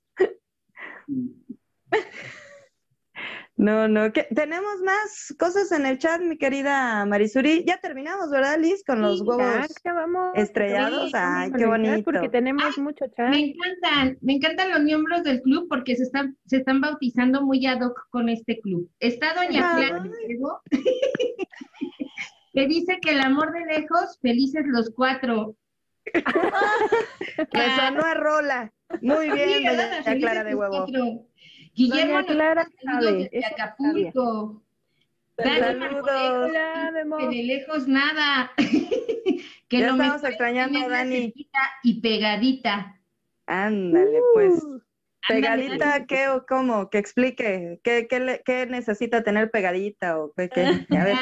No, 3.60 3.88
no, 3.88 4.10
que 4.10 4.22
tenemos 4.34 4.80
más 4.86 5.34
cosas 5.38 5.70
en 5.72 5.84
el 5.84 5.98
chat, 5.98 6.22
mi 6.22 6.38
querida 6.38 7.04
Marisuri. 7.04 7.62
Ya 7.66 7.76
terminamos, 7.76 8.30
¿verdad, 8.30 8.58
Liz? 8.58 8.82
Con 8.86 9.02
los 9.02 9.18
Sí, 9.18 9.24
huevos. 9.26 9.66
Estrellados. 10.34 11.10
Sí, 11.10 11.16
Ay, 11.18 11.52
qué 11.52 11.66
bonito. 11.66 12.02
Porque 12.04 12.30
tenemos 12.30 12.78
mucho 12.78 13.04
chat. 13.14 13.28
Me 13.28 13.50
encantan, 13.50 14.16
me 14.22 14.32
encantan 14.32 14.70
los 14.70 14.80
miembros 14.80 15.24
del 15.24 15.42
club 15.42 15.66
porque 15.68 15.94
se 15.94 16.04
están, 16.04 16.38
se 16.46 16.56
están 16.56 16.80
bautizando 16.80 17.42
muy 17.42 17.66
ad 17.66 17.82
hoc 17.82 18.08
con 18.08 18.30
este 18.30 18.60
club. 18.60 18.90
Está 18.98 19.34
Doña. 19.34 19.76
Clara 19.76 20.04
Diego, 20.26 20.62
que 22.54 22.66
dice 22.66 22.98
que 23.02 23.10
el 23.10 23.20
amor 23.20 23.52
de 23.52 23.66
lejos, 23.66 24.18
felices 24.22 24.64
los 24.68 24.90
cuatro. 24.96 25.54
Me 27.52 27.76
sonó 27.76 28.04
a 28.06 28.14
rola. 28.14 28.72
Muy 29.02 29.30
bien, 29.30 29.64
doña 29.64 30.16
Clara 30.18 30.44
de 30.44 30.54
huevo. 30.54 30.86
cuatro. 30.86 31.29
Guillermo 31.74 32.14
Doña 32.14 32.22
nos 32.22 32.26
Clara 32.26 32.64
saludos 32.82 33.04
sabe, 33.04 33.28
desde. 33.32 33.46
Acapulco. 33.46 34.62
Saludos. 35.38 36.52
De 37.30 37.42
lejos 37.44 37.88
nada. 37.88 38.50
que 38.56 39.78
Ya 39.78 39.86
lo 39.86 39.92
estamos 39.92 40.24
extrañando 40.24 40.88
Dani. 40.88 41.32
Y 41.82 42.00
pegadita. 42.00 43.00
Ándale, 43.46 44.18
pues. 44.34 44.62
Uh, 44.62 44.80
Ándale, 45.28 45.64
¿Pegadita 45.68 46.06
qué 46.06 46.28
o 46.28 46.44
cómo? 46.46 46.88
Que 46.90 46.98
explique. 46.98 47.80
¿Qué, 47.84 48.06
qué, 48.08 48.20
le- 48.20 48.42
qué 48.44 48.66
necesita 48.66 49.22
tener 49.22 49.50
pegadita 49.50 50.18
o 50.18 50.32
qué? 50.34 50.48
qué? 50.48 50.96
A 50.96 51.04
ver. 51.04 51.16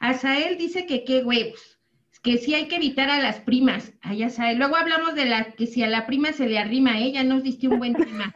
Azael 0.00 0.58
dice 0.58 0.86
que 0.86 1.04
qué 1.04 1.22
huevos, 1.24 1.78
que 2.22 2.38
sí 2.38 2.54
hay 2.54 2.68
que 2.68 2.76
evitar 2.76 3.10
a 3.10 3.20
las 3.20 3.40
primas. 3.40 3.92
Ay, 4.02 4.22
Azael. 4.22 4.58
Luego 4.58 4.76
hablamos 4.76 5.14
de 5.14 5.24
la 5.26 5.52
que 5.52 5.66
si 5.66 5.82
a 5.82 5.88
la 5.88 6.06
prima 6.06 6.32
se 6.32 6.46
le 6.46 6.58
arrima, 6.58 6.98
ella 6.98 7.24
nos 7.24 7.42
diste 7.42 7.68
un 7.68 7.78
buen 7.78 7.94
tema. 7.94 8.34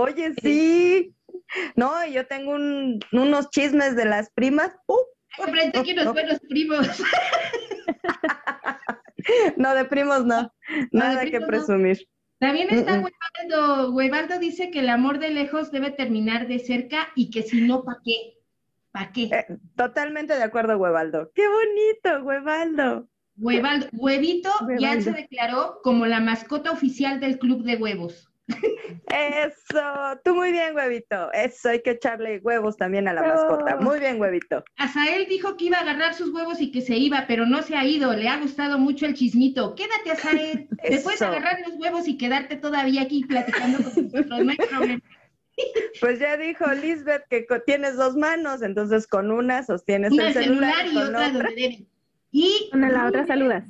Oye, 0.00 0.34
sí. 0.42 1.14
No, 1.76 2.06
yo 2.06 2.26
tengo 2.26 2.52
un- 2.52 3.00
unos 3.12 3.50
chismes 3.50 3.96
de 3.96 4.04
las 4.04 4.30
primas. 4.30 4.72
Uh, 4.86 4.96
que 5.84 5.92
unos 5.92 6.12
buenos 6.12 6.40
primos. 6.48 6.88
no, 9.56 9.74
de 9.74 9.84
primos 9.84 10.24
no. 10.24 10.52
Nada 10.92 11.24
que 11.24 11.40
no. 11.40 11.46
presumir. 11.46 12.06
También 12.38 12.68
está. 12.70 12.94
Huevaldo. 12.94 13.92
Huevaldo 13.92 14.38
dice 14.38 14.70
que 14.70 14.80
el 14.80 14.88
amor 14.88 15.18
de 15.18 15.30
lejos 15.30 15.72
debe 15.72 15.90
terminar 15.90 16.46
de 16.46 16.58
cerca 16.58 17.08
y 17.14 17.30
que 17.30 17.42
si 17.42 17.62
no, 17.62 17.82
¿para 17.82 17.98
qué? 18.04 18.38
¿Para 18.92 19.12
qué? 19.12 19.22
Eh, 19.24 19.46
totalmente 19.76 20.36
de 20.36 20.42
acuerdo, 20.42 20.76
Huevaldo. 20.76 21.30
Qué 21.34 21.44
bonito, 21.48 22.24
Huevaldo. 22.24 23.08
Huevaldo, 23.36 23.86
Huevito 23.92 24.50
ya 24.78 25.00
se 25.00 25.12
declaró 25.12 25.80
como 25.84 26.06
la 26.06 26.20
mascota 26.20 26.72
oficial 26.72 27.20
del 27.20 27.38
Club 27.38 27.62
de 27.62 27.76
Huevos. 27.76 28.27
Eso, 29.08 30.20
tú 30.24 30.34
muy 30.34 30.52
bien, 30.52 30.74
huevito. 30.74 31.32
Eso, 31.32 31.70
hay 31.70 31.82
que 31.82 31.90
echarle 31.92 32.38
huevos 32.38 32.76
también 32.76 33.08
a 33.08 33.12
la 33.12 33.22
mascota. 33.22 33.76
Muy 33.76 33.98
bien, 34.00 34.20
huevito. 34.20 34.64
Azael 34.76 35.26
dijo 35.28 35.56
que 35.56 35.66
iba 35.66 35.78
a 35.78 35.82
agarrar 35.82 36.14
sus 36.14 36.30
huevos 36.32 36.60
y 36.60 36.70
que 36.70 36.80
se 36.80 36.96
iba, 36.96 37.24
pero 37.26 37.46
no 37.46 37.62
se 37.62 37.76
ha 37.76 37.84
ido. 37.84 38.12
Le 38.14 38.28
ha 38.28 38.38
gustado 38.38 38.78
mucho 38.78 39.06
el 39.06 39.14
chismito. 39.14 39.74
Quédate, 39.74 40.10
Azael. 40.12 40.68
Te 40.82 40.98
puedes 41.00 41.22
agarrar 41.22 41.58
los 41.66 41.78
huevos 41.78 42.08
y 42.08 42.16
quedarte 42.16 42.56
todavía 42.56 43.02
aquí 43.02 43.24
platicando 43.24 43.78
con 43.78 44.04
nosotros. 44.04 44.26
No 44.44 44.50
hay 44.50 44.56
problema. 44.56 45.00
Pues 46.00 46.20
ya 46.20 46.36
dijo 46.36 46.64
Lisbeth 46.72 47.24
que 47.28 47.44
tienes 47.66 47.96
dos 47.96 48.14
manos, 48.14 48.62
entonces 48.62 49.08
con 49.08 49.32
una 49.32 49.64
sostienes 49.64 50.12
Una 50.12 50.28
el 50.30 50.36
el 50.36 50.44
celular, 50.44 50.86
celular 50.86 50.86
y 50.86 50.94
con 50.94 51.02
otra 51.02 51.20
la 51.20 51.28
otra. 51.28 51.42
donde 51.48 51.60
debe. 51.60 51.86
Y 52.30 52.68
Con 52.70 52.80
la 52.92 53.06
otra 53.08 53.26
saludas. 53.26 53.64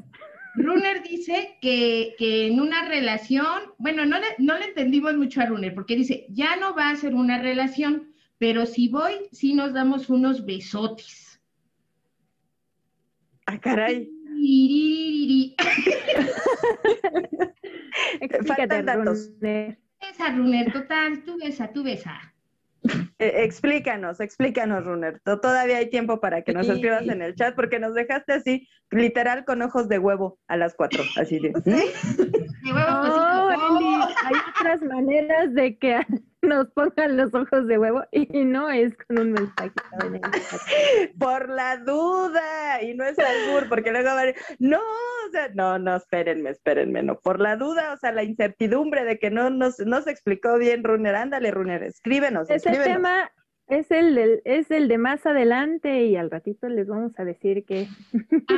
Runner 0.58 1.02
dice 1.02 1.56
que, 1.60 2.14
que 2.18 2.46
en 2.48 2.60
una 2.60 2.88
relación, 2.88 3.74
bueno, 3.78 4.04
no 4.04 4.18
le, 4.18 4.26
no 4.38 4.58
le 4.58 4.66
entendimos 4.66 5.16
mucho 5.16 5.40
a 5.40 5.46
Runner, 5.46 5.74
porque 5.74 5.96
dice, 5.96 6.26
ya 6.30 6.56
no 6.56 6.74
va 6.74 6.90
a 6.90 6.96
ser 6.96 7.14
una 7.14 7.40
relación, 7.40 8.12
pero 8.38 8.66
si 8.66 8.88
voy, 8.88 9.14
sí 9.32 9.54
nos 9.54 9.72
damos 9.72 10.08
unos 10.10 10.44
besotes. 10.44 11.40
Ah, 13.46 13.58
caray. 13.58 14.10
Explícate, 18.20 18.44
Faltan 18.44 18.84
datos. 18.86 19.30
Runner. 19.40 19.78
besa, 20.00 20.30
Runer, 20.30 20.72
total, 20.72 21.24
tú 21.24 21.38
besa, 21.38 21.72
tú 21.72 21.82
besa. 21.82 22.34
Eh, 23.20 23.42
explícanos, 23.44 24.20
explícanos, 24.20 24.84
Runer. 24.84 25.20
Todavía 25.24 25.78
hay 25.78 25.90
tiempo 25.90 26.20
para 26.20 26.42
que 26.42 26.52
nos 26.52 26.68
escribas 26.68 27.02
en 27.08 27.20
el 27.20 27.34
chat 27.34 27.54
porque 27.56 27.80
nos 27.80 27.94
dejaste 27.94 28.32
así, 28.32 28.68
literal, 28.90 29.44
con 29.44 29.60
ojos 29.60 29.88
de 29.88 29.98
huevo 29.98 30.38
a 30.46 30.56
las 30.56 30.74
cuatro, 30.74 31.02
así 31.16 31.40
de. 31.40 31.50
Huevo, 31.50 31.62
pues, 32.64 32.74
No, 32.74 34.04
hay 34.04 34.34
otras 34.56 34.82
maneras 34.82 35.52
de 35.52 35.76
que 35.78 36.00
nos 36.48 36.68
pongan 36.70 37.16
los 37.16 37.34
ojos 37.34 37.66
de 37.66 37.78
huevo 37.78 38.02
y 38.10 38.44
no 38.44 38.70
es 38.70 38.96
con 39.06 39.18
un 39.18 39.32
mensaje. 39.32 39.72
Por 41.18 41.48
la 41.48 41.76
duda, 41.78 42.82
y 42.82 42.94
no 42.94 43.04
es 43.04 43.18
albur, 43.18 43.68
porque 43.68 43.90
luego 43.90 44.14
van 44.14 44.34
no, 44.58 44.78
o 44.78 45.30
sea, 45.30 45.48
no, 45.54 45.78
no, 45.78 45.96
espérenme, 45.96 46.50
espérenme, 46.50 47.02
no, 47.02 47.18
por 47.20 47.40
la 47.40 47.56
duda, 47.56 47.92
o 47.92 47.96
sea, 47.96 48.12
la 48.12 48.22
incertidumbre 48.22 49.04
de 49.04 49.18
que 49.18 49.30
no 49.30 49.50
nos, 49.50 49.78
no 49.80 50.00
se 50.02 50.10
explicó 50.10 50.56
bien, 50.58 50.84
Runner, 50.84 51.14
ándale, 51.14 51.50
Runner, 51.50 51.82
escríbenos, 51.82 52.48
Ese 52.50 52.56
escríbenos. 52.56 52.86
tema 52.86 53.30
es 53.68 53.90
el, 53.90 54.14
del, 54.14 54.42
es 54.44 54.70
el 54.70 54.88
de 54.88 54.98
más 54.98 55.26
adelante 55.26 56.04
y 56.04 56.16
al 56.16 56.30
ratito 56.30 56.68
les 56.68 56.86
vamos 56.88 57.18
a 57.18 57.24
decir 57.24 57.64
que... 57.64 57.86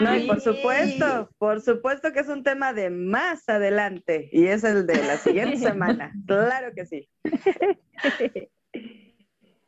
No, 0.01 0.17
y 0.17 0.27
por 0.27 0.41
supuesto, 0.41 1.31
por 1.39 1.61
supuesto 1.61 2.13
que 2.13 2.21
es 2.21 2.29
un 2.29 2.43
tema 2.43 2.73
de 2.73 2.91
más 2.91 3.49
adelante, 3.49 4.29
y 4.33 4.47
es 4.47 4.65
el 4.65 4.87
de 4.87 5.03
la 5.03 5.17
siguiente 5.17 5.57
semana, 5.59 6.13
claro 6.27 6.73
que 6.75 6.87
sí. 6.87 7.09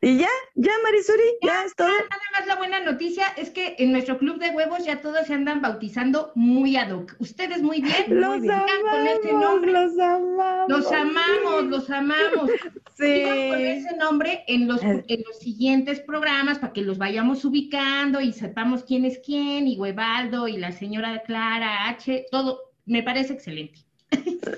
Y 0.05 0.19
ya, 0.19 0.29
ya, 0.57 0.73
Marisuri, 0.83 1.23
ya, 1.43 1.63
es 1.65 1.77
todo. 1.77 1.87
Nada 1.87 2.09
más 2.33 2.47
la 2.49 2.57
buena 2.57 2.81
noticia 2.81 3.25
es 3.37 3.51
que 3.51 3.77
en 3.79 3.93
nuestro 3.93 4.19
club 4.19 4.41
de 4.41 4.51
huevos 4.51 4.85
ya 4.85 5.01
todos 5.01 5.29
se 5.29 5.33
andan 5.33 5.63
bautizando 5.63 6.33
muy 6.35 6.77
ad 6.77 6.91
hoc. 6.91 7.15
Ustedes 7.21 7.63
muy 7.63 7.81
bien, 7.81 8.07
muy 8.09 8.19
Los 8.19 8.41
bien. 8.41 8.53
Sigan 8.53 8.81
con 8.81 9.07
ese 9.07 9.31
amamos, 9.31 9.45
nombre. 9.45 9.73
los 9.73 9.99
amamos. 10.01 10.69
Los 10.69 10.93
amamos, 10.93 11.65
los 11.67 11.91
amamos. 11.91 12.51
Sigan 12.97 13.49
con 13.51 13.61
ese 13.61 13.97
nombre 13.97 14.43
en 14.49 14.67
los, 14.67 14.83
en 14.83 15.23
los 15.25 15.39
siguientes 15.39 16.01
programas 16.01 16.59
para 16.59 16.73
que 16.73 16.83
los 16.83 16.99
vayamos 16.99 17.45
ubicando 17.45 18.21
y 18.21 18.33
sepamos 18.33 18.83
quién 18.83 19.05
es 19.05 19.21
quién, 19.25 19.69
y 19.69 19.77
Huevaldo 19.79 20.49
y 20.49 20.57
la 20.57 20.73
señora 20.73 21.23
Clara 21.23 21.89
H, 21.89 22.27
todo. 22.29 22.73
Me 22.87 23.05
parece 23.05 23.35
excelente. 23.35 23.79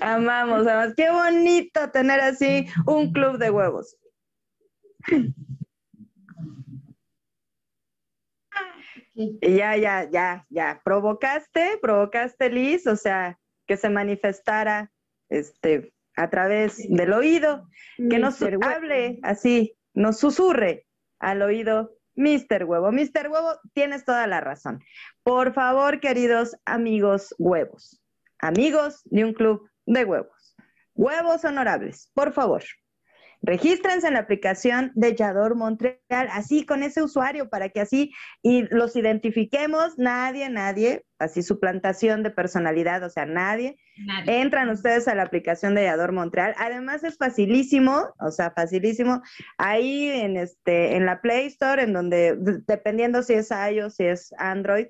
Amamos, 0.01 0.65
amamos. 0.65 0.95
Qué 0.95 1.11
bonito 1.11 1.91
tener 1.91 2.19
así 2.19 2.65
un 2.87 3.13
club 3.13 3.37
de 3.37 3.51
huevos. 3.51 3.95
Ya, 9.15 9.77
ya, 9.77 10.09
ya, 10.09 10.45
ya. 10.49 10.81
Provocaste, 10.83 11.77
provocaste, 11.81 12.49
Liz, 12.49 12.85
o 12.85 12.97
sea, 12.97 13.39
que 13.65 13.77
se 13.77 13.89
manifestara 13.89 14.91
este 15.29 15.93
a 16.17 16.29
través 16.29 16.77
del 16.89 17.13
oído, 17.13 17.67
que 17.97 18.19
nos 18.19 18.41
hable 18.41 19.19
así, 19.23 19.77
nos 19.93 20.19
susurre 20.19 20.85
al 21.19 21.41
oído, 21.41 21.97
Mr. 22.15 22.63
Huevo. 22.65 22.91
Mr. 22.91 23.27
Huevo, 23.29 23.59
tienes 23.73 24.05
toda 24.05 24.25
la 24.27 24.39
razón. 24.41 24.81
Por 25.23 25.53
favor, 25.53 25.99
queridos 25.99 26.55
amigos 26.65 27.35
huevos, 27.37 28.01
amigos 28.39 29.01
de 29.05 29.25
un 29.25 29.33
club 29.33 29.69
de 29.85 30.05
huevos, 30.05 30.55
huevos 30.93 31.43
honorables, 31.43 32.11
por 32.13 32.31
favor. 32.33 32.63
Regístrense 33.45 34.07
en 34.07 34.15
la 34.15 34.21
aplicación 34.21 34.91
de 34.95 35.15
Yador 35.15 35.55
Montreal, 35.55 35.99
así 36.31 36.65
con 36.65 36.81
ese 36.81 37.03
usuario, 37.03 37.47
para 37.47 37.69
que 37.69 37.79
así 37.79 38.11
y 38.41 38.63
los 38.73 38.95
identifiquemos, 38.95 39.99
nadie, 39.99 40.49
nadie, 40.49 41.05
así 41.19 41.43
suplantación 41.43 42.23
de 42.23 42.31
personalidad, 42.31 43.03
o 43.03 43.09
sea, 43.09 43.27
nadie. 43.27 43.77
Nadie. 44.03 44.41
Entran 44.41 44.69
ustedes 44.69 45.07
a 45.07 45.13
la 45.13 45.23
aplicación 45.23 45.75
de 45.75 45.83
Yador 45.83 46.11
Montreal. 46.11 46.55
Además 46.57 47.03
es 47.03 47.17
facilísimo, 47.17 48.15
o 48.19 48.31
sea, 48.31 48.49
facilísimo. 48.49 49.21
Ahí 49.59 50.09
en 50.09 50.37
este, 50.37 50.95
en 50.95 51.05
la 51.05 51.21
Play 51.21 51.45
Store, 51.45 51.83
en 51.83 51.93
donde, 51.93 52.35
dependiendo 52.65 53.21
si 53.21 53.33
es 53.33 53.51
iOS, 53.51 53.95
si 53.95 54.05
es 54.05 54.33
Android, 54.39 54.87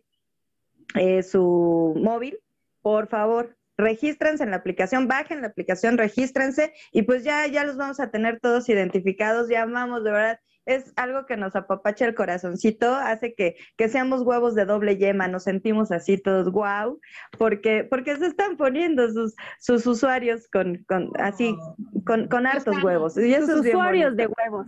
eh, 0.95 1.23
su 1.23 1.93
móvil, 1.97 2.39
por 2.81 3.09
favor, 3.09 3.57
regístrense 3.77 4.43
en 4.43 4.51
la 4.51 4.57
aplicación, 4.57 5.07
bajen 5.07 5.41
la 5.41 5.47
aplicación, 5.47 5.97
regístrense 5.97 6.73
y 6.91 7.03
pues 7.03 7.23
ya, 7.23 7.45
ya 7.47 7.63
los 7.63 7.77
vamos 7.77 7.99
a 7.99 8.11
tener 8.11 8.39
todos 8.39 8.69
identificados, 8.69 9.49
ya 9.49 9.63
amamos, 9.63 10.03
de 10.03 10.11
verdad, 10.11 10.39
es 10.65 10.93
algo 10.95 11.25
que 11.25 11.37
nos 11.37 11.55
apapacha 11.55 12.05
el 12.05 12.15
corazoncito, 12.15 12.93
hace 12.93 13.33
que, 13.35 13.55
que 13.77 13.89
seamos 13.89 14.21
huevos 14.21 14.55
de 14.55 14.65
doble 14.65 14.97
yema, 14.97 15.27
nos 15.27 15.43
sentimos 15.43 15.91
así 15.91 16.17
todos 16.17 16.51
wow, 16.51 16.99
porque, 17.37 17.83
porque 17.83 18.15
se 18.17 18.27
están 18.27 18.57
poniendo 18.57 19.09
sus, 19.11 19.35
sus 19.59 19.85
usuarios 19.85 20.47
con, 20.47 20.83
con 20.87 21.11
así, 21.19 21.55
con, 22.05 22.27
con 22.27 22.47
hartos 22.47 22.83
huevos. 22.83 23.17
Y 23.17 23.33
Sus 23.35 23.49
usuarios 23.65 24.15
de 24.15 24.27
huevos. 24.27 24.67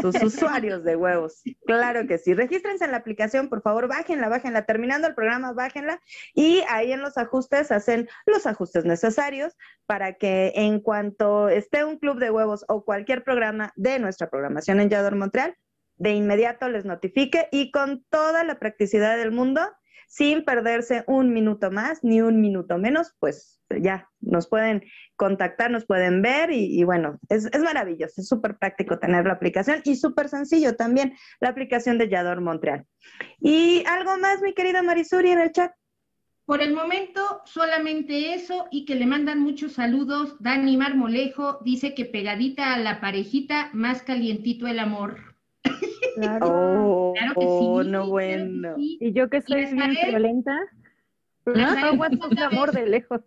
sus 0.00 0.22
usuarios 0.22 0.84
de 0.84 0.96
huevos. 0.96 1.42
Claro 1.66 2.06
que 2.06 2.18
sí. 2.18 2.34
Regístrense 2.34 2.84
en 2.84 2.92
la 2.92 2.98
aplicación, 2.98 3.48
por 3.48 3.62
favor, 3.62 3.88
bájenla, 3.88 4.28
bájenla. 4.28 4.62
Terminando 4.64 5.08
el 5.08 5.14
programa, 5.14 5.52
bájenla. 5.52 6.00
Y 6.34 6.62
ahí 6.68 6.92
en 6.92 7.00
los 7.00 7.18
ajustes 7.18 7.70
hacen 7.70 8.08
los 8.26 8.46
ajustes 8.46 8.84
necesarios 8.84 9.56
para 9.86 10.14
que 10.14 10.52
en 10.54 10.80
cuanto 10.80 11.48
esté 11.48 11.84
un 11.84 11.98
club 11.98 12.18
de 12.18 12.30
huevos 12.30 12.64
o 12.68 12.84
cualquier 12.84 13.24
programa 13.24 13.72
de 13.76 13.98
nuestra 13.98 14.28
programación 14.30 14.80
en 14.80 14.88
Montreal, 15.16 15.56
de 15.96 16.12
inmediato 16.12 16.68
les 16.68 16.84
notifique 16.84 17.48
y 17.50 17.70
con 17.70 18.04
toda 18.10 18.44
la 18.44 18.58
practicidad 18.58 19.16
del 19.16 19.32
mundo, 19.32 19.60
sin 20.06 20.44
perderse 20.44 21.04
un 21.06 21.32
minuto 21.32 21.70
más 21.70 22.02
ni 22.02 22.20
un 22.22 22.40
minuto 22.40 22.78
menos, 22.78 23.14
pues 23.18 23.60
ya 23.80 24.08
nos 24.20 24.48
pueden 24.48 24.82
contactar, 25.16 25.70
nos 25.70 25.84
pueden 25.84 26.22
ver 26.22 26.50
y, 26.50 26.80
y 26.80 26.84
bueno, 26.84 27.18
es, 27.28 27.46
es 27.46 27.62
maravilloso, 27.62 28.20
es 28.20 28.28
súper 28.28 28.56
práctico 28.56 28.98
tener 28.98 29.26
la 29.26 29.34
aplicación 29.34 29.80
y 29.84 29.96
súper 29.96 30.28
sencillo 30.28 30.76
también 30.76 31.14
la 31.40 31.50
aplicación 31.50 31.98
de 31.98 32.08
Yador 32.08 32.40
Montreal. 32.40 32.86
¿Y 33.40 33.84
algo 33.86 34.16
más, 34.18 34.40
mi 34.40 34.54
querida 34.54 34.82
Marisuri, 34.82 35.30
en 35.30 35.40
el 35.40 35.52
chat? 35.52 35.72
Por 36.48 36.62
el 36.62 36.72
momento, 36.72 37.42
solamente 37.44 38.32
eso 38.32 38.68
y 38.70 38.86
que 38.86 38.94
le 38.94 39.04
mandan 39.04 39.38
muchos 39.38 39.72
saludos. 39.72 40.34
Dani 40.40 40.78
Marmolejo 40.78 41.58
dice 41.62 41.94
que 41.94 42.06
pegadita 42.06 42.72
a 42.72 42.78
la 42.78 43.02
parejita, 43.02 43.68
más 43.74 44.02
calientito 44.02 44.66
el 44.66 44.78
amor. 44.78 45.36
Oh, 46.40 47.12
Claro 47.18 47.34
que 47.34 47.40
sí, 47.42 47.46
oh, 47.50 47.82
no 47.82 47.90
claro 47.90 48.04
que 48.04 48.10
bueno. 48.10 48.76
sí. 48.76 48.96
Y 48.98 49.12
yo 49.12 49.28
que 49.28 49.42
soy 49.42 49.60
¿Y 49.60 49.74
bien 49.74 49.94
violenta, 50.08 50.58
no 51.44 51.68
aguanto 51.68 52.28
amor 52.42 52.72
de 52.72 52.86
lejos. 52.86 53.20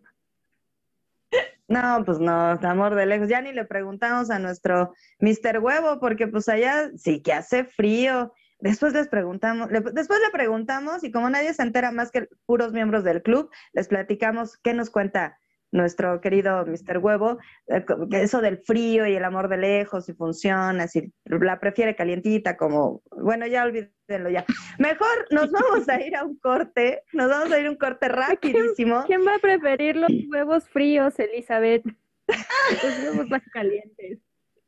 No, 1.68 2.04
pues 2.04 2.20
no, 2.20 2.34
amor 2.34 2.96
de 2.96 3.06
lejos. 3.06 3.30
Ya 3.30 3.40
ni 3.40 3.54
le 3.54 3.66
preguntamos 3.66 4.32
a 4.32 4.40
nuestro 4.40 4.96
Mr. 5.20 5.60
Huevo, 5.60 6.00
porque 6.00 6.28
pues 6.28 6.50
allá 6.50 6.90
sí 6.98 7.22
que 7.22 7.34
hace 7.34 7.66
frío. 7.66 8.34
Después 8.62 8.94
les 8.94 9.08
preguntamos, 9.08 9.72
le- 9.72 9.82
después 9.82 10.20
le 10.20 10.30
preguntamos 10.32 11.04
y 11.04 11.12
como 11.12 11.30
nadie 11.30 11.54
se 11.54 11.64
entera 11.64 11.92
más 11.92 12.12
que 12.12 12.28
puros 12.46 12.72
miembros 12.74 13.04
del 13.04 13.22
club, 13.22 13.50
les 13.74 13.88
platicamos 13.88 14.58
qué 14.58 14.74
nos 14.74 14.90
cuenta 14.90 15.38
nuestro 15.74 16.20
querido 16.20 16.66
Mr. 16.66 16.98
Huevo, 16.98 17.38
eh, 17.68 17.86
eso 18.12 18.42
del 18.42 18.58
frío 18.58 19.08
y 19.08 19.16
el 19.16 19.24
amor 19.24 19.48
de 19.48 19.56
lejos, 19.58 20.06
si 20.06 20.14
funciona, 20.14 20.88
si 20.88 21.14
la 21.24 21.60
prefiere 21.62 21.96
calientita, 21.96 22.58
como, 22.58 23.02
bueno, 23.12 23.48
ya 23.48 23.64
olvídenlo 23.64 24.30
ya. 24.30 24.46
Mejor 24.80 25.28
nos 25.32 25.50
vamos 25.52 25.88
a 25.88 26.02
ir 26.02 26.16
a 26.18 26.26
un 26.26 26.38
corte, 26.40 27.04
nos 27.14 27.30
vamos 27.30 27.52
a 27.54 27.60
ir 27.60 27.68
a 27.68 27.70
un 27.72 27.78
corte 27.78 28.10
rapidísimo. 28.10 29.04
¿Quién 29.08 29.26
va 29.26 29.36
a 29.36 29.40
preferir 29.40 29.96
los 29.96 30.12
huevos 30.30 30.68
fríos, 30.70 31.18
Elizabeth? 31.20 31.84
Los 32.84 33.00
huevos 33.04 33.30
tan 33.30 33.42
calientes. 33.54 34.20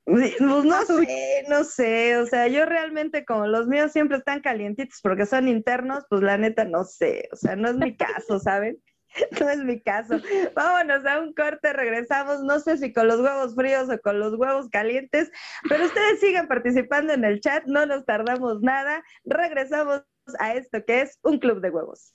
Pues 0.06 0.41
no 0.41 0.62
sé, 0.86 1.45
no 1.47 1.64
sé, 1.64 2.18
o 2.18 2.26
sea, 2.26 2.47
yo 2.49 2.66
realmente 2.66 3.24
como 3.24 3.47
los 3.47 3.68
míos 3.68 3.93
siempre 3.93 4.18
están 4.18 4.41
calientitos 4.41 4.99
porque 5.01 5.26
son 5.26 5.47
internos, 5.47 6.04
pues 6.10 6.22
la 6.22 6.38
neta 6.38 6.66
no 6.66 6.84
sé, 6.84 7.30
o 7.32 7.38
sea, 7.38 7.56
no 7.56 7.70
es 7.70 7.76
mi 7.78 7.95
caso, 7.95 8.39
¿saben? 8.39 8.78
No 9.39 9.47
es 9.47 9.60
mi 9.60 9.80
caso. 9.80 10.20
Vámonos 10.56 11.06
a 11.06 11.20
un 11.20 11.34
corte, 11.34 11.72
regresamos, 11.72 12.41
no 12.41 12.60
sé 12.60 12.78
si 12.78 12.91
con 12.91 13.08
los 13.08 13.20
huevos 13.20 13.56
fríos 13.56 13.88
o 13.89 13.99
con 13.99 14.20
los 14.20 14.34
huevos 14.36 14.70
calientes, 14.70 15.32
pero 15.70 15.86
ustedes 15.86 16.20
sigan 16.20 16.47
participando 16.47 17.14
en 17.14 17.24
el 17.24 17.39
chat, 17.39 17.64
no 17.66 17.86
nos 17.86 18.06
tardamos 18.06 18.62
nada, 18.62 19.04
regresamos 19.24 20.04
a 20.39 20.54
esto 20.56 20.84
que 20.86 21.01
es 21.01 21.20
un 21.22 21.38
club 21.39 21.62
de 21.62 21.70
huevos. 21.70 22.12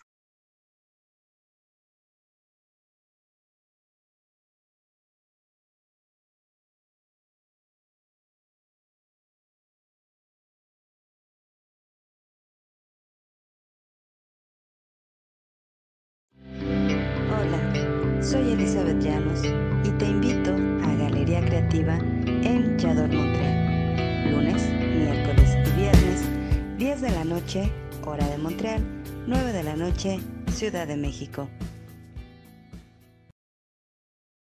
Soy 18.29 18.53
Elizabeth 18.53 19.01
Llanos 19.01 19.43
y 19.43 19.91
te 19.93 20.05
invito 20.05 20.51
a 20.85 20.95
Galería 20.97 21.41
Creativa 21.47 21.97
en 21.97 22.79
Yador 22.79 23.09
Montreal. 23.09 24.31
Lunes, 24.31 24.69
miércoles 24.71 25.57
y 25.67 25.71
viernes, 25.81 26.29
10 26.77 27.01
de 27.01 27.11
la 27.11 27.25
noche, 27.25 27.73
hora 28.05 28.29
de 28.29 28.37
Montreal, 28.37 28.85
9 29.27 29.53
de 29.55 29.63
la 29.63 29.77
noche, 29.77 30.21
Ciudad 30.53 30.87
de 30.87 30.99
México. 30.99 31.49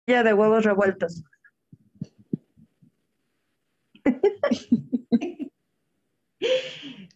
Ya 0.08 0.24
de 0.24 0.34
huevos 0.34 0.64
revueltos. 0.64 1.24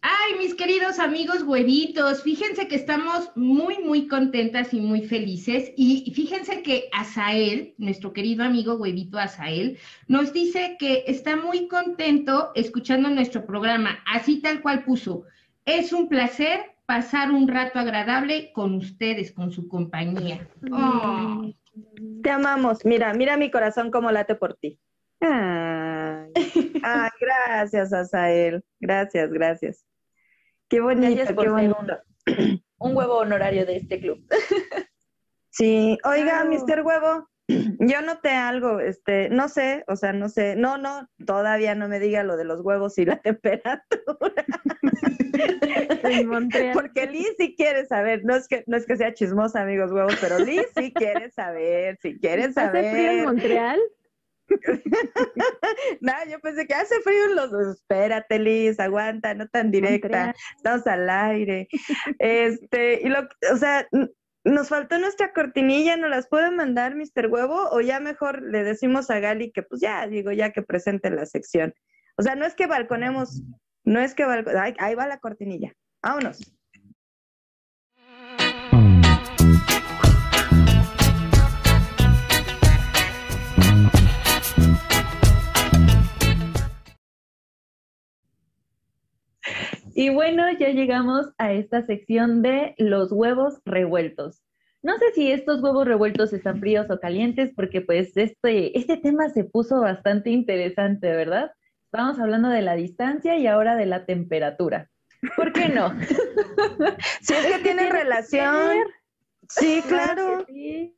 Ay, 0.02 0.38
mis 0.38 0.54
queridos 0.54 0.98
amigos 0.98 1.42
huevitos, 1.42 2.22
fíjense 2.22 2.68
que 2.68 2.76
estamos 2.76 3.30
muy, 3.34 3.78
muy 3.80 4.08
contentas 4.08 4.72
y 4.72 4.80
muy 4.80 5.02
felices. 5.02 5.72
Y 5.76 6.10
fíjense 6.14 6.62
que 6.62 6.88
Asael, 6.92 7.74
nuestro 7.76 8.12
querido 8.14 8.44
amigo 8.44 8.74
huevito 8.74 9.18
Asael, 9.18 9.78
nos 10.08 10.32
dice 10.32 10.76
que 10.78 11.04
está 11.06 11.36
muy 11.36 11.68
contento 11.68 12.50
escuchando 12.54 13.10
nuestro 13.10 13.44
programa, 13.44 13.98
así 14.06 14.40
tal 14.40 14.62
cual 14.62 14.84
puso. 14.84 15.24
Es 15.66 15.92
un 15.92 16.08
placer 16.08 16.60
pasar 16.86 17.30
un 17.30 17.46
rato 17.46 17.78
agradable 17.78 18.52
con 18.52 18.74
ustedes, 18.74 19.32
con 19.32 19.52
su 19.52 19.68
compañía. 19.68 20.48
Te 22.22 22.30
amamos. 22.30 22.84
Mira, 22.84 23.12
mira 23.14 23.36
mi 23.36 23.50
corazón 23.50 23.90
como 23.90 24.10
late 24.10 24.34
por 24.34 24.54
ti. 24.54 24.78
Ay, 26.82 27.10
gracias, 27.20 27.92
Asael. 27.92 28.64
Gracias, 28.80 29.30
gracias. 29.30 29.84
Qué 30.68 30.80
bonito, 30.80 31.36
qué 31.36 31.48
bonito. 31.48 31.98
Un, 32.78 32.96
huevo 32.96 33.18
honorario 33.18 33.66
de 33.66 33.76
este 33.76 34.00
club. 34.00 34.24
Sí, 35.52 35.98
oiga, 36.04 36.44
Mister 36.44 36.80
Huevo, 36.82 37.28
yo 37.48 38.02
noté 38.02 38.30
algo, 38.30 38.78
este, 38.78 39.28
no 39.30 39.48
sé, 39.48 39.82
o 39.88 39.96
sea, 39.96 40.12
no 40.12 40.28
sé, 40.28 40.54
no, 40.54 40.78
no, 40.78 41.08
todavía 41.26 41.74
no 41.74 41.88
me 41.88 41.98
diga 41.98 42.22
lo 42.22 42.36
de 42.36 42.44
los 42.44 42.60
huevos 42.60 42.96
y 42.98 43.04
la 43.04 43.16
temperatura. 43.20 44.46
Porque 46.72 47.06
Liz 47.08 47.34
sí 47.36 47.56
quiere 47.56 47.84
saber, 47.86 48.24
no 48.24 48.36
es 48.36 48.46
que 48.46 48.62
no 48.68 48.76
es 48.76 48.86
que 48.86 48.96
sea 48.96 49.12
chismosa, 49.12 49.62
amigos 49.62 49.90
huevos, 49.90 50.16
pero 50.20 50.38
Liz 50.38 50.66
sí 50.76 50.92
quiere 50.92 51.30
saber, 51.32 51.98
si 52.00 52.16
quiere 52.18 52.52
saber. 52.52 52.86
¿Hace 52.86 52.92
frío 52.92 53.10
en 53.10 53.24
Montreal? 53.24 53.80
no, 56.00 56.12
yo 56.28 56.40
pensé 56.40 56.66
que 56.66 56.74
hace 56.74 57.00
frío 57.00 57.26
en 57.26 57.36
los. 57.36 57.52
Espérate, 57.76 58.38
Liz, 58.38 58.80
aguanta, 58.80 59.34
no 59.34 59.46
tan 59.48 59.70
directa. 59.70 60.34
Estamos 60.56 60.86
al 60.86 61.08
aire. 61.08 61.68
Este, 62.18 63.00
y 63.02 63.08
lo, 63.08 63.28
o 63.52 63.56
sea, 63.56 63.86
nos 64.44 64.68
faltó 64.68 64.98
nuestra 64.98 65.32
cortinilla, 65.32 65.96
¿nos 65.96 66.10
las 66.10 66.28
puede 66.28 66.50
mandar, 66.50 66.94
Mr. 66.96 67.28
Huevo? 67.28 67.68
O 67.70 67.80
ya 67.80 68.00
mejor 68.00 68.42
le 68.42 68.64
decimos 68.64 69.10
a 69.10 69.20
Gali 69.20 69.52
que, 69.52 69.62
pues 69.62 69.80
ya, 69.80 70.06
digo, 70.06 70.32
ya 70.32 70.50
que 70.52 70.62
presente 70.62 71.10
la 71.10 71.26
sección. 71.26 71.74
O 72.16 72.22
sea, 72.22 72.34
no 72.34 72.44
es 72.44 72.54
que 72.54 72.66
balconemos, 72.66 73.42
no 73.84 74.00
es 74.00 74.14
que 74.14 74.24
balconemos, 74.24 74.74
ahí 74.78 74.94
va 74.94 75.06
la 75.06 75.18
cortinilla. 75.18 75.72
Vámonos. 76.02 76.59
Y 90.00 90.08
bueno, 90.08 90.50
ya 90.58 90.70
llegamos 90.70 91.26
a 91.36 91.52
esta 91.52 91.84
sección 91.84 92.40
de 92.40 92.74
los 92.78 93.12
huevos 93.12 93.60
revueltos. 93.66 94.42
No 94.80 94.96
sé 94.96 95.12
si 95.14 95.30
estos 95.30 95.62
huevos 95.62 95.86
revueltos 95.86 96.32
están 96.32 96.58
fríos 96.58 96.86
o 96.88 96.98
calientes, 96.98 97.52
porque 97.54 97.82
pues 97.82 98.16
este, 98.16 98.78
este 98.78 98.96
tema 98.96 99.28
se 99.28 99.44
puso 99.44 99.78
bastante 99.82 100.30
interesante, 100.30 101.10
¿verdad? 101.10 101.50
Estamos 101.84 102.18
hablando 102.18 102.48
de 102.48 102.62
la 102.62 102.76
distancia 102.76 103.36
y 103.36 103.46
ahora 103.46 103.76
de 103.76 103.84
la 103.84 104.06
temperatura. 104.06 104.88
¿Por 105.36 105.52
qué 105.52 105.68
no? 105.68 105.90
si 107.20 107.34
es 107.34 107.46
que 107.48 107.58
tiene 107.62 107.90
relación. 107.90 108.78
Sí, 109.50 109.82
claro. 109.86 110.46
Sí. 110.48 110.96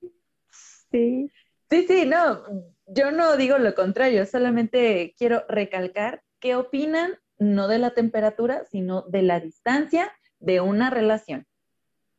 sí. 0.93 1.29
Sí, 1.69 1.87
sí, 1.89 2.07
no. 2.07 2.45
Yo 2.87 3.11
no 3.11 3.37
digo 3.37 3.59
lo 3.59 3.75
contrario, 3.75 4.27
solamente 4.27 5.17
quiero 5.19 5.45
recalcar 5.49 6.23
qué 6.39 6.55
opinan 6.55 7.19
no 7.43 7.69
de 7.69 7.79
la 7.79 7.91
temperatura, 7.91 8.65
sino 8.71 9.03
de 9.03 9.23
la 9.23 9.41
distancia 9.41 10.11
de 10.41 10.61
una 10.61 10.91
relación. 10.91 11.47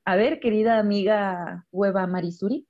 A 0.06 0.16
ver, 0.16 0.40
querida 0.40 0.80
amiga 0.80 1.66
Hueva 1.72 2.06
Marisuri, 2.08 2.68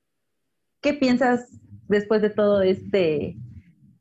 ¿qué 0.81 0.93
piensas 0.93 1.59
después 1.87 2.21
de 2.21 2.29
todo 2.29 2.61
este, 2.61 3.37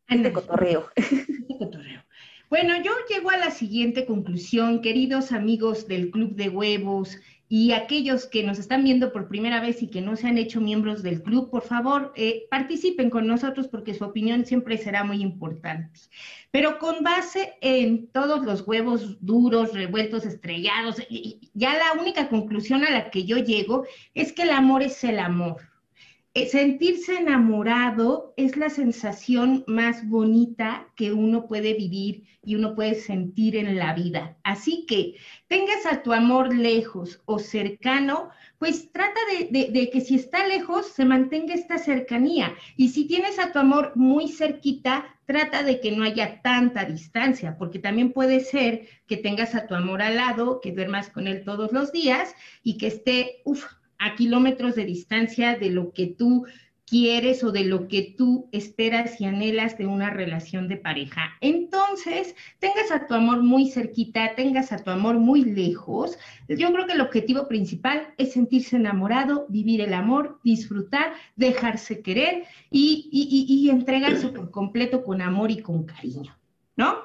este 0.09 0.33
cotorreo? 0.33 0.89
Este 0.97 1.59
cotorreo. 1.59 2.03
Bueno, 2.51 2.75
yo 2.83 2.93
llego 3.09 3.31
a 3.31 3.39
la 3.39 3.51
siguiente 3.51 4.05
conclusión, 4.05 4.83
queridos 4.83 5.33
amigos 5.33 5.89
del 5.89 6.11
Club 6.11 6.35
de 6.35 6.51
Huevos, 6.51 7.19
y 7.55 7.73
aquellos 7.73 8.25
que 8.25 8.43
nos 8.43 8.59
están 8.59 8.83
viendo 8.83 9.13
por 9.13 9.29
primera 9.29 9.61
vez 9.61 9.83
y 9.83 9.89
que 9.89 10.01
no 10.01 10.17
se 10.17 10.27
han 10.27 10.39
hecho 10.39 10.59
miembros 10.59 11.03
del 11.03 11.23
club, 11.23 11.51
por 11.51 11.61
favor, 11.61 12.11
eh, 12.17 12.47
participen 12.51 13.11
con 13.11 13.27
nosotros 13.27 13.69
porque 13.69 13.93
su 13.93 14.05
opinión 14.05 14.47
siempre 14.47 14.79
será 14.79 15.05
muy 15.05 15.21
importante. 15.21 16.01
Pero 16.51 16.79
con 16.79 17.05
base 17.05 17.53
en 17.61 18.07
todos 18.07 18.43
los 18.47 18.67
huevos 18.67 19.19
duros, 19.21 19.75
revueltos, 19.75 20.25
estrellados, 20.25 20.97
ya 21.53 21.75
la 21.75 22.01
única 22.01 22.31
conclusión 22.31 22.85
a 22.87 22.91
la 22.91 23.11
que 23.11 23.25
yo 23.25 23.37
llego 23.37 23.85
es 24.15 24.33
que 24.33 24.45
el 24.45 24.51
amor 24.51 24.83
es 24.83 25.05
el 25.05 25.19
amor. 25.19 25.72
Eh, 26.35 26.49
sentirse 26.49 27.19
enamorado 27.19 28.33
es 28.39 28.57
la 28.57 28.71
sensación 28.71 29.65
más 29.67 30.09
bonita 30.09 30.89
que 30.97 31.13
uno 31.13 31.47
puede 31.47 31.75
vivir 31.75 32.25
y 32.43 32.55
uno 32.55 32.75
puede 32.75 32.95
sentir 32.95 33.55
en 33.55 33.77
la 33.77 33.93
vida. 33.93 34.39
Así 34.43 34.87
que 34.89 35.17
tengas 35.49 35.85
a 35.85 36.03
tu 36.03 36.11
amor 36.15 36.55
lejos 36.55 37.21
o 37.27 37.39
cercano, 37.39 38.31
pues 38.59 38.91
trata 38.93 39.21
de, 39.51 39.91
que 39.93 40.01
si 40.01 40.15
está 40.15 40.47
lejos 40.47 40.87
se 40.87 41.05
mantenga 41.05 41.53
esta 41.53 41.77
cercanía. 41.77 42.55
Y 42.79 42.89
si 42.89 43.07
tienes 43.07 43.39
a 43.39 43.53
tu 43.53 43.59
amor 43.59 43.93
muy 43.95 44.29
cerquita, 44.29 45.05
trata 45.27 45.63
de 45.63 45.81
que 45.81 45.93
no 45.93 46.03
haya 46.03 46.41
tanta 46.41 46.87
distancia, 46.87 47.59
porque 47.59 47.79
también 47.79 48.11
puede 48.11 48.41
ser 48.41 48.89
que 49.07 49.19
tengas 49.19 49.55
a 49.55 49.67
tu 49.67 49.75
amor 49.75 50.01
al 50.01 50.17
lado, 50.17 50.63
que 50.63 50.73
duermas 50.73 51.11
con 51.11 51.27
él 51.27 51.45
todos 51.45 51.73
los 51.73 51.93
días 51.93 52.35
y 52.63 52.79
que 52.79 52.87
esté, 52.87 53.43
uff, 53.45 53.67
a 54.03 54.17
kilómetros 54.17 54.75
de 54.75 54.85
distancia 54.85 55.57
de 55.57 55.71
lo 55.71 55.93
que 55.93 56.09
tú 56.09 56.45
quieres 56.93 57.43
o 57.43 57.53
de 57.53 57.65
lo 57.65 57.89
que 57.89 58.15
tú 58.19 58.51
esperas 58.53 59.19
y 59.21 59.25
anhelas 59.25 59.79
de 59.79 59.87
una 59.87 60.11
relación 60.11 60.69
de 60.69 60.77
pareja. 60.77 61.31
Entonces, 61.41 62.35
tengas 62.59 62.91
a 62.91 63.07
tu 63.07 63.15
amor 63.15 63.43
muy 63.43 63.71
cerquita, 63.71 64.35
tengas 64.35 64.73
a 64.73 64.83
tu 64.83 64.91
amor 64.91 65.15
muy 65.15 65.45
lejos. 65.45 66.19
Yo 66.49 66.71
creo 66.73 66.87
que 66.87 66.93
el 66.93 67.01
objetivo 67.01 67.49
principal 67.49 68.13
es 68.19 68.33
sentirse 68.33 68.77
enamorado, 68.77 69.47
vivir 69.49 69.81
el 69.81 69.95
amor, 69.95 70.41
disfrutar, 70.43 71.15
dejarse 71.37 72.03
querer 72.03 72.45
y, 72.71 73.09
y, 73.11 73.71
entregarse 73.71 74.29
por 74.29 74.51
completo 74.51 75.05
con 75.05 75.23
amor 75.23 75.51
y 75.51 75.63
con 75.63 75.85
cariño, 75.85 76.37
¿no? 76.77 76.99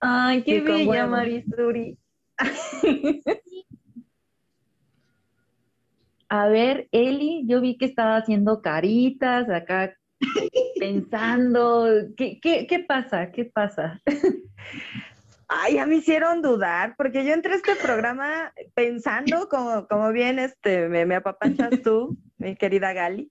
Ay, 0.00 0.42
qué, 0.42 0.60
bella, 0.60 1.06
Marisuri. 1.06 1.96
A 6.28 6.48
ver, 6.48 6.88
Eli, 6.92 7.44
yo 7.46 7.60
vi 7.60 7.78
que 7.78 7.86
estaba 7.86 8.16
haciendo 8.16 8.60
caritas 8.60 9.48
acá, 9.48 9.96
pensando, 10.78 11.86
¿qué, 12.16 12.40
qué, 12.40 12.66
qué 12.66 12.80
pasa? 12.80 13.30
¿Qué 13.30 13.44
pasa? 13.44 14.00
Ay, 15.48 15.74
ya 15.74 15.86
me 15.86 15.96
hicieron 15.96 16.42
dudar, 16.42 16.96
porque 16.96 17.24
yo 17.24 17.32
entré 17.32 17.52
a 17.52 17.56
este 17.56 17.76
programa 17.76 18.52
pensando, 18.74 19.48
como, 19.48 19.86
como 19.86 20.10
bien 20.10 20.40
este, 20.40 20.88
me, 20.88 21.06
me 21.06 21.16
apapachas 21.16 21.82
tú, 21.82 22.16
mi 22.38 22.56
querida 22.56 22.92
Gali, 22.92 23.30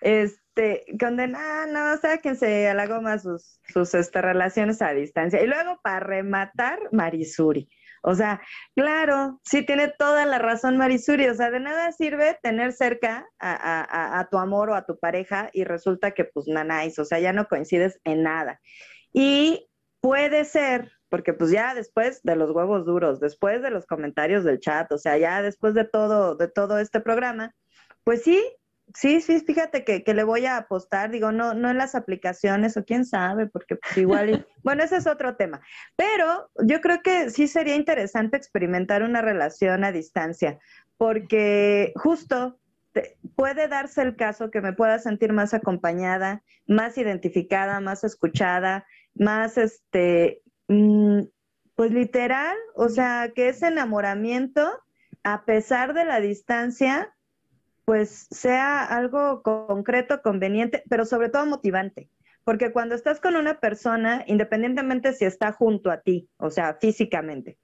este, 0.00 0.86
condena, 0.98 1.66
no, 1.66 1.92
o 1.92 1.96
sea, 1.98 2.18
que 2.18 2.34
se 2.34 2.66
halagó 2.68 3.02
más 3.02 3.22
sus, 3.22 3.60
sus 3.68 3.92
este, 3.94 4.22
relaciones 4.22 4.80
a 4.80 4.92
distancia. 4.92 5.42
Y 5.42 5.46
luego, 5.46 5.78
para 5.82 6.00
rematar, 6.00 6.78
Marisuri. 6.92 7.68
O 8.02 8.14
sea, 8.14 8.40
claro, 8.74 9.40
sí 9.44 9.64
tiene 9.64 9.92
toda 9.98 10.24
la 10.24 10.38
razón 10.38 10.78
Marisuri, 10.78 11.28
o 11.28 11.34
sea, 11.34 11.50
de 11.50 11.60
nada 11.60 11.92
sirve 11.92 12.38
tener 12.42 12.72
cerca 12.72 13.26
a, 13.38 14.26
tu 14.30 14.38
amor 14.38 14.70
o 14.70 14.74
a 14.74 14.86
tu 14.86 14.98
pareja 14.98 15.50
y 15.52 15.64
resulta 15.64 16.12
que 16.12 16.24
pues 16.24 16.46
nanáis, 16.48 16.98
o 16.98 17.04
sea, 17.04 17.18
ya 17.20 17.32
no 17.32 17.46
coincides 17.46 18.00
en 18.04 18.22
nada. 18.22 18.60
Y 19.12 19.68
puede 20.00 20.44
ser, 20.44 20.92
porque 21.10 21.34
pues 21.34 21.50
ya 21.50 21.74
después 21.74 22.22
de 22.22 22.36
los 22.36 22.50
huevos 22.52 22.86
duros, 22.86 23.20
después 23.20 23.60
de 23.62 23.70
los 23.70 23.86
comentarios 23.86 24.44
del 24.44 24.60
chat, 24.60 24.90
o 24.92 24.98
sea, 24.98 25.18
ya 25.18 25.42
después 25.42 25.74
de 25.74 25.84
todo, 25.84 26.36
de 26.36 26.48
todo 26.48 26.78
este 26.78 27.00
programa, 27.00 27.54
pues 28.04 28.22
sí, 28.22 28.42
Sí, 28.94 29.20
sí, 29.20 29.40
fíjate 29.40 29.84
que, 29.84 30.02
le 30.14 30.24
voy 30.24 30.46
a 30.46 30.56
apostar, 30.56 31.10
digo, 31.10 31.32
no, 31.32 31.54
no 31.54 31.70
en 31.70 31.78
las 31.78 31.94
aplicaciones 31.94 32.76
o 32.76 32.84
quién 32.84 33.04
sabe, 33.04 33.46
porque 33.46 33.76
pues 33.76 33.96
igual, 33.98 34.46
bueno, 34.64 34.82
ese 34.82 34.96
es 34.96 35.06
otro 35.06 35.36
tema, 35.36 35.60
pero 35.96 36.50
yo 36.64 36.80
creo 36.80 37.00
que 37.02 37.30
sí 37.30 37.46
sería 37.46 37.76
interesante 37.76 38.36
experimentar 38.36 39.02
una 39.02 39.22
relación 39.22 39.84
a 39.84 39.92
distancia, 39.92 40.58
porque 40.96 41.92
justo 41.96 42.58
puede 43.36 43.68
darse 43.68 44.02
el 44.02 44.16
caso 44.16 44.50
que 44.50 44.60
me 44.60 44.72
pueda 44.72 44.98
sentir 44.98 45.32
más 45.32 45.54
acompañada, 45.54 46.42
más 46.66 46.98
identificada, 46.98 47.80
más 47.80 48.04
escuchada, 48.04 48.86
más, 49.14 49.58
este, 49.58 50.42
mm, 50.68 51.20
pues 51.74 51.92
literal, 51.92 52.56
o 52.74 52.88
sea, 52.88 53.32
que 53.34 53.48
ese 53.48 53.68
enamoramiento, 53.68 54.68
a 55.22 55.44
pesar 55.44 55.94
de 55.94 56.04
la 56.04 56.20
distancia, 56.20 57.14
pues 57.90 58.28
sea 58.30 58.84
algo 58.84 59.42
concreto, 59.42 60.22
conveniente, 60.22 60.84
pero 60.88 61.04
sobre 61.04 61.28
todo 61.28 61.44
motivante. 61.46 62.08
porque 62.44 62.70
cuando 62.70 62.94
estás 62.94 63.18
con 63.18 63.34
una 63.34 63.58
persona, 63.58 64.22
independientemente 64.28 65.12
si 65.12 65.24
está 65.24 65.50
junto 65.50 65.90
a 65.90 66.00
ti, 66.00 66.30
o 66.36 66.50
sea, 66.50 66.74
físicamente, 66.80 67.58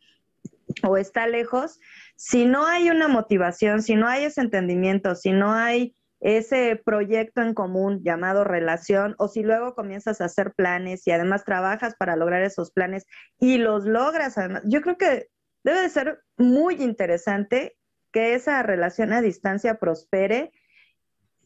o 0.83 0.97
está 0.97 1.29
lejos, 1.29 1.79
si 2.17 2.45
no 2.45 2.67
hay 2.67 2.91
una 2.91 3.07
motivación, 3.07 3.83
si 3.83 3.95
no 3.95 4.09
hay 4.09 4.25
ese 4.25 4.41
entendimiento, 4.41 5.15
si 5.15 5.31
no 5.31 5.53
hay 5.53 5.95
ese 6.19 6.75
proyecto 6.75 7.41
en 7.43 7.55
común 7.55 8.03
llamado 8.03 8.43
relación, 8.43 9.15
o 9.19 9.29
si 9.29 9.45
luego 9.45 9.77
comienzas 9.77 10.21
a 10.21 10.25
hacer 10.25 10.55
planes 10.55 11.07
y 11.07 11.13
además 11.13 11.45
trabajas 11.45 11.95
para 11.97 12.17
lograr 12.17 12.43
esos 12.43 12.73
planes 12.73 13.07
y 13.39 13.59
los 13.59 13.85
logras, 13.85 14.37
además, 14.39 14.63
yo 14.65 14.81
creo 14.81 14.99
que 14.99 15.29
debe 15.63 15.83
de 15.83 15.89
ser 15.89 16.19
muy 16.37 16.83
interesante 16.83 17.77
que 18.17 18.33
esa 18.33 18.63
relación 18.63 19.13
a 19.13 19.21
distancia 19.21 19.75
prospere 19.75 20.51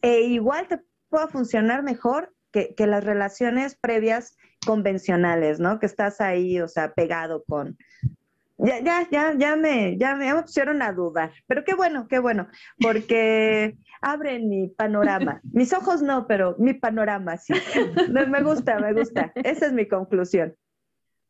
e 0.01 0.21
igual 0.21 0.69
te 0.69 0.79
pueda 1.09 1.27
funcionar 1.27 1.83
mejor 1.83 2.33
que, 2.49 2.75
que 2.75 2.87
las 2.87 3.03
relaciones 3.03 3.75
previas 3.75 4.37
convencionales, 4.65 5.59
¿no? 5.59 5.79
Que 5.81 5.85
estás 5.85 6.21
ahí, 6.21 6.61
o 6.61 6.69
sea, 6.69 6.93
pegado 6.93 7.43
con, 7.43 7.77
ya, 8.57 8.79
ya, 8.79 9.05
ya, 9.11 9.33
ya 9.37 9.57
me, 9.57 9.97
ya 9.97 10.15
me, 10.15 10.33
pusieron 10.43 10.81
a 10.81 10.93
dudar. 10.93 11.33
Pero 11.45 11.65
qué 11.65 11.73
bueno, 11.73 12.07
qué 12.07 12.19
bueno, 12.19 12.47
porque 12.79 13.75
abren 14.01 14.47
mi 14.47 14.69
panorama. 14.69 15.41
Mis 15.51 15.73
ojos 15.73 16.01
no, 16.01 16.25
pero 16.25 16.55
mi 16.57 16.73
panorama 16.73 17.35
sí. 17.35 17.53
Me 18.07 18.43
gusta, 18.43 18.79
me 18.79 18.93
gusta. 18.93 19.33
Esa 19.35 19.65
es 19.65 19.73
mi 19.73 19.89
conclusión. 19.89 20.55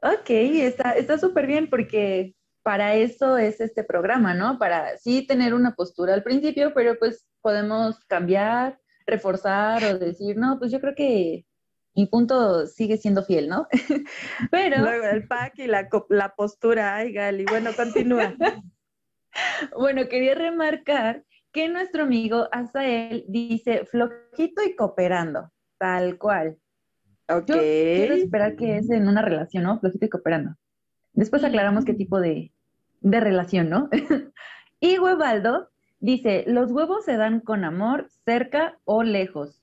Ok, 0.03 0.29
está 0.29 1.17
súper 1.17 1.47
bien 1.47 1.67
porque 1.67 2.35
para 2.63 2.95
eso 2.95 3.37
es 3.37 3.59
este 3.59 3.83
programa, 3.83 4.33
¿no? 4.33 4.59
Para 4.59 4.97
sí 4.97 5.25
tener 5.25 5.53
una 5.53 5.75
postura 5.75 6.13
al 6.13 6.23
principio, 6.23 6.73
pero 6.73 6.97
pues 6.99 7.27
podemos 7.41 7.99
cambiar, 8.05 8.79
reforzar 9.05 9.83
o 9.83 9.99
decir, 9.99 10.37
no, 10.37 10.59
pues 10.59 10.71
yo 10.71 10.79
creo 10.79 10.95
que 10.95 11.45
mi 11.95 12.05
punto 12.05 12.67
sigue 12.67 12.97
siendo 12.97 13.23
fiel, 13.23 13.49
¿no? 13.49 13.67
Pero... 14.51 14.79
Luego 14.79 15.05
el 15.07 15.27
pack 15.27 15.59
y 15.59 15.67
la, 15.67 15.89
la 16.09 16.35
postura, 16.35 16.95
ay, 16.95 17.11
Gali, 17.11 17.45
bueno, 17.45 17.71
continúa. 17.75 18.33
bueno, 19.77 20.07
quería 20.07 20.35
remarcar 20.35 21.25
que 21.51 21.67
nuestro 21.67 22.03
amigo 22.03 22.47
Azael 22.51 23.25
dice 23.27 23.85
flojito 23.85 24.63
y 24.63 24.75
cooperando, 24.75 25.51
tal 25.77 26.17
cual. 26.17 26.57
Ok. 27.27 27.47
Yo 27.47 27.55
quiero 27.55 28.15
esperar 28.15 28.55
que 28.55 28.77
es 28.77 28.89
en 28.89 29.07
una 29.07 29.21
relación, 29.21 29.63
¿no? 29.63 29.79
Flojito 29.79 30.05
y 30.05 30.09
cooperando. 30.09 30.55
Después 31.13 31.43
aclaramos 31.43 31.85
qué 31.85 31.93
tipo 31.93 32.19
de, 32.19 32.51
de 33.01 33.19
relación, 33.19 33.69
¿no? 33.69 33.89
y 34.79 34.97
Huevaldo 34.97 35.69
dice, 35.99 36.43
los 36.47 36.71
huevos 36.71 37.05
se 37.05 37.17
dan 37.17 37.39
con 37.39 37.63
amor, 37.63 38.07
cerca 38.25 38.77
o 38.85 39.03
lejos. 39.03 39.61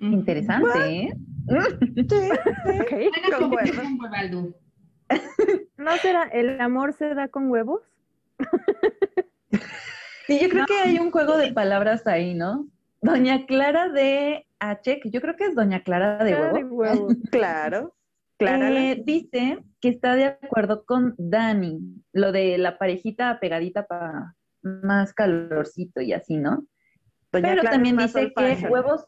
Interesante, 0.00 0.78
¿eh? 0.88 1.12
¿No 5.76 5.96
será 5.98 6.22
el 6.24 6.60
amor 6.60 6.92
se 6.94 7.14
da 7.14 7.28
con 7.28 7.50
huevos? 7.50 7.82
sí, 10.26 10.38
yo 10.40 10.48
creo 10.48 10.66
que 10.66 10.78
hay 10.78 10.98
un 10.98 11.10
juego 11.10 11.36
de 11.36 11.52
palabras 11.52 12.06
ahí, 12.06 12.34
¿no? 12.34 12.66
Doña 13.02 13.46
Clara 13.46 13.88
de 13.88 14.46
H, 14.58 15.00
que 15.00 15.10
yo 15.10 15.20
creo 15.20 15.36
que 15.36 15.46
es 15.46 15.54
Doña 15.54 15.82
Clara 15.82 16.22
de 16.24 16.64
huevo. 16.64 17.08
claro. 17.30 17.94
Clara 18.40 18.70
eh, 18.70 19.02
dice 19.04 19.58
que 19.80 19.90
está 19.90 20.16
de 20.16 20.24
acuerdo 20.24 20.84
con 20.86 21.14
Dani, 21.18 21.78
lo 22.12 22.32
de 22.32 22.56
la 22.56 22.78
parejita 22.78 23.38
pegadita 23.38 23.86
para 23.86 24.34
más 24.62 25.12
calorcito 25.12 26.00
y 26.00 26.14
así, 26.14 26.36
¿no? 26.36 26.66
Pero 27.30 27.62
también 27.62 27.98
dice 27.98 28.32
que 28.34 28.66
huevos 28.68 29.06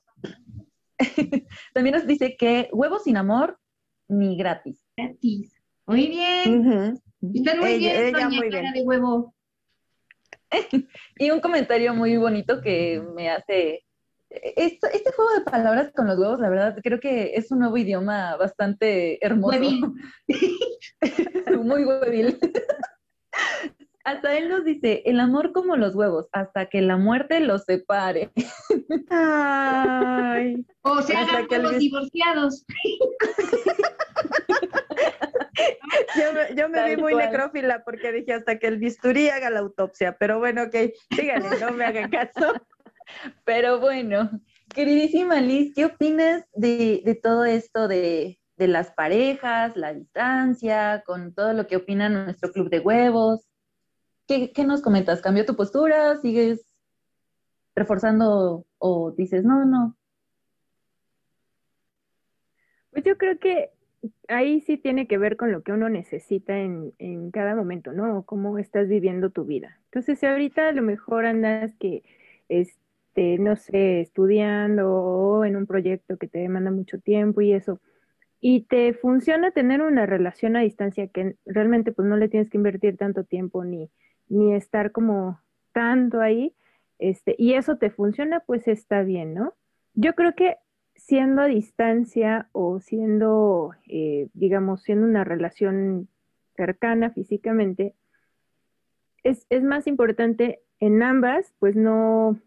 También 1.74 1.94
nos 1.94 2.06
dice 2.06 2.36
que 2.36 2.68
huevos 2.72 3.04
sin 3.04 3.16
amor, 3.16 3.58
ni 4.06 4.36
gratis. 4.36 4.84
Gratis. 4.96 5.58
Muy 5.86 6.08
bien. 6.08 7.00
Están 7.34 7.58
muy 7.58 7.78
bien, 7.78 8.12
doña 8.12 8.28
muy 8.28 8.50
cara 8.50 8.72
de 8.72 8.82
huevo. 8.82 9.34
y 11.18 11.30
un 11.30 11.40
comentario 11.40 11.94
muy 11.94 12.18
bonito 12.18 12.60
que 12.60 13.02
me 13.14 13.30
hace 13.30 13.84
este, 14.56 14.96
este, 14.96 15.12
juego 15.12 15.30
de 15.34 15.42
palabras 15.42 15.92
con 15.94 16.06
los 16.06 16.18
huevos, 16.18 16.40
la 16.40 16.48
verdad, 16.48 16.78
creo 16.82 17.00
que 17.00 17.34
es 17.34 17.50
un 17.50 17.60
nuevo 17.60 17.76
idioma 17.76 18.36
bastante 18.36 19.24
hermoso. 19.24 19.58
Muy 21.62 21.84
huevil. 21.84 22.38
Hasta 24.04 24.36
él 24.36 24.48
nos 24.48 24.64
dice, 24.64 25.02
el 25.06 25.20
amor 25.20 25.52
como 25.52 25.76
los 25.76 25.94
huevos, 25.94 26.26
hasta 26.32 26.66
que 26.66 26.80
la 26.80 26.96
muerte 26.96 27.38
los 27.38 27.62
separe. 27.62 28.32
Ay. 29.10 30.66
O 30.82 31.00
sea, 31.02 31.20
hasta 31.20 31.46
que 31.46 31.60
los 31.60 31.78
divorciados. 31.78 32.64
yo 36.56 36.68
me, 36.68 36.84
vi 36.84 36.96
muy 37.00 37.14
necrófila 37.14 37.84
porque 37.84 38.10
dije 38.10 38.32
hasta 38.32 38.58
que 38.58 38.66
el 38.66 38.78
bisturí 38.78 39.28
haga 39.28 39.50
la 39.50 39.60
autopsia, 39.60 40.16
pero 40.18 40.40
bueno, 40.40 40.64
ok, 40.64 40.74
síganle, 41.14 41.60
no 41.60 41.70
me 41.70 41.84
hagan 41.84 42.10
caso. 42.10 42.54
Pero 43.44 43.80
bueno, 43.80 44.30
queridísima 44.74 45.40
Liz, 45.40 45.72
¿qué 45.74 45.86
opinas 45.86 46.44
de, 46.54 47.18
todo 47.22 47.44
esto 47.44 47.88
de, 47.88 48.40
de 48.56 48.68
las 48.68 48.92
parejas, 48.92 49.76
la 49.76 49.92
distancia, 49.92 51.02
con 51.06 51.34
todo 51.34 51.52
lo 51.52 51.66
que 51.66 51.76
opina 51.76 52.08
nuestro 52.08 52.52
club 52.52 52.70
de 52.70 52.80
huevos? 52.80 53.46
¿Qué, 54.26 54.64
nos 54.64 54.80
comentas? 54.82 55.20
¿Cambió 55.20 55.44
tu 55.44 55.56
postura? 55.56 56.16
¿Sigues 56.16 56.64
reforzando 57.74 58.66
o 58.78 59.10
dices, 59.12 59.44
no, 59.44 59.64
no? 59.64 59.96
Pues 62.90 63.04
yo 63.04 63.16
creo 63.16 63.38
que 63.38 63.70
ahí 64.28 64.60
sí 64.60 64.76
tiene 64.76 65.06
que 65.06 65.18
ver 65.18 65.36
con 65.36 65.52
lo 65.52 65.62
que 65.62 65.72
uno 65.72 65.88
necesita 65.88 66.58
en, 66.58 66.92
en 66.98 67.30
cada 67.30 67.54
momento, 67.54 67.92
¿no? 67.92 68.24
cómo 68.24 68.58
estás 68.58 68.88
viviendo 68.88 69.30
tu 69.30 69.44
vida. 69.44 69.80
Entonces, 69.86 70.18
si 70.18 70.26
ahorita 70.26 70.68
a 70.68 70.72
lo 70.72 70.82
mejor 70.82 71.24
andas 71.26 71.74
que, 71.78 72.02
este, 72.48 72.81
no 73.16 73.56
sé, 73.56 74.00
estudiando 74.00 74.90
o 74.92 75.44
en 75.44 75.56
un 75.56 75.66
proyecto 75.66 76.16
que 76.16 76.28
te 76.28 76.38
demanda 76.38 76.70
mucho 76.70 76.98
tiempo 76.98 77.40
y 77.40 77.52
eso, 77.52 77.80
y 78.40 78.62
te 78.62 78.92
funciona 78.94 79.50
tener 79.52 79.82
una 79.82 80.06
relación 80.06 80.56
a 80.56 80.60
distancia 80.60 81.06
que 81.08 81.36
realmente 81.46 81.92
pues 81.92 82.08
no 82.08 82.16
le 82.16 82.28
tienes 82.28 82.50
que 82.50 82.56
invertir 82.56 82.96
tanto 82.96 83.24
tiempo 83.24 83.64
ni, 83.64 83.90
ni 84.28 84.54
estar 84.54 84.92
como 84.92 85.40
tanto 85.72 86.20
ahí, 86.20 86.54
este, 86.98 87.34
y 87.38 87.54
eso 87.54 87.78
te 87.78 87.90
funciona, 87.90 88.40
pues 88.40 88.68
está 88.68 89.02
bien, 89.02 89.34
¿no? 89.34 89.54
Yo 89.94 90.14
creo 90.14 90.34
que 90.34 90.56
siendo 90.94 91.42
a 91.42 91.46
distancia 91.46 92.48
o 92.52 92.78
siendo, 92.80 93.72
eh, 93.88 94.28
digamos, 94.34 94.82
siendo 94.82 95.06
una 95.06 95.24
relación 95.24 96.08
cercana 96.56 97.10
físicamente, 97.10 97.94
es, 99.24 99.46
más 99.62 99.86
importante 99.86 100.60
en 100.80 101.02
ambas, 101.02 101.52
pues 101.58 101.76
no, 101.76 102.38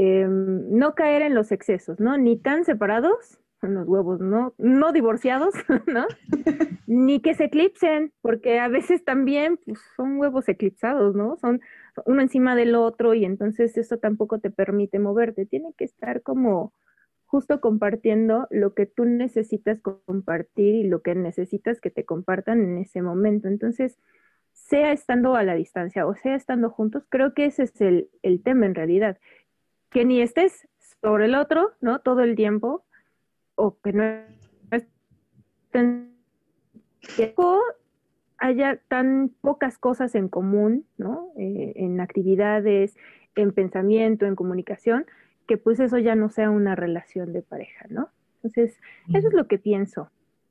em, 0.00 0.70
no 0.70 0.94
caer 0.94 1.22
en 1.22 1.34
los 1.34 1.50
excesos, 1.50 1.98
¿no? 1.98 2.16
Ni 2.16 2.36
tan 2.38 2.64
separados, 2.64 3.40
los 3.62 3.88
huevos 3.88 4.20
no, 4.20 4.54
no 4.56 4.92
divorciados, 4.92 5.54
¿no? 5.88 6.06
Ni 6.86 7.20
que 7.20 7.34
se 7.34 7.46
eclipsen, 7.46 8.12
porque 8.20 8.60
a 8.60 8.68
veces 8.68 9.04
también 9.04 9.58
pues, 9.64 9.80
son 9.96 10.18
huevos 10.18 10.48
eclipsados, 10.48 11.16
¿no? 11.16 11.36
Son 11.38 11.60
uno 12.06 12.22
encima 12.22 12.54
del 12.54 12.76
otro 12.76 13.12
y 13.14 13.24
entonces 13.24 13.76
eso 13.76 13.98
tampoco 13.98 14.38
te 14.38 14.50
permite 14.50 15.00
moverte. 15.00 15.46
Tiene 15.46 15.74
que 15.76 15.84
estar 15.84 16.22
como 16.22 16.72
justo 17.26 17.60
compartiendo 17.60 18.46
lo 18.50 18.74
que 18.74 18.86
tú 18.86 19.04
necesitas 19.04 19.80
compartir 19.80 20.76
y 20.76 20.84
lo 20.84 21.02
que 21.02 21.16
necesitas 21.16 21.80
que 21.80 21.90
te 21.90 22.04
compartan 22.04 22.60
en 22.60 22.78
ese 22.78 23.02
momento. 23.02 23.48
Entonces, 23.48 23.98
sea 24.52 24.92
estando 24.92 25.34
a 25.34 25.42
la 25.42 25.54
distancia 25.54 26.06
o 26.06 26.14
sea 26.14 26.34
estando 26.36 26.70
juntos, 26.70 27.04
creo 27.08 27.34
que 27.34 27.46
ese 27.46 27.64
es 27.64 27.80
el, 27.80 28.08
el 28.22 28.42
tema 28.42 28.66
en 28.66 28.76
realidad. 28.76 29.18
Que 29.90 30.04
ni 30.04 30.20
estés 30.20 30.68
sobre 31.00 31.26
el 31.26 31.34
otro, 31.34 31.72
¿no? 31.80 32.00
Todo 32.00 32.20
el 32.20 32.34
tiempo, 32.36 32.84
o 33.54 33.78
que 33.80 33.92
no 33.92 34.04
estén 34.70 36.14
haya 38.38 38.80
tan 38.88 39.30
pocas 39.40 39.78
cosas 39.78 40.14
en 40.14 40.28
común, 40.28 40.86
¿no? 40.96 41.32
Eh, 41.36 41.72
en 41.76 42.00
actividades, 42.00 42.96
en 43.34 43.52
pensamiento, 43.52 44.26
en 44.26 44.36
comunicación, 44.36 45.06
que 45.46 45.56
pues 45.56 45.80
eso 45.80 45.98
ya 45.98 46.14
no 46.14 46.28
sea 46.28 46.50
una 46.50 46.74
relación 46.74 47.32
de 47.32 47.42
pareja, 47.42 47.86
¿no? 47.88 48.10
Entonces, 48.36 48.78
eso 49.12 49.28
es 49.28 49.34
lo 49.34 49.48
que 49.48 49.58
pienso. 49.58 50.10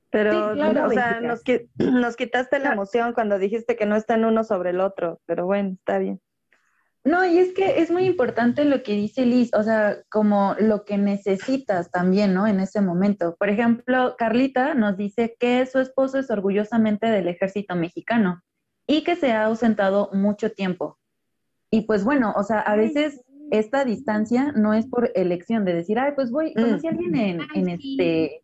Pero, 0.09 0.51
o 0.51 0.89
sea, 0.89 1.21
nos, 1.21 1.43
nos 1.77 2.15
quitaste 2.17 2.59
la 2.59 2.73
emoción 2.73 3.13
cuando 3.13 3.39
dijiste 3.39 3.75
que 3.75 3.85
no 3.85 3.95
están 3.95 4.25
uno 4.25 4.43
sobre 4.43 4.71
el 4.71 4.81
otro, 4.81 5.21
pero 5.25 5.45
bueno, 5.45 5.71
está 5.71 5.97
bien. 5.97 6.19
No, 7.03 7.25
y 7.25 7.37
es 7.37 7.53
que 7.53 7.79
es 7.79 7.89
muy 7.89 8.03
importante 8.03 8.65
lo 8.65 8.83
que 8.83 8.93
dice 8.93 9.25
Liz, 9.25 9.51
o 9.53 9.63
sea, 9.63 9.97
como 10.09 10.55
lo 10.59 10.83
que 10.83 10.97
necesitas 10.97 11.89
también, 11.89 12.33
¿no? 12.33 12.47
En 12.47 12.59
ese 12.59 12.81
momento. 12.81 13.35
Por 13.39 13.49
ejemplo, 13.49 14.15
Carlita 14.17 14.73
nos 14.73 14.97
dice 14.97 15.37
que 15.39 15.65
su 15.65 15.79
esposo 15.79 16.19
es 16.19 16.29
orgullosamente 16.29 17.07
del 17.07 17.29
ejército 17.29 17.75
mexicano 17.75 18.43
y 18.85 19.03
que 19.03 19.15
se 19.15 19.31
ha 19.31 19.45
ausentado 19.45 20.09
mucho 20.11 20.51
tiempo. 20.51 20.97
Y 21.69 21.81
pues 21.81 22.03
bueno, 22.03 22.33
o 22.35 22.43
sea, 22.43 22.59
a 22.59 22.75
veces 22.75 23.21
esta 23.51 23.85
distancia 23.85 24.51
no 24.53 24.73
es 24.73 24.87
por 24.87 25.11
elección 25.15 25.63
de 25.63 25.75
decir, 25.75 25.99
ay, 25.99 26.11
pues 26.15 26.31
voy, 26.31 26.53
conocí 26.53 26.87
a 26.87 26.89
alguien 26.89 27.15
en, 27.15 27.39
en 27.53 27.69
este, 27.69 28.43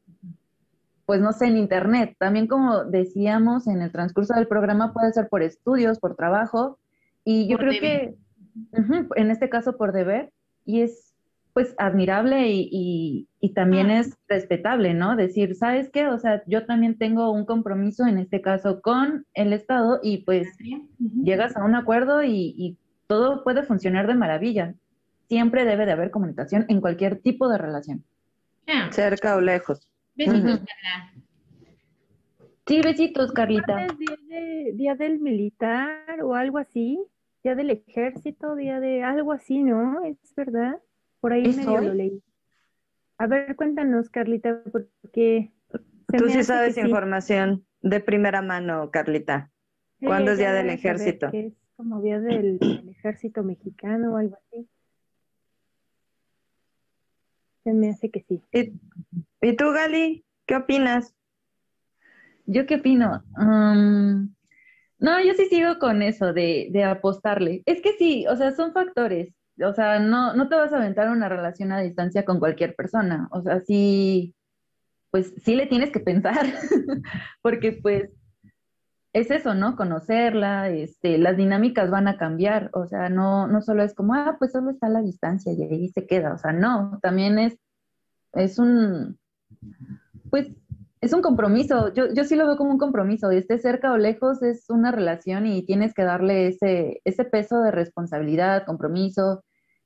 pues 1.05 1.19
no 1.19 1.33
sé, 1.33 1.47
en 1.47 1.57
internet. 1.57 2.15
También 2.17 2.47
como 2.47 2.85
decíamos 2.85 3.67
en 3.67 3.81
el 3.81 3.91
transcurso 3.91 4.33
del 4.35 4.47
programa, 4.47 4.93
puede 4.93 5.11
ser 5.11 5.27
por 5.27 5.43
estudios, 5.43 5.99
por 5.99 6.15
trabajo, 6.15 6.79
y 7.25 7.47
yo 7.47 7.57
creo 7.57 7.71
que 7.79 8.15
en 9.15 9.31
este 9.31 9.49
caso 9.49 9.77
por 9.77 9.91
deber, 9.93 10.31
y 10.65 10.81
es 10.81 11.09
pues 11.53 11.75
admirable 11.77 12.47
y, 12.47 12.67
y- 12.71 13.27
y 13.39 13.53
también 13.53 13.91
es 13.91 14.17
respetable, 14.27 14.95
¿no? 14.95 15.15
Decir, 15.15 15.53
¿sabes 15.53 15.91
qué? 15.91 16.07
O 16.07 16.17
sea, 16.17 16.41
yo 16.47 16.65
también 16.65 16.97
tengo 16.97 17.29
un 17.31 17.45
compromiso 17.45 18.07
en 18.07 18.17
este 18.17 18.41
caso 18.41 18.81
con 18.81 19.27
el 19.35 19.53
Estado 19.53 19.99
y 20.01 20.23
pues 20.23 20.47
llegas 21.23 21.55
a 21.55 21.63
un 21.63 21.75
acuerdo 21.75 22.23
y, 22.23 22.55
y 22.57 22.77
todo 23.05 23.43
puede 23.43 23.61
funcionar 23.61 24.07
de 24.07 24.15
maravilla. 24.15 24.73
Siempre 25.29 25.63
debe 25.65 25.85
de 25.85 25.91
haber 25.91 26.09
comunicación 26.09 26.65
en 26.69 26.81
cualquier 26.81 27.19
tipo 27.19 27.47
de 27.47 27.59
relación. 27.59 28.03
Cerca 28.91 29.35
o 29.35 29.41
lejos. 29.41 29.87
Besitos. 30.15 30.59
Carla. 30.59 31.13
Sí, 32.65 32.81
besitos, 32.81 33.31
Carlita. 33.31 33.85
¿Es 33.85 33.97
día, 33.99 34.17
de- 34.27 34.71
día 34.73 34.95
del 34.95 35.19
militar 35.19 36.21
o 36.23 36.33
algo 36.33 36.57
así? 36.57 36.99
Día 37.43 37.55
del 37.55 37.71
ejército, 37.71 38.55
día 38.55 38.79
de 38.79 39.03
algo 39.03 39.33
así, 39.33 39.63
¿no? 39.63 40.03
Es 40.05 40.17
verdad. 40.35 40.79
Por 41.19 41.33
ahí 41.33 41.43
¿Es 41.45 41.57
medio 41.57 41.79
hoy? 41.79 41.85
lo 41.87 41.93
leí. 41.93 42.23
A 43.17 43.27
ver, 43.27 43.55
cuéntanos, 43.55 44.09
Carlita, 44.09 44.61
porque 44.71 45.51
se 46.09 46.17
Tú 46.17 46.29
sí 46.29 46.43
sabes 46.43 46.75
sí. 46.75 46.81
información 46.81 47.65
de 47.81 47.99
primera 47.99 48.41
mano, 48.41 48.89
Carlita. 48.91 49.51
Sí, 49.99 50.05
¿Cuándo 50.05 50.31
es 50.31 50.37
Día 50.37 50.53
del 50.53 50.69
Ejército? 50.69 51.31
que 51.31 51.47
es 51.47 51.53
como 51.75 52.01
día 52.01 52.19
del, 52.19 52.59
del 52.59 52.89
ejército 52.89 53.43
mexicano 53.43 54.13
o 54.13 54.17
algo 54.17 54.37
así. 54.37 54.67
Se 57.63 57.73
me 57.73 57.89
hace 57.89 58.09
que 58.09 58.21
sí. 58.27 58.41
¿Y, 58.51 58.73
y 59.41 59.55
tú, 59.55 59.71
Gali? 59.71 60.25
¿Qué 60.45 60.55
opinas? 60.55 61.13
¿Yo 62.45 62.65
qué 62.65 62.75
opino? 62.75 63.23
No, 65.03 65.21
yo 65.21 65.33
sí 65.33 65.47
sigo 65.47 65.79
con 65.79 66.01
eso 66.01 66.31
de, 66.31 66.69
de 66.71 66.85
apostarle. 66.85 67.61
Es 67.65 67.81
que 67.81 67.91
sí, 67.97 68.25
o 68.27 68.37
sea, 68.37 68.53
son 68.53 68.71
factores. 68.71 69.35
O 69.61 69.73
sea, 69.73 69.99
no, 69.99 70.33
no 70.33 70.47
te 70.47 70.55
vas 70.55 70.71
a 70.71 70.77
aventar 70.77 71.09
una 71.09 71.27
relación 71.27 71.73
a 71.73 71.81
distancia 71.81 72.23
con 72.23 72.39
cualquier 72.39 72.73
persona. 72.73 73.27
O 73.31 73.41
sea, 73.41 73.59
sí, 73.59 74.33
pues 75.11 75.33
sí 75.43 75.55
le 75.55 75.67
tienes 75.67 75.91
que 75.91 75.99
pensar, 75.99 76.45
porque 77.41 77.73
pues 77.73 78.11
es 79.11 79.29
eso, 79.29 79.53
¿no? 79.55 79.75
Conocerla, 79.75 80.69
este, 80.69 81.17
las 81.17 81.35
dinámicas 81.35 81.91
van 81.91 82.07
a 82.07 82.15
cambiar. 82.15 82.69
O 82.71 82.87
sea, 82.87 83.09
no, 83.09 83.45
no 83.47 83.61
solo 83.61 83.83
es 83.83 83.93
como, 83.93 84.13
ah, 84.13 84.37
pues 84.39 84.53
solo 84.53 84.71
está 84.71 84.87
la 84.87 85.01
distancia 85.01 85.51
y 85.51 85.63
ahí 85.63 85.89
se 85.89 86.07
queda. 86.07 86.33
O 86.33 86.37
sea, 86.37 86.53
no, 86.53 86.97
también 87.01 87.39
es, 87.39 87.57
es 88.31 88.57
un, 88.57 89.19
pues 90.29 90.47
es 91.03 91.11
un 91.11 91.21
compromiso, 91.21 91.93
yo, 91.93 92.13
yo 92.13 92.23
sí 92.23 92.37
lo 92.37 92.47
veo 92.47 92.55
como 92.55 92.71
un 92.71 92.77
compromiso, 92.77 93.29
esté 93.29 93.59
cerca 93.59 93.91
o 93.91 93.97
lejos 93.97 94.41
es 94.41 94.69
una 94.69 94.89
relación 94.89 95.45
y 95.45 95.65
tienes 95.65 95.93
que 95.93 96.03
darle 96.03 96.47
ese, 96.47 97.01
ese 97.03 97.25
peso 97.25 97.61
de 97.61 97.71
responsabilidad, 97.71 98.65
compromiso 98.65 99.43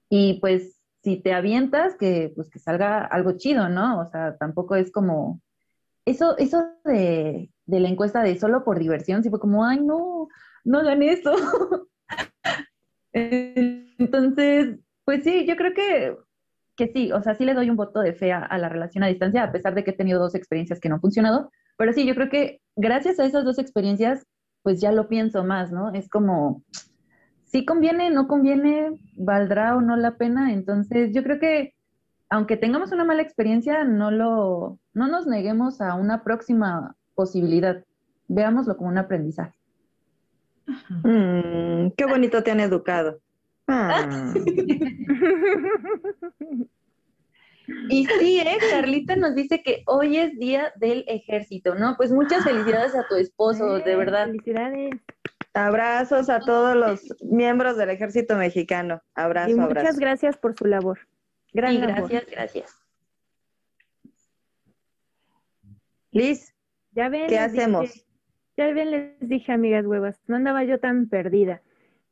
y 0.09 0.39
pues 0.41 0.80
si 1.03 1.18
te 1.18 1.34
avientas 1.34 1.95
que 1.95 2.32
pues 2.36 2.51
que 2.51 2.59
salga 2.59 3.03
algo 3.03 3.32
chido, 3.32 3.68
¿no? 3.68 3.99
O 3.99 4.05
sea, 4.05 4.38
tampoco 4.38 4.76
es 4.76 4.91
como 4.91 5.41
eso, 6.05 6.38
eso 6.38 6.68
de, 6.86 7.49
de 7.65 7.80
la 7.80 7.89
encuesta 7.89 8.22
de 8.22 8.38
solo 8.38 8.63
por 8.63 8.78
diversión, 8.78 9.24
sí 9.24 9.32
fue 9.32 9.39
como, 9.39 9.65
ay 9.65 9.82
no, 9.82 10.28
no 10.65 10.80
hagan 10.80 11.01
eso. 11.01 11.34
Entonces, 13.13 14.78
pues 15.03 15.24
sí, 15.24 15.47
yo 15.47 15.55
creo 15.55 15.74
que 15.74 16.15
que 16.78 16.88
sí, 16.88 17.12
o 17.12 17.22
sea, 17.22 17.36
sí 17.36 17.44
le 17.44 17.56
doy 17.56 17.70
un 17.70 17.76
voto 17.76 18.00
de 18.00 18.14
fe 18.14 18.32
a, 18.32 18.58
la 18.58 18.70
relación 18.70 19.04
a 19.04 19.08
distancia, 19.08 19.44
a 19.44 19.52
pesar 19.52 19.74
de 19.76 19.84
que 19.84 19.92
he 19.92 19.96
tenido 19.96 20.20
dos 20.20 20.36
experiencias 20.36 20.80
que 20.80 20.88
no 20.88 20.96
han 20.96 21.02
funcionado, 21.02 21.52
pero 21.76 21.92
sí, 21.92 22.06
yo 22.06 22.16
creo 22.16 22.30
que 22.30 22.62
gracias 22.76 23.20
a 23.20 23.26
esas 23.26 23.44
dos 23.44 23.60
experiencias, 23.60 24.26
pues 24.62 24.80
ya 24.80 24.92
lo 24.92 25.10
pienso 25.10 25.44
más, 25.44 25.72
¿no? 25.72 25.92
Es 25.94 26.08
como, 26.08 26.64
si 27.46 27.66
conviene, 27.66 28.12
no 28.12 28.28
conviene, 28.28 28.92
valdrá 29.18 29.76
o 29.76 29.82
no 29.82 29.98
la 29.98 30.18
pena, 30.18 30.54
entonces 30.54 31.14
yo 31.14 31.24
creo 31.24 31.40
que 31.40 31.74
aunque 32.30 32.58
tengamos 32.58 32.92
una 32.92 33.06
mala 33.06 33.22
experiencia, 33.22 33.84
no 33.84 34.12
lo, 34.12 34.80
no 34.94 35.08
nos 35.08 35.28
neguemos 35.28 35.82
a 35.82 35.96
una 35.96 36.24
próxima 36.24 36.96
posibilidad, 37.16 37.84
veámoslo 38.28 38.78
como 38.78 38.90
un 38.90 38.98
aprendizaje. 38.98 39.58
Mm, 40.90 41.92
qué 41.96 42.06
bonito 42.06 42.44
te 42.44 42.52
han 42.52 42.60
educado. 42.60 43.20
Ah. 43.68 44.34
Y 47.89 48.05
sí, 48.05 48.39
¿eh? 48.39 48.57
Carlita 48.72 49.18
nos 49.18 49.36
dice 49.36 49.61
que 49.61 49.84
hoy 49.88 50.18
es 50.18 50.38
día 50.39 50.72
del 50.78 51.03
ejército, 51.07 51.76
¿no? 51.76 51.95
Pues 51.97 52.11
muchas 52.13 52.43
felicidades 52.45 52.95
a 52.95 53.05
tu 53.09 53.15
esposo, 53.15 53.80
de 53.80 53.95
verdad. 53.97 54.28
Felicidades. 54.28 54.95
Abrazos 55.53 56.30
a 56.30 56.39
todos 56.39 56.76
los 56.76 57.01
miembros 57.22 57.76
del 57.78 57.89
ejército 57.89 58.38
mexicano. 58.38 59.01
Abrazo, 59.15 59.49
Y 59.51 59.55
muchas 59.55 59.78
abrazo. 59.78 59.99
gracias 59.99 60.38
por 60.38 60.55
su 60.57 60.65
labor. 60.65 60.99
Gran 61.51 61.80
labor. 61.82 62.09
gracias, 62.09 62.26
gracias. 62.32 62.76
Liz, 66.11 66.53
Ya 66.91 67.09
ven, 67.09 67.24
¿qué 67.28 67.34
dije- 67.34 67.39
hacemos? 67.39 68.05
ya 68.55 68.72
ven, 68.72 68.91
les 68.91 69.20
dije, 69.20 69.51
amigas 69.51 69.86
huevas, 69.86 70.20
no 70.28 70.36
andaba 70.38 70.63
yo 70.63 70.80
tan 70.80 71.09
perdida. 71.09 71.61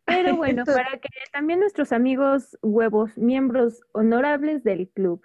Pero 0.05 0.35
bueno, 0.37 0.63
para 0.65 0.97
que 0.99 1.09
también 1.31 1.59
nuestros 1.59 1.91
amigos 1.91 2.57
huevos, 2.61 3.17
miembros 3.17 3.81
honorables 3.91 4.63
del 4.63 4.89
club, 4.89 5.21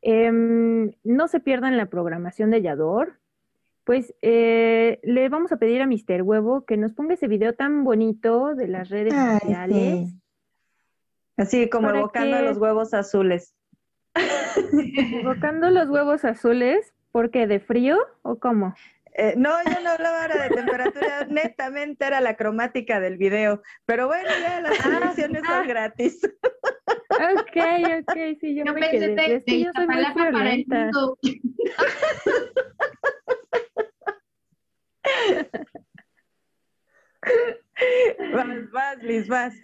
em, 0.00 0.92
no 1.04 1.28
se 1.28 1.40
pierdan 1.40 1.76
la 1.76 1.86
programación 1.86 2.50
de 2.50 2.62
Yador, 2.62 3.18
pues 3.84 4.14
eh, 4.22 5.00
le 5.02 5.28
vamos 5.28 5.52
a 5.52 5.56
pedir 5.56 5.82
a 5.82 5.86
Mr. 5.86 6.22
Huevo 6.22 6.64
que 6.64 6.76
nos 6.76 6.92
ponga 6.92 7.14
ese 7.14 7.26
video 7.28 7.54
tan 7.54 7.84
bonito 7.84 8.54
de 8.54 8.68
las 8.68 8.88
redes 8.90 9.14
Ay, 9.14 9.38
sociales. 9.40 10.08
sí. 10.08 10.18
Así 11.36 11.68
como 11.68 11.88
¿Para 11.88 11.98
evocando 12.00 12.36
a 12.36 12.40
qué? 12.40 12.44
los 12.46 12.58
huevos 12.58 12.94
azules. 12.94 13.54
Evocando 15.20 15.70
los 15.70 15.88
huevos 15.88 16.24
azules, 16.24 16.92
¿por 17.10 17.30
qué? 17.30 17.46
¿De 17.46 17.58
frío 17.58 17.98
o 18.22 18.38
cómo? 18.38 18.74
Eh, 19.14 19.34
no, 19.36 19.50
yo 19.64 19.80
no 19.82 19.90
hablaba 19.90 20.22
ahora 20.22 20.48
de 20.48 20.54
temperatura, 20.54 21.26
netamente 21.30 22.06
era 22.06 22.20
la 22.20 22.36
cromática 22.36 23.00
del 23.00 23.18
video. 23.18 23.62
Pero 23.84 24.06
bueno, 24.06 24.28
ya 24.40 24.60
las 24.60 24.76
suscripciones 24.78 25.42
son 25.46 25.68
gratis. 25.68 26.20
Ok, 27.10 27.56
ok, 28.00 28.16
sí, 28.40 28.54
yo, 28.56 28.64
Yo 28.64 28.74
me 28.74 28.80
pensé 28.80 28.98
quedé. 28.98 29.14
de, 29.14 29.34
Es 29.36 29.44
que 29.44 29.52
de 29.52 29.64
yo 29.64 29.70
soy 29.74 29.86
muy 29.86 30.04
para 30.32 30.54
el 30.54 30.66
mundo. 30.66 31.18
Vas, 38.32 38.70
vas, 38.72 39.02
Liz, 39.02 39.28
vas. 39.28 39.54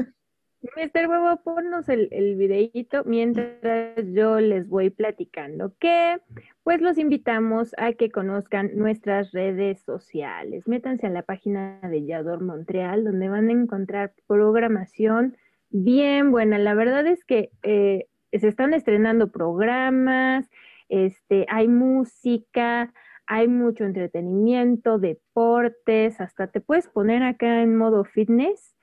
Mister 0.76 1.08
Huevo, 1.08 1.40
ponnos 1.44 1.88
el, 1.88 2.08
el 2.10 2.34
videíto 2.34 3.04
mientras 3.04 3.96
yo 4.12 4.40
les 4.40 4.68
voy 4.68 4.90
platicando 4.90 5.72
que 5.78 6.18
pues 6.64 6.80
los 6.80 6.98
invitamos 6.98 7.74
a 7.78 7.92
que 7.92 8.10
conozcan 8.10 8.72
nuestras 8.74 9.30
redes 9.32 9.80
sociales. 9.80 10.66
Métanse 10.66 11.06
a 11.06 11.10
la 11.10 11.22
página 11.22 11.80
de 11.82 12.04
Yador 12.04 12.42
Montreal 12.42 13.04
donde 13.04 13.28
van 13.28 13.48
a 13.48 13.52
encontrar 13.52 14.12
programación 14.26 15.36
bien 15.70 16.32
buena. 16.32 16.58
La 16.58 16.74
verdad 16.74 17.06
es 17.06 17.24
que 17.24 17.50
eh, 17.62 18.06
se 18.32 18.48
están 18.48 18.74
estrenando 18.74 19.30
programas, 19.30 20.50
este, 20.88 21.46
hay 21.48 21.68
música, 21.68 22.92
hay 23.26 23.46
mucho 23.46 23.84
entretenimiento, 23.84 24.98
deportes, 24.98 26.20
hasta 26.20 26.48
te 26.48 26.60
puedes 26.60 26.88
poner 26.88 27.22
acá 27.22 27.62
en 27.62 27.76
modo 27.76 28.04
fitness. 28.04 28.74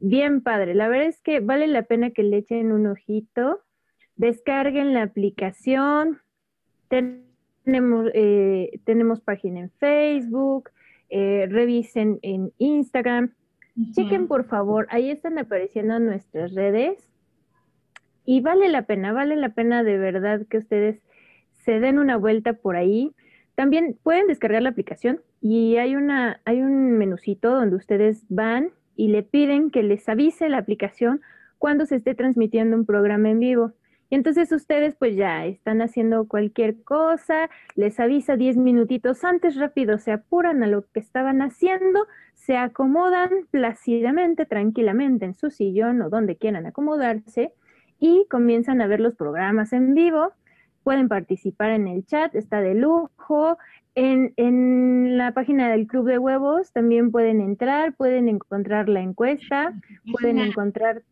Bien 0.00 0.40
padre, 0.42 0.74
la 0.74 0.88
verdad 0.88 1.08
es 1.08 1.20
que 1.20 1.40
vale 1.40 1.66
la 1.66 1.82
pena 1.82 2.10
que 2.10 2.22
le 2.22 2.38
echen 2.38 2.72
un 2.72 2.86
ojito, 2.86 3.60
descarguen 4.16 4.94
la 4.94 5.02
aplicación, 5.02 6.20
tenemos, 6.88 8.10
eh, 8.14 8.80
tenemos 8.84 9.20
página 9.20 9.60
en 9.60 9.70
Facebook, 9.70 10.70
eh, 11.10 11.46
revisen 11.50 12.18
en 12.22 12.52
Instagram, 12.58 13.34
chequen 13.92 14.28
por 14.28 14.44
favor, 14.44 14.86
ahí 14.90 15.10
están 15.10 15.38
apareciendo 15.38 15.98
nuestras 15.98 16.54
redes. 16.54 17.10
Y 18.26 18.40
vale 18.40 18.68
la 18.68 18.82
pena, 18.82 19.12
vale 19.12 19.36
la 19.36 19.50
pena 19.50 19.82
de 19.82 19.98
verdad 19.98 20.46
que 20.48 20.58
ustedes 20.58 21.02
se 21.52 21.80
den 21.80 21.98
una 21.98 22.16
vuelta 22.16 22.54
por 22.54 22.76
ahí. 22.76 23.12
También 23.54 23.98
pueden 24.02 24.26
descargar 24.26 24.62
la 24.62 24.70
aplicación 24.70 25.20
y 25.40 25.76
hay 25.76 25.94
una, 25.94 26.40
hay 26.44 26.62
un 26.62 26.92
menucito 26.92 27.50
donde 27.50 27.76
ustedes 27.76 28.24
van 28.28 28.70
y 28.96 29.08
le 29.08 29.22
piden 29.22 29.70
que 29.70 29.82
les 29.82 30.08
avise 30.08 30.48
la 30.48 30.58
aplicación 30.58 31.20
cuando 31.58 31.86
se 31.86 31.96
esté 31.96 32.14
transmitiendo 32.14 32.76
un 32.76 32.86
programa 32.86 33.30
en 33.30 33.40
vivo. 33.40 33.72
Y 34.10 34.16
entonces 34.16 34.52
ustedes 34.52 34.94
pues 34.96 35.16
ya 35.16 35.46
están 35.46 35.80
haciendo 35.80 36.28
cualquier 36.28 36.82
cosa, 36.82 37.48
les 37.74 37.98
avisa 37.98 38.36
10 38.36 38.58
minutitos 38.58 39.24
antes, 39.24 39.56
rápido 39.56 39.98
se 39.98 40.12
apuran 40.12 40.62
a 40.62 40.66
lo 40.66 40.84
que 40.92 41.00
estaban 41.00 41.40
haciendo, 41.40 42.06
se 42.34 42.56
acomodan 42.56 43.30
plácidamente, 43.50 44.44
tranquilamente 44.44 45.24
en 45.24 45.34
su 45.34 45.50
sillón 45.50 46.02
o 46.02 46.10
donde 46.10 46.36
quieran 46.36 46.66
acomodarse 46.66 47.52
y 47.98 48.26
comienzan 48.28 48.82
a 48.82 48.86
ver 48.86 49.00
los 49.00 49.14
programas 49.14 49.72
en 49.72 49.94
vivo. 49.94 50.32
Pueden 50.82 51.08
participar 51.08 51.70
en 51.70 51.88
el 51.88 52.04
chat, 52.04 52.34
está 52.34 52.60
de 52.60 52.74
lujo. 52.74 53.56
En, 53.94 54.32
en, 54.36 55.16
la 55.16 55.32
página 55.32 55.70
del 55.70 55.86
Club 55.86 56.06
de 56.06 56.18
Huevos 56.18 56.72
también 56.72 57.12
pueden 57.12 57.40
entrar, 57.40 57.94
pueden 57.94 58.28
encontrar 58.28 58.88
la 58.88 59.00
encuesta, 59.00 59.72
pueden 60.12 60.38
encontrar 60.38 61.02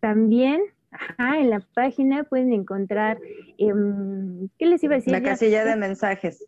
también 0.00 0.60
Ajá, 0.90 1.38
en 1.38 1.50
la 1.50 1.60
página 1.74 2.24
pueden 2.24 2.52
encontrar, 2.52 3.18
em, 3.58 4.48
¿qué 4.58 4.66
les 4.66 4.82
iba 4.82 4.94
a 4.94 4.98
decir? 4.98 5.12
La 5.12 5.22
casilla 5.22 5.64
de 5.64 5.76
mensajes. 5.76 6.44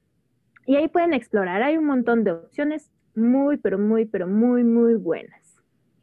y 0.67 0.77
ahí 0.77 0.89
pueden 0.89 1.13
explorar, 1.13 1.63
hay 1.63 1.77
un 1.77 1.85
montón 1.85 2.25
de 2.25 2.33
opciones 2.33 2.91
muy, 3.15 3.59
pero 3.59 3.79
muy, 3.79 4.07
pero 4.07 4.27
muy, 4.27 4.65
muy 4.65 4.95
buenas. 4.95 5.44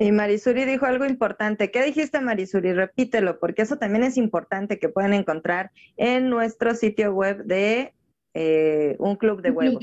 Y 0.01 0.11
Marisuri 0.11 0.65
dijo 0.65 0.87
algo 0.87 1.05
importante. 1.05 1.69
¿Qué 1.69 1.83
dijiste, 1.83 2.19
Marisuri? 2.21 2.73
Repítelo, 2.73 3.39
porque 3.39 3.61
eso 3.61 3.77
también 3.77 4.03
es 4.03 4.17
importante 4.17 4.79
que 4.79 4.89
pueden 4.89 5.13
encontrar 5.13 5.69
en 5.95 6.27
nuestro 6.27 6.73
sitio 6.73 7.13
web 7.13 7.43
de 7.43 7.93
eh, 8.33 8.95
Un 8.97 9.15
Club 9.15 9.43
de 9.43 9.51
Huevos. 9.51 9.79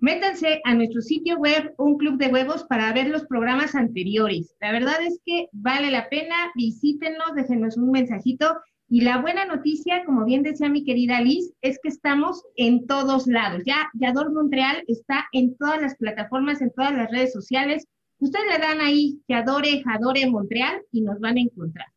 Métanse 0.00 0.60
a 0.64 0.74
nuestro 0.74 1.00
sitio 1.00 1.38
web, 1.38 1.72
Un 1.78 1.96
Club 1.96 2.18
de 2.18 2.26
Huevos, 2.26 2.64
para 2.64 2.92
ver 2.92 3.08
los 3.08 3.24
programas 3.24 3.74
anteriores. 3.74 4.54
La 4.60 4.70
verdad 4.70 5.00
es 5.00 5.18
que 5.24 5.46
vale 5.52 5.90
la 5.90 6.10
pena, 6.10 6.52
visítenos, 6.54 7.34
déjenos 7.34 7.78
un 7.78 7.90
mensajito. 7.90 8.58
Y 8.90 9.00
la 9.00 9.22
buena 9.22 9.46
noticia, 9.46 10.04
como 10.04 10.26
bien 10.26 10.42
decía 10.42 10.68
mi 10.68 10.84
querida 10.84 11.22
Liz, 11.22 11.54
es 11.62 11.78
que 11.82 11.88
estamos 11.88 12.44
en 12.56 12.86
todos 12.86 13.26
lados. 13.26 13.62
Ya 13.64 13.88
Yador 13.94 14.30
Montreal 14.30 14.84
está 14.88 15.24
en 15.32 15.56
todas 15.56 15.80
las 15.80 15.96
plataformas, 15.96 16.60
en 16.60 16.70
todas 16.70 16.92
las 16.94 17.10
redes 17.10 17.32
sociales 17.32 17.86
Ustedes 18.22 18.46
le 18.52 18.58
dan 18.64 18.80
ahí 18.80 19.20
que 19.26 19.34
adore, 19.34 19.82
adore 19.84 20.30
Montreal 20.30 20.80
y 20.92 21.00
nos 21.00 21.18
van 21.18 21.38
a 21.38 21.40
encontrar. 21.40 21.88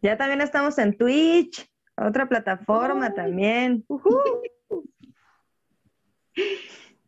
Ya 0.00 0.16
también 0.16 0.40
estamos 0.40 0.78
en 0.78 0.96
Twitch, 0.96 1.70
otra 1.98 2.26
plataforma 2.26 3.12
también. 3.12 3.84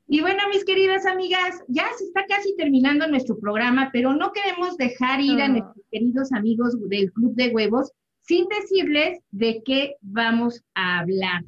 Y 0.07 0.21
bueno, 0.21 0.43
mis 0.51 0.67
queridas 0.67 1.07
amigas, 1.07 1.65
ya 1.67 1.87
se 1.97 2.05
está 2.05 2.27
casi 2.27 2.55
terminando 2.57 3.07
nuestro 3.07 3.39
programa, 3.41 3.89
pero 3.91 4.13
no 4.13 4.33
queremos 4.33 4.77
dejar 4.77 5.23
ir 5.23 5.41
a 5.41 5.49
nuestros 5.49 5.87
queridos 5.91 6.31
amigos 6.33 6.77
del 6.91 7.11
Club 7.11 7.35
de 7.37 7.49
Huevos 7.49 7.91
sin 8.21 8.47
decirles 8.49 9.19
de 9.31 9.63
qué 9.65 9.97
vamos 10.03 10.63
a 10.75 10.99
hablar 10.99 11.43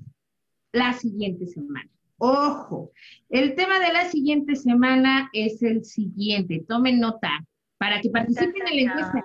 la 0.72 0.94
siguiente 0.94 1.46
semana. 1.48 1.90
Ojo, 2.18 2.92
el 3.28 3.54
tema 3.54 3.78
de 3.80 3.92
la 3.92 4.10
siguiente 4.10 4.56
semana 4.56 5.30
es 5.32 5.62
el 5.62 5.84
siguiente. 5.84 6.64
Tomen 6.68 7.00
nota 7.00 7.44
para 7.78 8.00
que 8.00 8.10
participen 8.10 8.66
en 8.68 8.76
la 8.76 8.92
encuesta. 8.92 9.24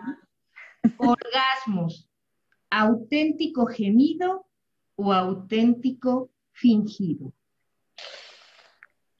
Orgasmos, 0.98 2.10
auténtico 2.70 3.66
gemido 3.68 4.46
o 4.96 5.14
auténtico 5.14 6.32
fingido. 6.52 7.34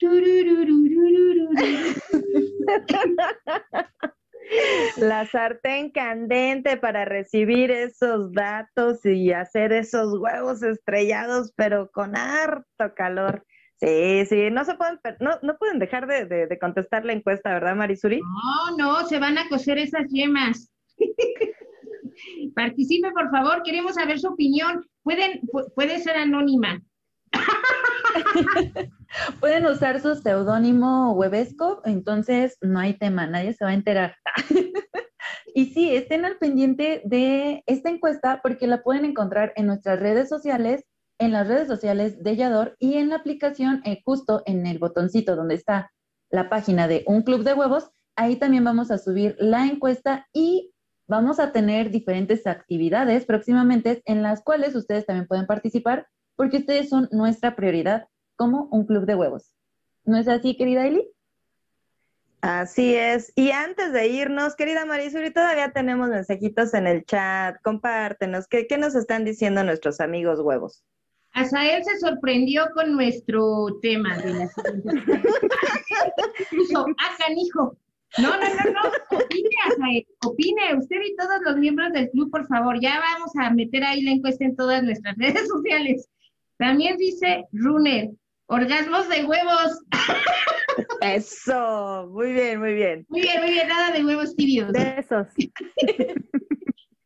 La 4.96 5.26
sartén 5.26 5.90
candente 5.90 6.76
para 6.76 7.04
recibir 7.04 7.70
esos 7.70 8.32
datos 8.32 9.04
y 9.04 9.32
hacer 9.32 9.72
esos 9.72 10.18
huevos 10.18 10.62
estrellados, 10.62 11.52
pero 11.54 11.90
con 11.90 12.16
harto 12.16 12.94
calor. 12.96 13.44
Sí, 13.80 14.26
sí, 14.26 14.50
no 14.50 14.64
se 14.64 14.74
pueden, 14.74 14.98
no, 15.20 15.38
no 15.42 15.56
pueden 15.56 15.78
dejar 15.78 16.06
de, 16.06 16.26
de, 16.26 16.58
contestar 16.58 17.06
la 17.06 17.14
encuesta, 17.14 17.54
¿verdad, 17.54 17.74
Marisuri? 17.74 18.20
No, 18.20 18.76
no, 18.76 19.06
se 19.06 19.18
van 19.18 19.38
a 19.38 19.48
coser 19.48 19.78
esas 19.78 20.06
yemas. 20.10 20.70
Participe, 22.54 23.10
por 23.12 23.30
favor, 23.30 23.62
queremos 23.62 23.94
saber 23.94 24.18
su 24.18 24.28
opinión. 24.28 24.84
Pueden, 25.02 25.40
puede 25.74 25.98
ser 26.00 26.16
anónima. 26.16 26.82
Pueden 29.40 29.66
usar 29.66 30.00
su 30.00 30.14
seudónimo 30.14 31.12
webesco, 31.12 31.80
entonces 31.84 32.58
no 32.60 32.78
hay 32.78 32.94
tema, 32.94 33.26
nadie 33.26 33.54
se 33.54 33.64
va 33.64 33.70
a 33.70 33.74
enterar. 33.74 34.16
y 35.54 35.66
sí, 35.66 35.94
estén 35.94 36.24
al 36.24 36.36
pendiente 36.36 37.02
de 37.04 37.62
esta 37.66 37.88
encuesta 37.88 38.40
porque 38.42 38.66
la 38.66 38.82
pueden 38.82 39.04
encontrar 39.04 39.52
en 39.56 39.66
nuestras 39.66 40.00
redes 40.00 40.28
sociales 40.28 40.84
en 41.20 41.32
las 41.32 41.46
redes 41.46 41.68
sociales 41.68 42.22
de 42.24 42.34
Yador 42.34 42.76
y 42.78 42.94
en 42.94 43.10
la 43.10 43.16
aplicación, 43.16 43.82
eh, 43.84 44.00
justo 44.04 44.42
en 44.46 44.66
el 44.66 44.78
botoncito 44.78 45.36
donde 45.36 45.54
está 45.54 45.92
la 46.30 46.48
página 46.48 46.88
de 46.88 47.04
Un 47.06 47.22
Club 47.22 47.44
de 47.44 47.52
Huevos. 47.52 47.90
Ahí 48.16 48.36
también 48.36 48.64
vamos 48.64 48.90
a 48.90 48.96
subir 48.96 49.36
la 49.38 49.66
encuesta 49.66 50.26
y 50.32 50.72
vamos 51.06 51.38
a 51.38 51.52
tener 51.52 51.90
diferentes 51.90 52.46
actividades 52.46 53.26
próximamente 53.26 54.02
en 54.06 54.22
las 54.22 54.42
cuales 54.42 54.74
ustedes 54.74 55.04
también 55.04 55.26
pueden 55.26 55.46
participar 55.46 56.08
porque 56.36 56.56
ustedes 56.56 56.88
son 56.88 57.06
nuestra 57.12 57.54
prioridad 57.54 58.08
como 58.36 58.68
un 58.70 58.86
club 58.86 59.04
de 59.04 59.14
huevos. 59.14 59.52
¿No 60.04 60.16
es 60.16 60.26
así, 60.26 60.56
querida 60.56 60.86
Eli? 60.86 61.06
Así 62.40 62.94
es. 62.94 63.30
Y 63.34 63.50
antes 63.50 63.92
de 63.92 64.08
irnos, 64.08 64.56
querida 64.56 64.86
Marisuri, 64.86 65.30
todavía 65.30 65.70
tenemos 65.72 66.08
mensajitos 66.08 66.72
en 66.72 66.86
el 66.86 67.04
chat. 67.04 67.60
Compártenos. 67.62 68.48
¿Qué, 68.48 68.66
qué 68.66 68.78
nos 68.78 68.94
están 68.94 69.26
diciendo 69.26 69.62
nuestros 69.62 70.00
amigos 70.00 70.40
huevos? 70.40 70.82
Asael 71.32 71.84
se 71.84 71.98
sorprendió 72.00 72.66
con 72.74 72.92
nuestro 72.92 73.78
tema 73.80 74.18
de 74.18 74.34
la. 74.34 74.50
Puso, 76.50 76.86
ah, 76.98 77.16
canijo. 77.18 77.76
No, 78.18 78.30
no, 78.30 78.36
no, 78.36 78.70
no. 78.72 79.18
Opine, 79.18 79.50
Asael. 79.66 80.06
Opine. 80.26 80.74
Usted 80.76 80.96
y 81.04 81.16
todos 81.16 81.40
los 81.44 81.56
miembros 81.56 81.92
del 81.92 82.10
club, 82.10 82.30
por 82.30 82.46
favor. 82.48 82.80
Ya 82.80 83.00
vamos 83.00 83.30
a 83.36 83.50
meter 83.50 83.84
ahí 83.84 84.02
la 84.02 84.10
encuesta 84.10 84.44
en 84.44 84.56
todas 84.56 84.82
nuestras 84.82 85.16
redes 85.18 85.46
sociales. 85.48 86.08
También 86.58 86.96
dice 86.96 87.44
Runer, 87.52 88.10
orgasmos 88.46 89.08
de 89.08 89.24
huevos. 89.24 89.80
Eso, 91.00 92.08
muy 92.10 92.32
bien, 92.32 92.60
muy 92.60 92.74
bien. 92.74 93.06
Muy 93.08 93.22
bien, 93.22 93.40
muy 93.40 93.50
bien, 93.50 93.68
nada 93.68 93.92
de 93.92 94.04
huevos 94.04 94.34
tibios. 94.36 94.72
De 94.72 94.96
esos. 94.98 95.28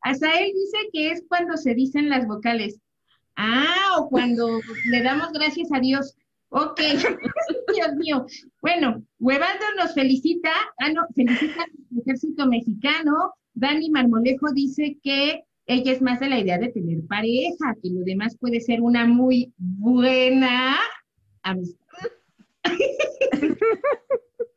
Asael 0.02 0.52
dice 0.52 0.78
que 0.92 1.10
es 1.12 1.22
cuando 1.28 1.56
se 1.56 1.74
dicen 1.74 2.08
las 2.08 2.26
vocales. 2.26 2.80
Ah, 3.36 3.96
o 3.98 4.08
cuando 4.08 4.60
le 4.90 5.02
damos 5.02 5.32
gracias 5.32 5.68
a 5.72 5.80
Dios. 5.80 6.16
Ok, 6.50 6.80
Dios 7.74 7.96
mío. 7.96 8.26
Bueno, 8.62 9.02
Huevando 9.18 9.64
nos 9.76 9.92
felicita, 9.94 10.52
ah, 10.78 10.92
no, 10.92 11.02
felicita 11.14 11.62
al 11.62 12.00
ejército 12.00 12.46
mexicano. 12.46 13.34
Dani 13.54 13.90
Marmolejo 13.90 14.52
dice 14.52 14.98
que 15.02 15.42
ella 15.66 15.92
es 15.92 16.02
más 16.02 16.20
de 16.20 16.28
la 16.28 16.38
idea 16.38 16.58
de 16.58 16.68
tener 16.68 17.06
pareja, 17.06 17.74
que 17.82 17.90
lo 17.90 18.02
demás 18.04 18.36
puede 18.38 18.60
ser 18.60 18.82
una 18.82 19.06
muy 19.06 19.52
buena 19.56 20.76
amistad. 21.42 21.84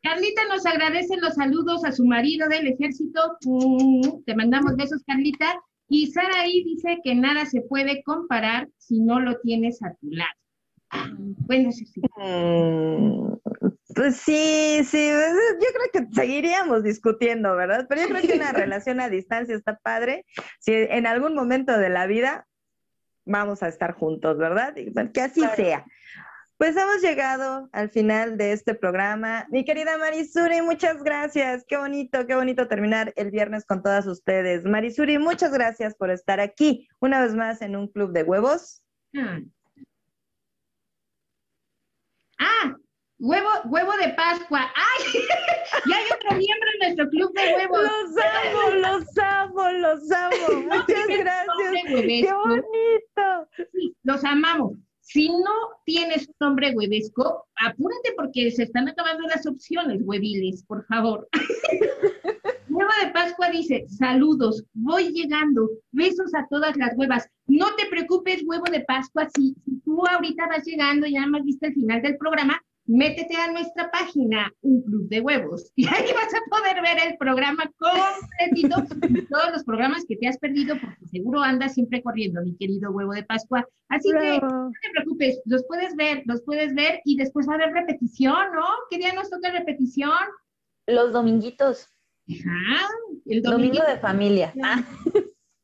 Carlita 0.04 0.42
nos 0.50 0.66
agradece 0.66 1.18
los 1.18 1.34
saludos 1.36 1.84
a 1.84 1.92
su 1.92 2.06
marido 2.06 2.48
del 2.48 2.68
ejército. 2.68 3.38
Mm, 3.46 4.24
te 4.26 4.36
mandamos 4.36 4.76
besos, 4.76 5.04
Carlita. 5.06 5.60
Y 5.90 6.08
Saraí 6.12 6.64
dice 6.64 7.00
que 7.04 7.16
nada 7.16 7.46
se 7.46 7.62
puede 7.62 8.04
comparar 8.04 8.70
si 8.78 9.00
no 9.00 9.20
lo 9.20 9.40
tienes 9.40 9.82
a 9.84 9.94
tu 9.96 10.10
lado. 10.12 10.32
Bueno, 11.40 11.72
sí, 11.72 11.86
sí. 11.86 12.02
Mm, 12.18 13.34
pues 13.96 14.18
sí, 14.18 14.82
sí, 14.86 15.10
yo 15.10 15.68
creo 15.74 15.92
que 16.08 16.14
seguiríamos 16.14 16.84
discutiendo, 16.84 17.56
¿verdad? 17.56 17.88
Pero 17.90 18.02
yo 18.02 18.08
creo 18.10 18.22
que 18.22 18.36
una 18.36 18.52
relación 18.54 19.00
a 19.02 19.10
distancia 19.10 19.56
está 19.56 19.78
padre. 19.78 20.26
Si 20.60 20.74
en 20.74 21.08
algún 21.08 21.34
momento 21.36 21.78
de 21.78 21.90
la 21.90 22.06
vida 22.08 22.48
vamos 23.26 23.64
a 23.64 23.68
estar 23.68 23.94
juntos, 23.94 24.38
¿verdad? 24.38 24.76
Que 25.14 25.22
así 25.22 25.42
sea. 25.56 25.86
Pues 26.58 26.76
hemos 26.76 27.02
llegado 27.04 27.70
al 27.72 27.92
final 27.92 28.36
de 28.36 28.52
este 28.52 28.74
programa. 28.74 29.46
Mi 29.52 29.64
querida 29.64 29.98
Marisuri, 30.00 30.64
muchas 30.64 31.04
gracias. 31.04 31.64
Qué 31.68 31.78
bonito, 31.78 32.26
qué 32.26 32.34
bonito 32.34 32.68
terminar 32.68 33.14
el 33.16 33.30
viernes 33.30 33.64
con 33.64 33.84
todas 33.84 34.08
ustedes. 34.08 34.66
Marisuri, 34.66 35.20
muchas 35.20 35.52
gracias 35.52 35.94
por 35.94 36.10
estar 36.10 36.40
aquí 36.40 36.88
una 37.00 37.22
vez 37.22 37.36
más 37.36 37.62
en 37.62 37.76
un 37.76 37.88
club 37.88 38.12
de 38.12 38.24
huevos. 38.24 38.82
Hmm. 39.14 39.52
Ah, 42.40 42.76
Huevo, 43.20 43.50
huevo 43.66 43.92
de 43.98 44.10
Pascua. 44.14 44.72
¡Ay! 44.76 45.14
ya 45.90 45.98
hay 45.98 46.06
otro 46.06 46.38
miembro 46.38 46.70
en 46.74 46.80
nuestro 46.80 47.10
club 47.10 47.34
de 47.34 47.56
huevos. 47.56 47.82
Los 47.82 48.18
amo, 48.18 48.70
los 48.76 49.18
amo, 49.18 49.72
los 49.72 50.12
amo. 50.12 50.62
Muchas 50.70 51.08
gracias. 51.08 51.72
Qué 51.86 52.34
bonito. 52.34 53.50
los 54.04 54.24
amamos. 54.24 54.87
Si 55.10 55.30
no 55.30 55.54
tienes 55.86 56.28
un 56.28 56.36
nombre 56.42 56.76
huevesco, 56.76 57.46
apúrate 57.56 58.12
porque 58.18 58.52
se 58.52 58.64
están 58.64 58.90
acabando 58.90 59.26
las 59.26 59.48
opciones, 59.48 60.02
hueviles, 60.04 60.64
por 60.64 60.86
favor. 60.86 61.30
Hueva 62.70 62.92
de 63.02 63.12
Pascua 63.14 63.50
dice, 63.50 63.86
saludos, 63.88 64.66
voy 64.74 65.14
llegando, 65.14 65.70
besos 65.94 66.36
a 66.36 66.46
todas 66.50 66.76
las 66.76 66.96
huevas. 66.98 67.26
No 67.48 67.74
te 67.78 67.86
preocupes, 67.86 68.44
huevo 68.46 68.66
de 68.70 68.82
Pascua, 68.82 69.30
si, 69.34 69.56
si 69.64 69.80
tú 69.80 70.06
ahorita 70.06 70.46
vas 70.48 70.66
llegando 70.66 71.08
y 71.08 71.14
ya 71.14 71.26
más 71.26 71.44
viste 71.46 71.68
el 71.68 71.74
final 71.74 72.02
del 72.02 72.18
programa, 72.18 72.62
métete 72.88 73.36
a 73.36 73.52
nuestra 73.52 73.92
página, 73.92 74.52
Un 74.62 74.82
Club 74.82 75.10
de 75.10 75.22
Huevos, 75.22 75.72
y 75.76 75.88
ahí 75.88 76.06
vas 76.14 76.34
a 76.34 76.42
poder 76.50 76.82
ver 76.82 76.98
el 77.08 77.18
programa 77.18 77.70
completito, 77.78 78.84
todos 79.30 79.52
los 79.52 79.64
programas 79.64 80.06
que 80.08 80.16
te 80.16 80.28
has 80.28 80.38
perdido, 80.38 80.76
porque 80.80 81.06
seguro 81.08 81.42
andas 81.42 81.74
siempre 81.74 82.02
corriendo, 82.02 82.42
mi 82.42 82.56
querido 82.56 82.92
huevo 82.92 83.14
de 83.14 83.24
Pascua. 83.24 83.68
Así 83.90 84.10
que 84.12 84.40
no 84.42 84.72
te 84.82 84.90
preocupes, 84.92 85.42
los 85.46 85.66
puedes 85.68 85.96
ver, 85.96 86.24
los 86.26 86.42
puedes 86.42 86.74
ver 86.74 87.02
y 87.06 87.18
después 87.18 87.48
va 87.48 87.54
a 87.54 87.56
haber 87.56 87.74
repetición, 87.74 88.54
¿no? 88.54 88.66
¿Qué 88.90 88.98
día 88.98 89.14
nos 89.14 89.30
toca 89.30 89.52
repetición? 89.52 90.12
Los 90.88 91.12
dominguitos. 91.12 91.88
Ajá, 92.30 92.88
el 93.26 93.42
domingo 93.42 93.84
de 93.86 93.98
familia. 93.98 94.54
Ah. 94.64 94.84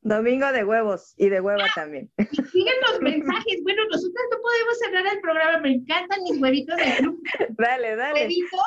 Domingo 0.04 0.52
de 0.52 0.66
huevos 0.66 1.14
y 1.18 1.30
de 1.30 1.40
hueva 1.40 1.66
también. 1.76 2.12
siguen 2.52 2.74
los 2.90 3.02
mensajes. 3.02 3.64
Bueno, 3.64 3.84
nosotros 3.86 4.26
no 4.32 4.38
podemos 4.42 4.80
cerrar 4.80 5.14
el 5.14 5.22
programa. 5.22 5.60
Me 5.60 5.72
encantan 5.76 6.24
mis 6.24 6.42
huevitos 6.42 6.76
de 6.76 6.96
club. 6.98 7.24
Dale, 7.58 7.96
dale. 7.96 8.22
Huevito, 8.22 8.58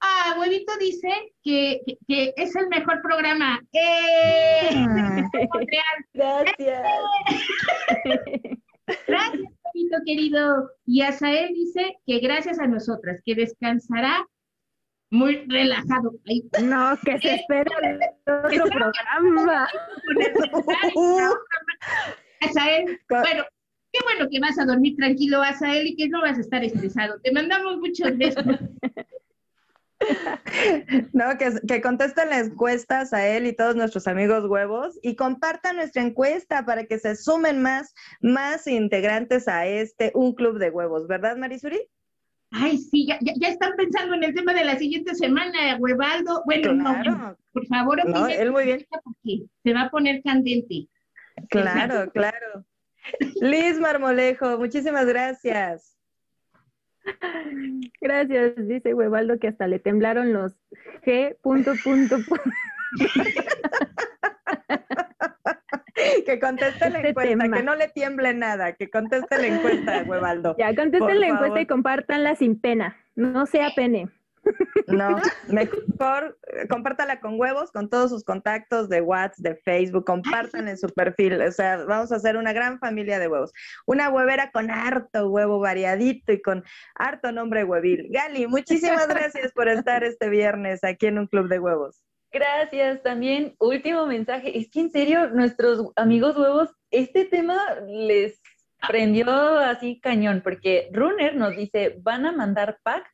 ah, 0.00 0.36
Huevito 0.38 0.76
dice 0.78 1.08
que, 1.42 1.80
que, 2.06 2.34
es 2.36 2.54
el 2.56 2.68
mejor 2.68 3.00
programa. 3.02 3.58
¡Eh! 3.72 4.68
Ah. 4.74 5.22
Gracias. 6.14 6.82
Gracias, 9.06 9.42
Huevito 9.74 9.96
querido. 10.04 10.70
Y 10.84 11.00
Asael 11.00 11.54
dice 11.54 11.96
que 12.06 12.18
gracias 12.18 12.58
a 12.58 12.66
nosotras, 12.66 13.22
que 13.24 13.34
descansará 13.34 14.26
muy 15.12 15.44
relajado. 15.46 16.14
No, 16.62 16.98
que 17.04 17.18
se 17.20 17.34
espera 17.34 17.70
otro 18.26 18.64
programa. 18.64 19.68
Asael, 22.40 22.98
bueno, 23.08 23.44
qué 23.92 24.00
bueno 24.04 24.28
que 24.30 24.40
vas 24.40 24.58
a 24.58 24.64
dormir 24.64 24.96
tranquilo, 24.96 25.42
Asael, 25.42 25.86
y 25.86 25.96
que 25.96 26.08
no 26.08 26.22
vas 26.22 26.38
a 26.38 26.40
estar 26.40 26.64
estresado. 26.64 27.20
Te 27.20 27.30
mandamos 27.30 27.76
muchos 27.76 28.16
besos. 28.16 28.44
No, 31.12 31.38
que, 31.38 31.52
que 31.68 31.80
contesten 31.80 32.28
las 32.28 32.48
encuestas 32.48 33.12
a 33.12 33.24
él 33.24 33.46
y 33.46 33.54
todos 33.54 33.76
nuestros 33.76 34.08
amigos 34.08 34.44
huevos 34.48 34.98
y 35.00 35.14
compartan 35.14 35.76
nuestra 35.76 36.02
encuesta 36.02 36.66
para 36.66 36.86
que 36.86 36.98
se 36.98 37.14
sumen 37.14 37.62
más, 37.62 37.94
más 38.20 38.66
integrantes 38.66 39.46
a 39.46 39.64
este 39.68 40.10
Un 40.14 40.34
Club 40.34 40.58
de 40.58 40.70
Huevos, 40.70 41.06
¿verdad, 41.06 41.36
Marisuri? 41.36 41.88
Ay, 42.52 42.78
sí, 42.78 43.06
ya, 43.06 43.18
ya, 43.20 43.48
están 43.48 43.74
pensando 43.76 44.14
en 44.14 44.24
el 44.24 44.34
tema 44.34 44.52
de 44.52 44.64
la 44.64 44.76
siguiente 44.76 45.14
semana, 45.14 45.76
Huevaldo. 45.78 46.42
Bueno, 46.44 46.74
no, 46.74 47.36
por 47.52 47.66
favor, 47.66 48.06
no, 48.06 48.26
él 48.26 48.52
muy 48.52 48.64
bien. 48.64 48.86
Porque 49.04 49.44
se 49.62 49.72
va 49.72 49.82
a 49.82 49.90
poner 49.90 50.22
candente. 50.22 50.88
Claro, 51.48 52.10
claro. 52.12 52.64
Liz 53.40 53.80
Marmolejo, 53.80 54.58
muchísimas 54.58 55.06
gracias. 55.06 55.96
Gracias, 58.00 58.68
dice 58.68 58.94
Huevaldo 58.94 59.38
que 59.38 59.48
hasta 59.48 59.66
le 59.66 59.78
temblaron 59.78 60.32
los 60.32 60.54
G. 61.04 61.36
Punto, 61.40 61.72
punto, 61.82 62.18
punto. 62.28 62.44
que 66.26 66.38
conteste 66.40 66.90
la 66.90 66.98
este 66.98 67.10
encuesta, 67.10 67.48
que 67.48 67.62
no 67.62 67.74
le 67.74 67.88
tiemble 67.88 68.34
nada, 68.34 68.72
que 68.74 68.90
conteste 68.90 69.38
la 69.38 69.46
encuesta, 69.46 70.02
Huevaldo. 70.06 70.56
Ya, 70.58 70.74
contesten 70.74 71.20
la 71.20 71.28
encuesta 71.28 71.60
y 71.60 71.66
compártanla 71.66 72.34
sin 72.36 72.60
pena, 72.60 72.96
no 73.14 73.46
sea 73.46 73.70
pene. 73.74 74.08
No, 74.88 75.20
mejor 75.48 76.38
compártala 76.68 77.20
con 77.20 77.38
huevos, 77.38 77.70
con 77.70 77.88
todos 77.88 78.10
sus 78.10 78.24
contactos 78.24 78.88
de 78.88 79.00
WhatsApp, 79.00 79.38
de 79.38 79.54
Facebook, 79.56 80.04
compartan 80.04 80.68
en 80.68 80.76
su 80.76 80.88
perfil. 80.88 81.40
O 81.40 81.52
sea, 81.52 81.84
vamos 81.84 82.12
a 82.12 82.16
hacer 82.16 82.36
una 82.36 82.52
gran 82.52 82.78
familia 82.78 83.18
de 83.18 83.28
huevos. 83.28 83.52
Una 83.86 84.10
huevera 84.10 84.50
con 84.50 84.70
harto 84.70 85.28
huevo 85.28 85.60
variadito 85.60 86.32
y 86.32 86.42
con 86.42 86.64
harto 86.94 87.30
nombre 87.32 87.64
huevil. 87.64 88.08
Gali, 88.10 88.46
muchísimas 88.46 89.06
gracias 89.06 89.52
por 89.52 89.68
estar 89.68 90.02
este 90.02 90.28
viernes 90.28 90.82
aquí 90.82 91.06
en 91.06 91.18
un 91.18 91.26
club 91.26 91.48
de 91.48 91.60
huevos. 91.60 92.02
Gracias. 92.32 93.02
También, 93.02 93.54
último 93.58 94.06
mensaje. 94.06 94.58
Es 94.58 94.70
que 94.70 94.80
en 94.80 94.90
serio, 94.90 95.28
nuestros 95.30 95.92
amigos 95.96 96.36
huevos, 96.36 96.70
este 96.90 97.24
tema 97.24 97.58
les 97.86 98.40
prendió 98.86 99.30
así 99.58 100.00
cañón, 100.00 100.40
porque 100.42 100.90
Runner 100.92 101.36
nos 101.36 101.56
dice, 101.56 101.98
¿van 102.02 102.26
a 102.26 102.32
mandar 102.32 102.78
pack? 102.82 103.06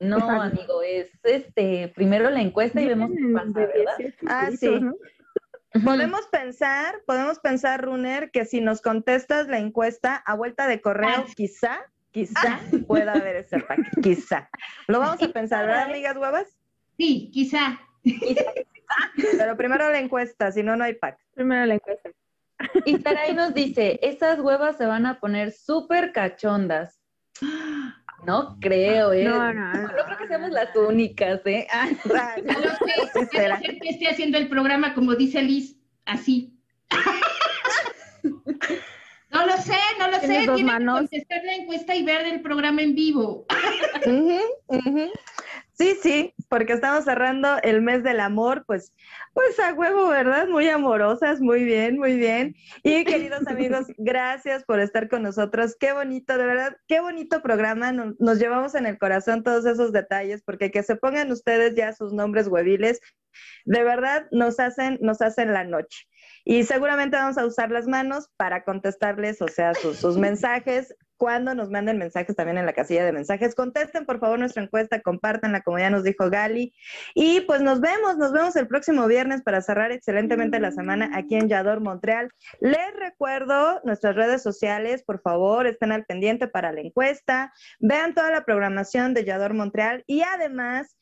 No, 0.00 0.16
amigo, 0.40 0.82
es 0.82 1.10
este, 1.24 1.88
primero 1.88 2.30
la 2.30 2.40
encuesta 2.40 2.80
y 2.80 2.86
vemos 2.86 3.10
qué 3.10 3.34
pasa, 3.34 3.50
¿verdad? 3.52 4.14
Ah, 4.28 4.50
sí. 4.58 4.80
Podemos 5.84 6.26
pensar, 6.28 7.02
podemos 7.04 7.40
pensar, 7.40 7.84
Runner, 7.84 8.30
que 8.30 8.44
si 8.44 8.60
nos 8.60 8.80
contestas 8.80 9.48
la 9.48 9.58
encuesta 9.58 10.16
a 10.16 10.34
vuelta 10.34 10.68
de 10.68 10.80
correo, 10.80 11.10
ah. 11.10 11.26
quizá, 11.36 11.80
quizá 12.12 12.60
pueda 12.86 13.12
haber 13.12 13.36
ese 13.36 13.58
pack, 13.60 13.80
quizá. 14.00 14.48
Lo 14.86 15.00
vamos 15.00 15.20
a 15.20 15.28
pensar, 15.28 15.66
¿verdad, 15.66 15.90
amigas 15.90 16.16
huevas? 16.16 16.46
Sí, 16.96 17.30
quizá. 17.32 17.80
Pero 19.36 19.56
primero 19.56 19.90
la 19.90 19.98
encuesta, 19.98 20.52
si 20.52 20.62
no, 20.62 20.76
no 20.76 20.84
hay 20.84 20.94
pack. 20.94 21.18
Primero 21.34 21.66
la 21.66 21.74
encuesta. 21.74 22.10
Y 22.84 22.98
Saray 22.98 23.34
nos 23.34 23.54
dice, 23.54 23.98
esas 24.02 24.40
huevas 24.40 24.76
se 24.76 24.86
van 24.86 25.06
a 25.06 25.20
poner 25.20 25.52
súper 25.52 26.12
cachondas. 26.12 27.00
No 28.26 28.58
creo, 28.60 29.12
¿eh? 29.12 29.24
No, 29.24 29.54
no, 29.54 29.72
no, 29.72 29.82
no, 29.82 29.88
creo 29.88 30.18
que 30.18 30.26
seamos 30.26 30.50
las 30.50 30.74
únicas, 30.74 31.40
¿eh? 31.46 31.68
Ah, 31.70 31.88
que, 32.34 33.78
que 33.78 33.88
esté 33.88 34.08
haciendo 34.08 34.38
el 34.38 34.48
programa, 34.48 34.94
como 34.94 35.14
dice 35.14 35.42
Liz, 35.42 35.76
así. 36.04 36.58
No 39.30 39.46
lo 39.46 39.56
sé, 39.58 39.76
no 39.98 40.08
lo 40.08 40.20
sé. 40.20 40.26
Tiene 40.26 40.46
que 40.46 40.84
contestar 40.84 41.44
la 41.44 41.54
encuesta 41.54 41.94
y 41.94 42.02
ver 42.02 42.26
el 42.26 42.40
programa 42.40 42.82
en 42.82 42.94
vivo. 42.94 43.46
Sí, 45.78 45.96
sí, 46.02 46.34
porque 46.48 46.72
estamos 46.72 47.04
cerrando 47.04 47.58
el 47.62 47.82
mes 47.82 48.02
del 48.02 48.18
amor, 48.18 48.64
pues, 48.66 48.92
pues 49.32 49.60
a 49.60 49.72
huevo, 49.74 50.08
¿verdad? 50.08 50.48
Muy 50.48 50.68
amorosas, 50.68 51.40
muy 51.40 51.62
bien, 51.62 51.98
muy 51.98 52.16
bien. 52.16 52.56
Y 52.82 53.04
queridos 53.04 53.46
amigos, 53.46 53.86
gracias 53.96 54.64
por 54.64 54.80
estar 54.80 55.08
con 55.08 55.22
nosotros. 55.22 55.76
Qué 55.78 55.92
bonito, 55.92 56.36
de 56.36 56.46
verdad, 56.46 56.76
qué 56.88 56.98
bonito 56.98 57.42
programa. 57.42 57.92
Nos, 57.92 58.40
llevamos 58.40 58.74
en 58.74 58.86
el 58.86 58.98
corazón 58.98 59.44
todos 59.44 59.66
esos 59.66 59.92
detalles, 59.92 60.42
porque 60.42 60.72
que 60.72 60.82
se 60.82 60.96
pongan 60.96 61.30
ustedes 61.30 61.76
ya 61.76 61.92
sus 61.92 62.12
nombres 62.12 62.48
hueviles, 62.48 63.00
de 63.64 63.84
verdad 63.84 64.26
nos 64.32 64.58
hacen, 64.58 64.98
nos 65.00 65.22
hacen 65.22 65.52
la 65.52 65.62
noche. 65.62 66.08
Y 66.48 66.64
seguramente 66.64 67.18
vamos 67.18 67.36
a 67.36 67.44
usar 67.44 67.70
las 67.70 67.86
manos 67.86 68.30
para 68.38 68.64
contestarles, 68.64 69.42
o 69.42 69.48
sea, 69.48 69.74
sus, 69.74 69.98
sus 69.98 70.16
mensajes 70.16 70.96
cuando 71.18 71.54
nos 71.54 71.68
manden 71.68 71.98
mensajes 71.98 72.34
también 72.34 72.56
en 72.56 72.64
la 72.64 72.72
casilla 72.72 73.04
de 73.04 73.12
mensajes. 73.12 73.54
Contesten 73.54 74.06
por 74.06 74.18
favor 74.18 74.38
nuestra 74.38 74.62
encuesta, 74.62 75.02
compártanla 75.02 75.60
como 75.60 75.78
ya 75.78 75.90
nos 75.90 76.04
dijo 76.04 76.30
Gali. 76.30 76.72
Y 77.14 77.42
pues 77.42 77.60
nos 77.60 77.82
vemos, 77.82 78.16
nos 78.16 78.32
vemos 78.32 78.56
el 78.56 78.66
próximo 78.66 79.06
viernes 79.06 79.42
para 79.42 79.60
cerrar 79.60 79.92
excelentemente 79.92 80.58
la 80.58 80.72
semana 80.72 81.10
aquí 81.12 81.34
en 81.34 81.50
Yador, 81.50 81.82
Montreal. 81.82 82.30
Les 82.60 82.94
recuerdo 82.98 83.82
nuestras 83.84 84.16
redes 84.16 84.42
sociales, 84.42 85.02
por 85.02 85.20
favor, 85.20 85.66
estén 85.66 85.92
al 85.92 86.06
pendiente 86.06 86.48
para 86.48 86.72
la 86.72 86.80
encuesta, 86.80 87.52
vean 87.78 88.14
toda 88.14 88.30
la 88.30 88.46
programación 88.46 89.12
de 89.12 89.26
Yador 89.26 89.52
Montreal 89.52 90.02
y 90.06 90.22
además 90.22 90.96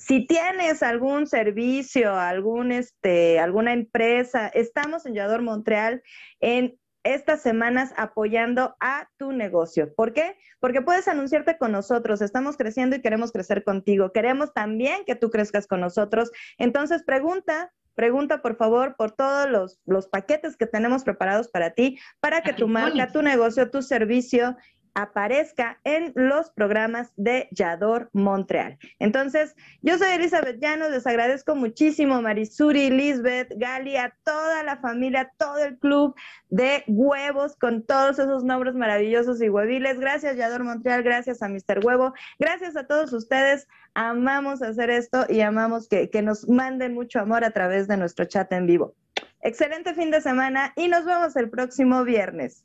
si 0.00 0.26
tienes 0.26 0.82
algún 0.82 1.26
servicio, 1.26 2.14
algún 2.14 2.72
este, 2.72 3.38
alguna 3.38 3.72
empresa, 3.74 4.48
estamos 4.48 5.04
en 5.04 5.14
Yador 5.14 5.42
Montreal 5.42 6.02
en 6.40 6.78
estas 7.02 7.42
semanas 7.42 7.92
apoyando 7.96 8.76
a 8.80 9.08
tu 9.18 9.32
negocio. 9.32 9.94
¿Por 9.94 10.12
qué? 10.12 10.36
Porque 10.58 10.82
puedes 10.82 11.06
anunciarte 11.06 11.58
con 11.58 11.72
nosotros. 11.72 12.22
Estamos 12.22 12.56
creciendo 12.56 12.96
y 12.96 13.02
queremos 13.02 13.30
crecer 13.30 13.62
contigo. 13.62 14.12
Queremos 14.12 14.52
también 14.54 15.04
que 15.06 15.16
tú 15.16 15.30
crezcas 15.30 15.66
con 15.66 15.80
nosotros. 15.80 16.30
Entonces, 16.58 17.02
pregunta, 17.04 17.72
pregunta 17.94 18.40
por 18.40 18.56
favor 18.56 18.96
por 18.96 19.12
todos 19.12 19.50
los, 19.50 19.80
los 19.84 20.08
paquetes 20.08 20.56
que 20.56 20.66
tenemos 20.66 21.04
preparados 21.04 21.48
para 21.48 21.70
ti, 21.70 21.98
para 22.20 22.42
que 22.42 22.52
tu 22.54 22.68
marca, 22.68 23.12
tu 23.12 23.22
negocio, 23.22 23.70
tu 23.70 23.82
servicio 23.82 24.56
aparezca 24.94 25.78
en 25.84 26.12
los 26.14 26.50
programas 26.50 27.12
de 27.16 27.48
Yador 27.50 28.10
Montreal. 28.12 28.78
Entonces, 28.98 29.54
yo 29.82 29.98
soy 29.98 30.08
Elizabeth 30.08 30.60
Llanos, 30.60 30.90
les 30.90 31.06
agradezco 31.06 31.54
muchísimo 31.54 32.20
Marisuri, 32.22 32.90
Lisbeth, 32.90 33.52
Gali, 33.56 33.96
a 33.96 34.16
toda 34.24 34.62
la 34.62 34.78
familia, 34.78 35.32
todo 35.36 35.58
el 35.58 35.78
club 35.78 36.14
de 36.48 36.84
huevos 36.86 37.56
con 37.56 37.84
todos 37.84 38.18
esos 38.18 38.44
nombres 38.44 38.74
maravillosos 38.74 39.40
y 39.42 39.48
hueviles. 39.48 40.00
Gracias 40.00 40.36
Yador 40.36 40.64
Montreal, 40.64 41.02
gracias 41.02 41.42
a 41.42 41.48
Mr. 41.48 41.84
Huevo, 41.84 42.12
gracias 42.38 42.76
a 42.76 42.86
todos 42.86 43.12
ustedes. 43.12 43.68
Amamos 43.94 44.62
hacer 44.62 44.90
esto 44.90 45.26
y 45.28 45.40
amamos 45.40 45.88
que, 45.88 46.10
que 46.10 46.22
nos 46.22 46.48
manden 46.48 46.94
mucho 46.94 47.20
amor 47.20 47.44
a 47.44 47.50
través 47.50 47.88
de 47.88 47.96
nuestro 47.96 48.24
chat 48.24 48.52
en 48.52 48.66
vivo. 48.66 48.94
Excelente 49.42 49.94
fin 49.94 50.10
de 50.10 50.20
semana 50.20 50.72
y 50.76 50.88
nos 50.88 51.04
vemos 51.04 51.34
el 51.36 51.48
próximo 51.50 52.04
viernes. 52.04 52.64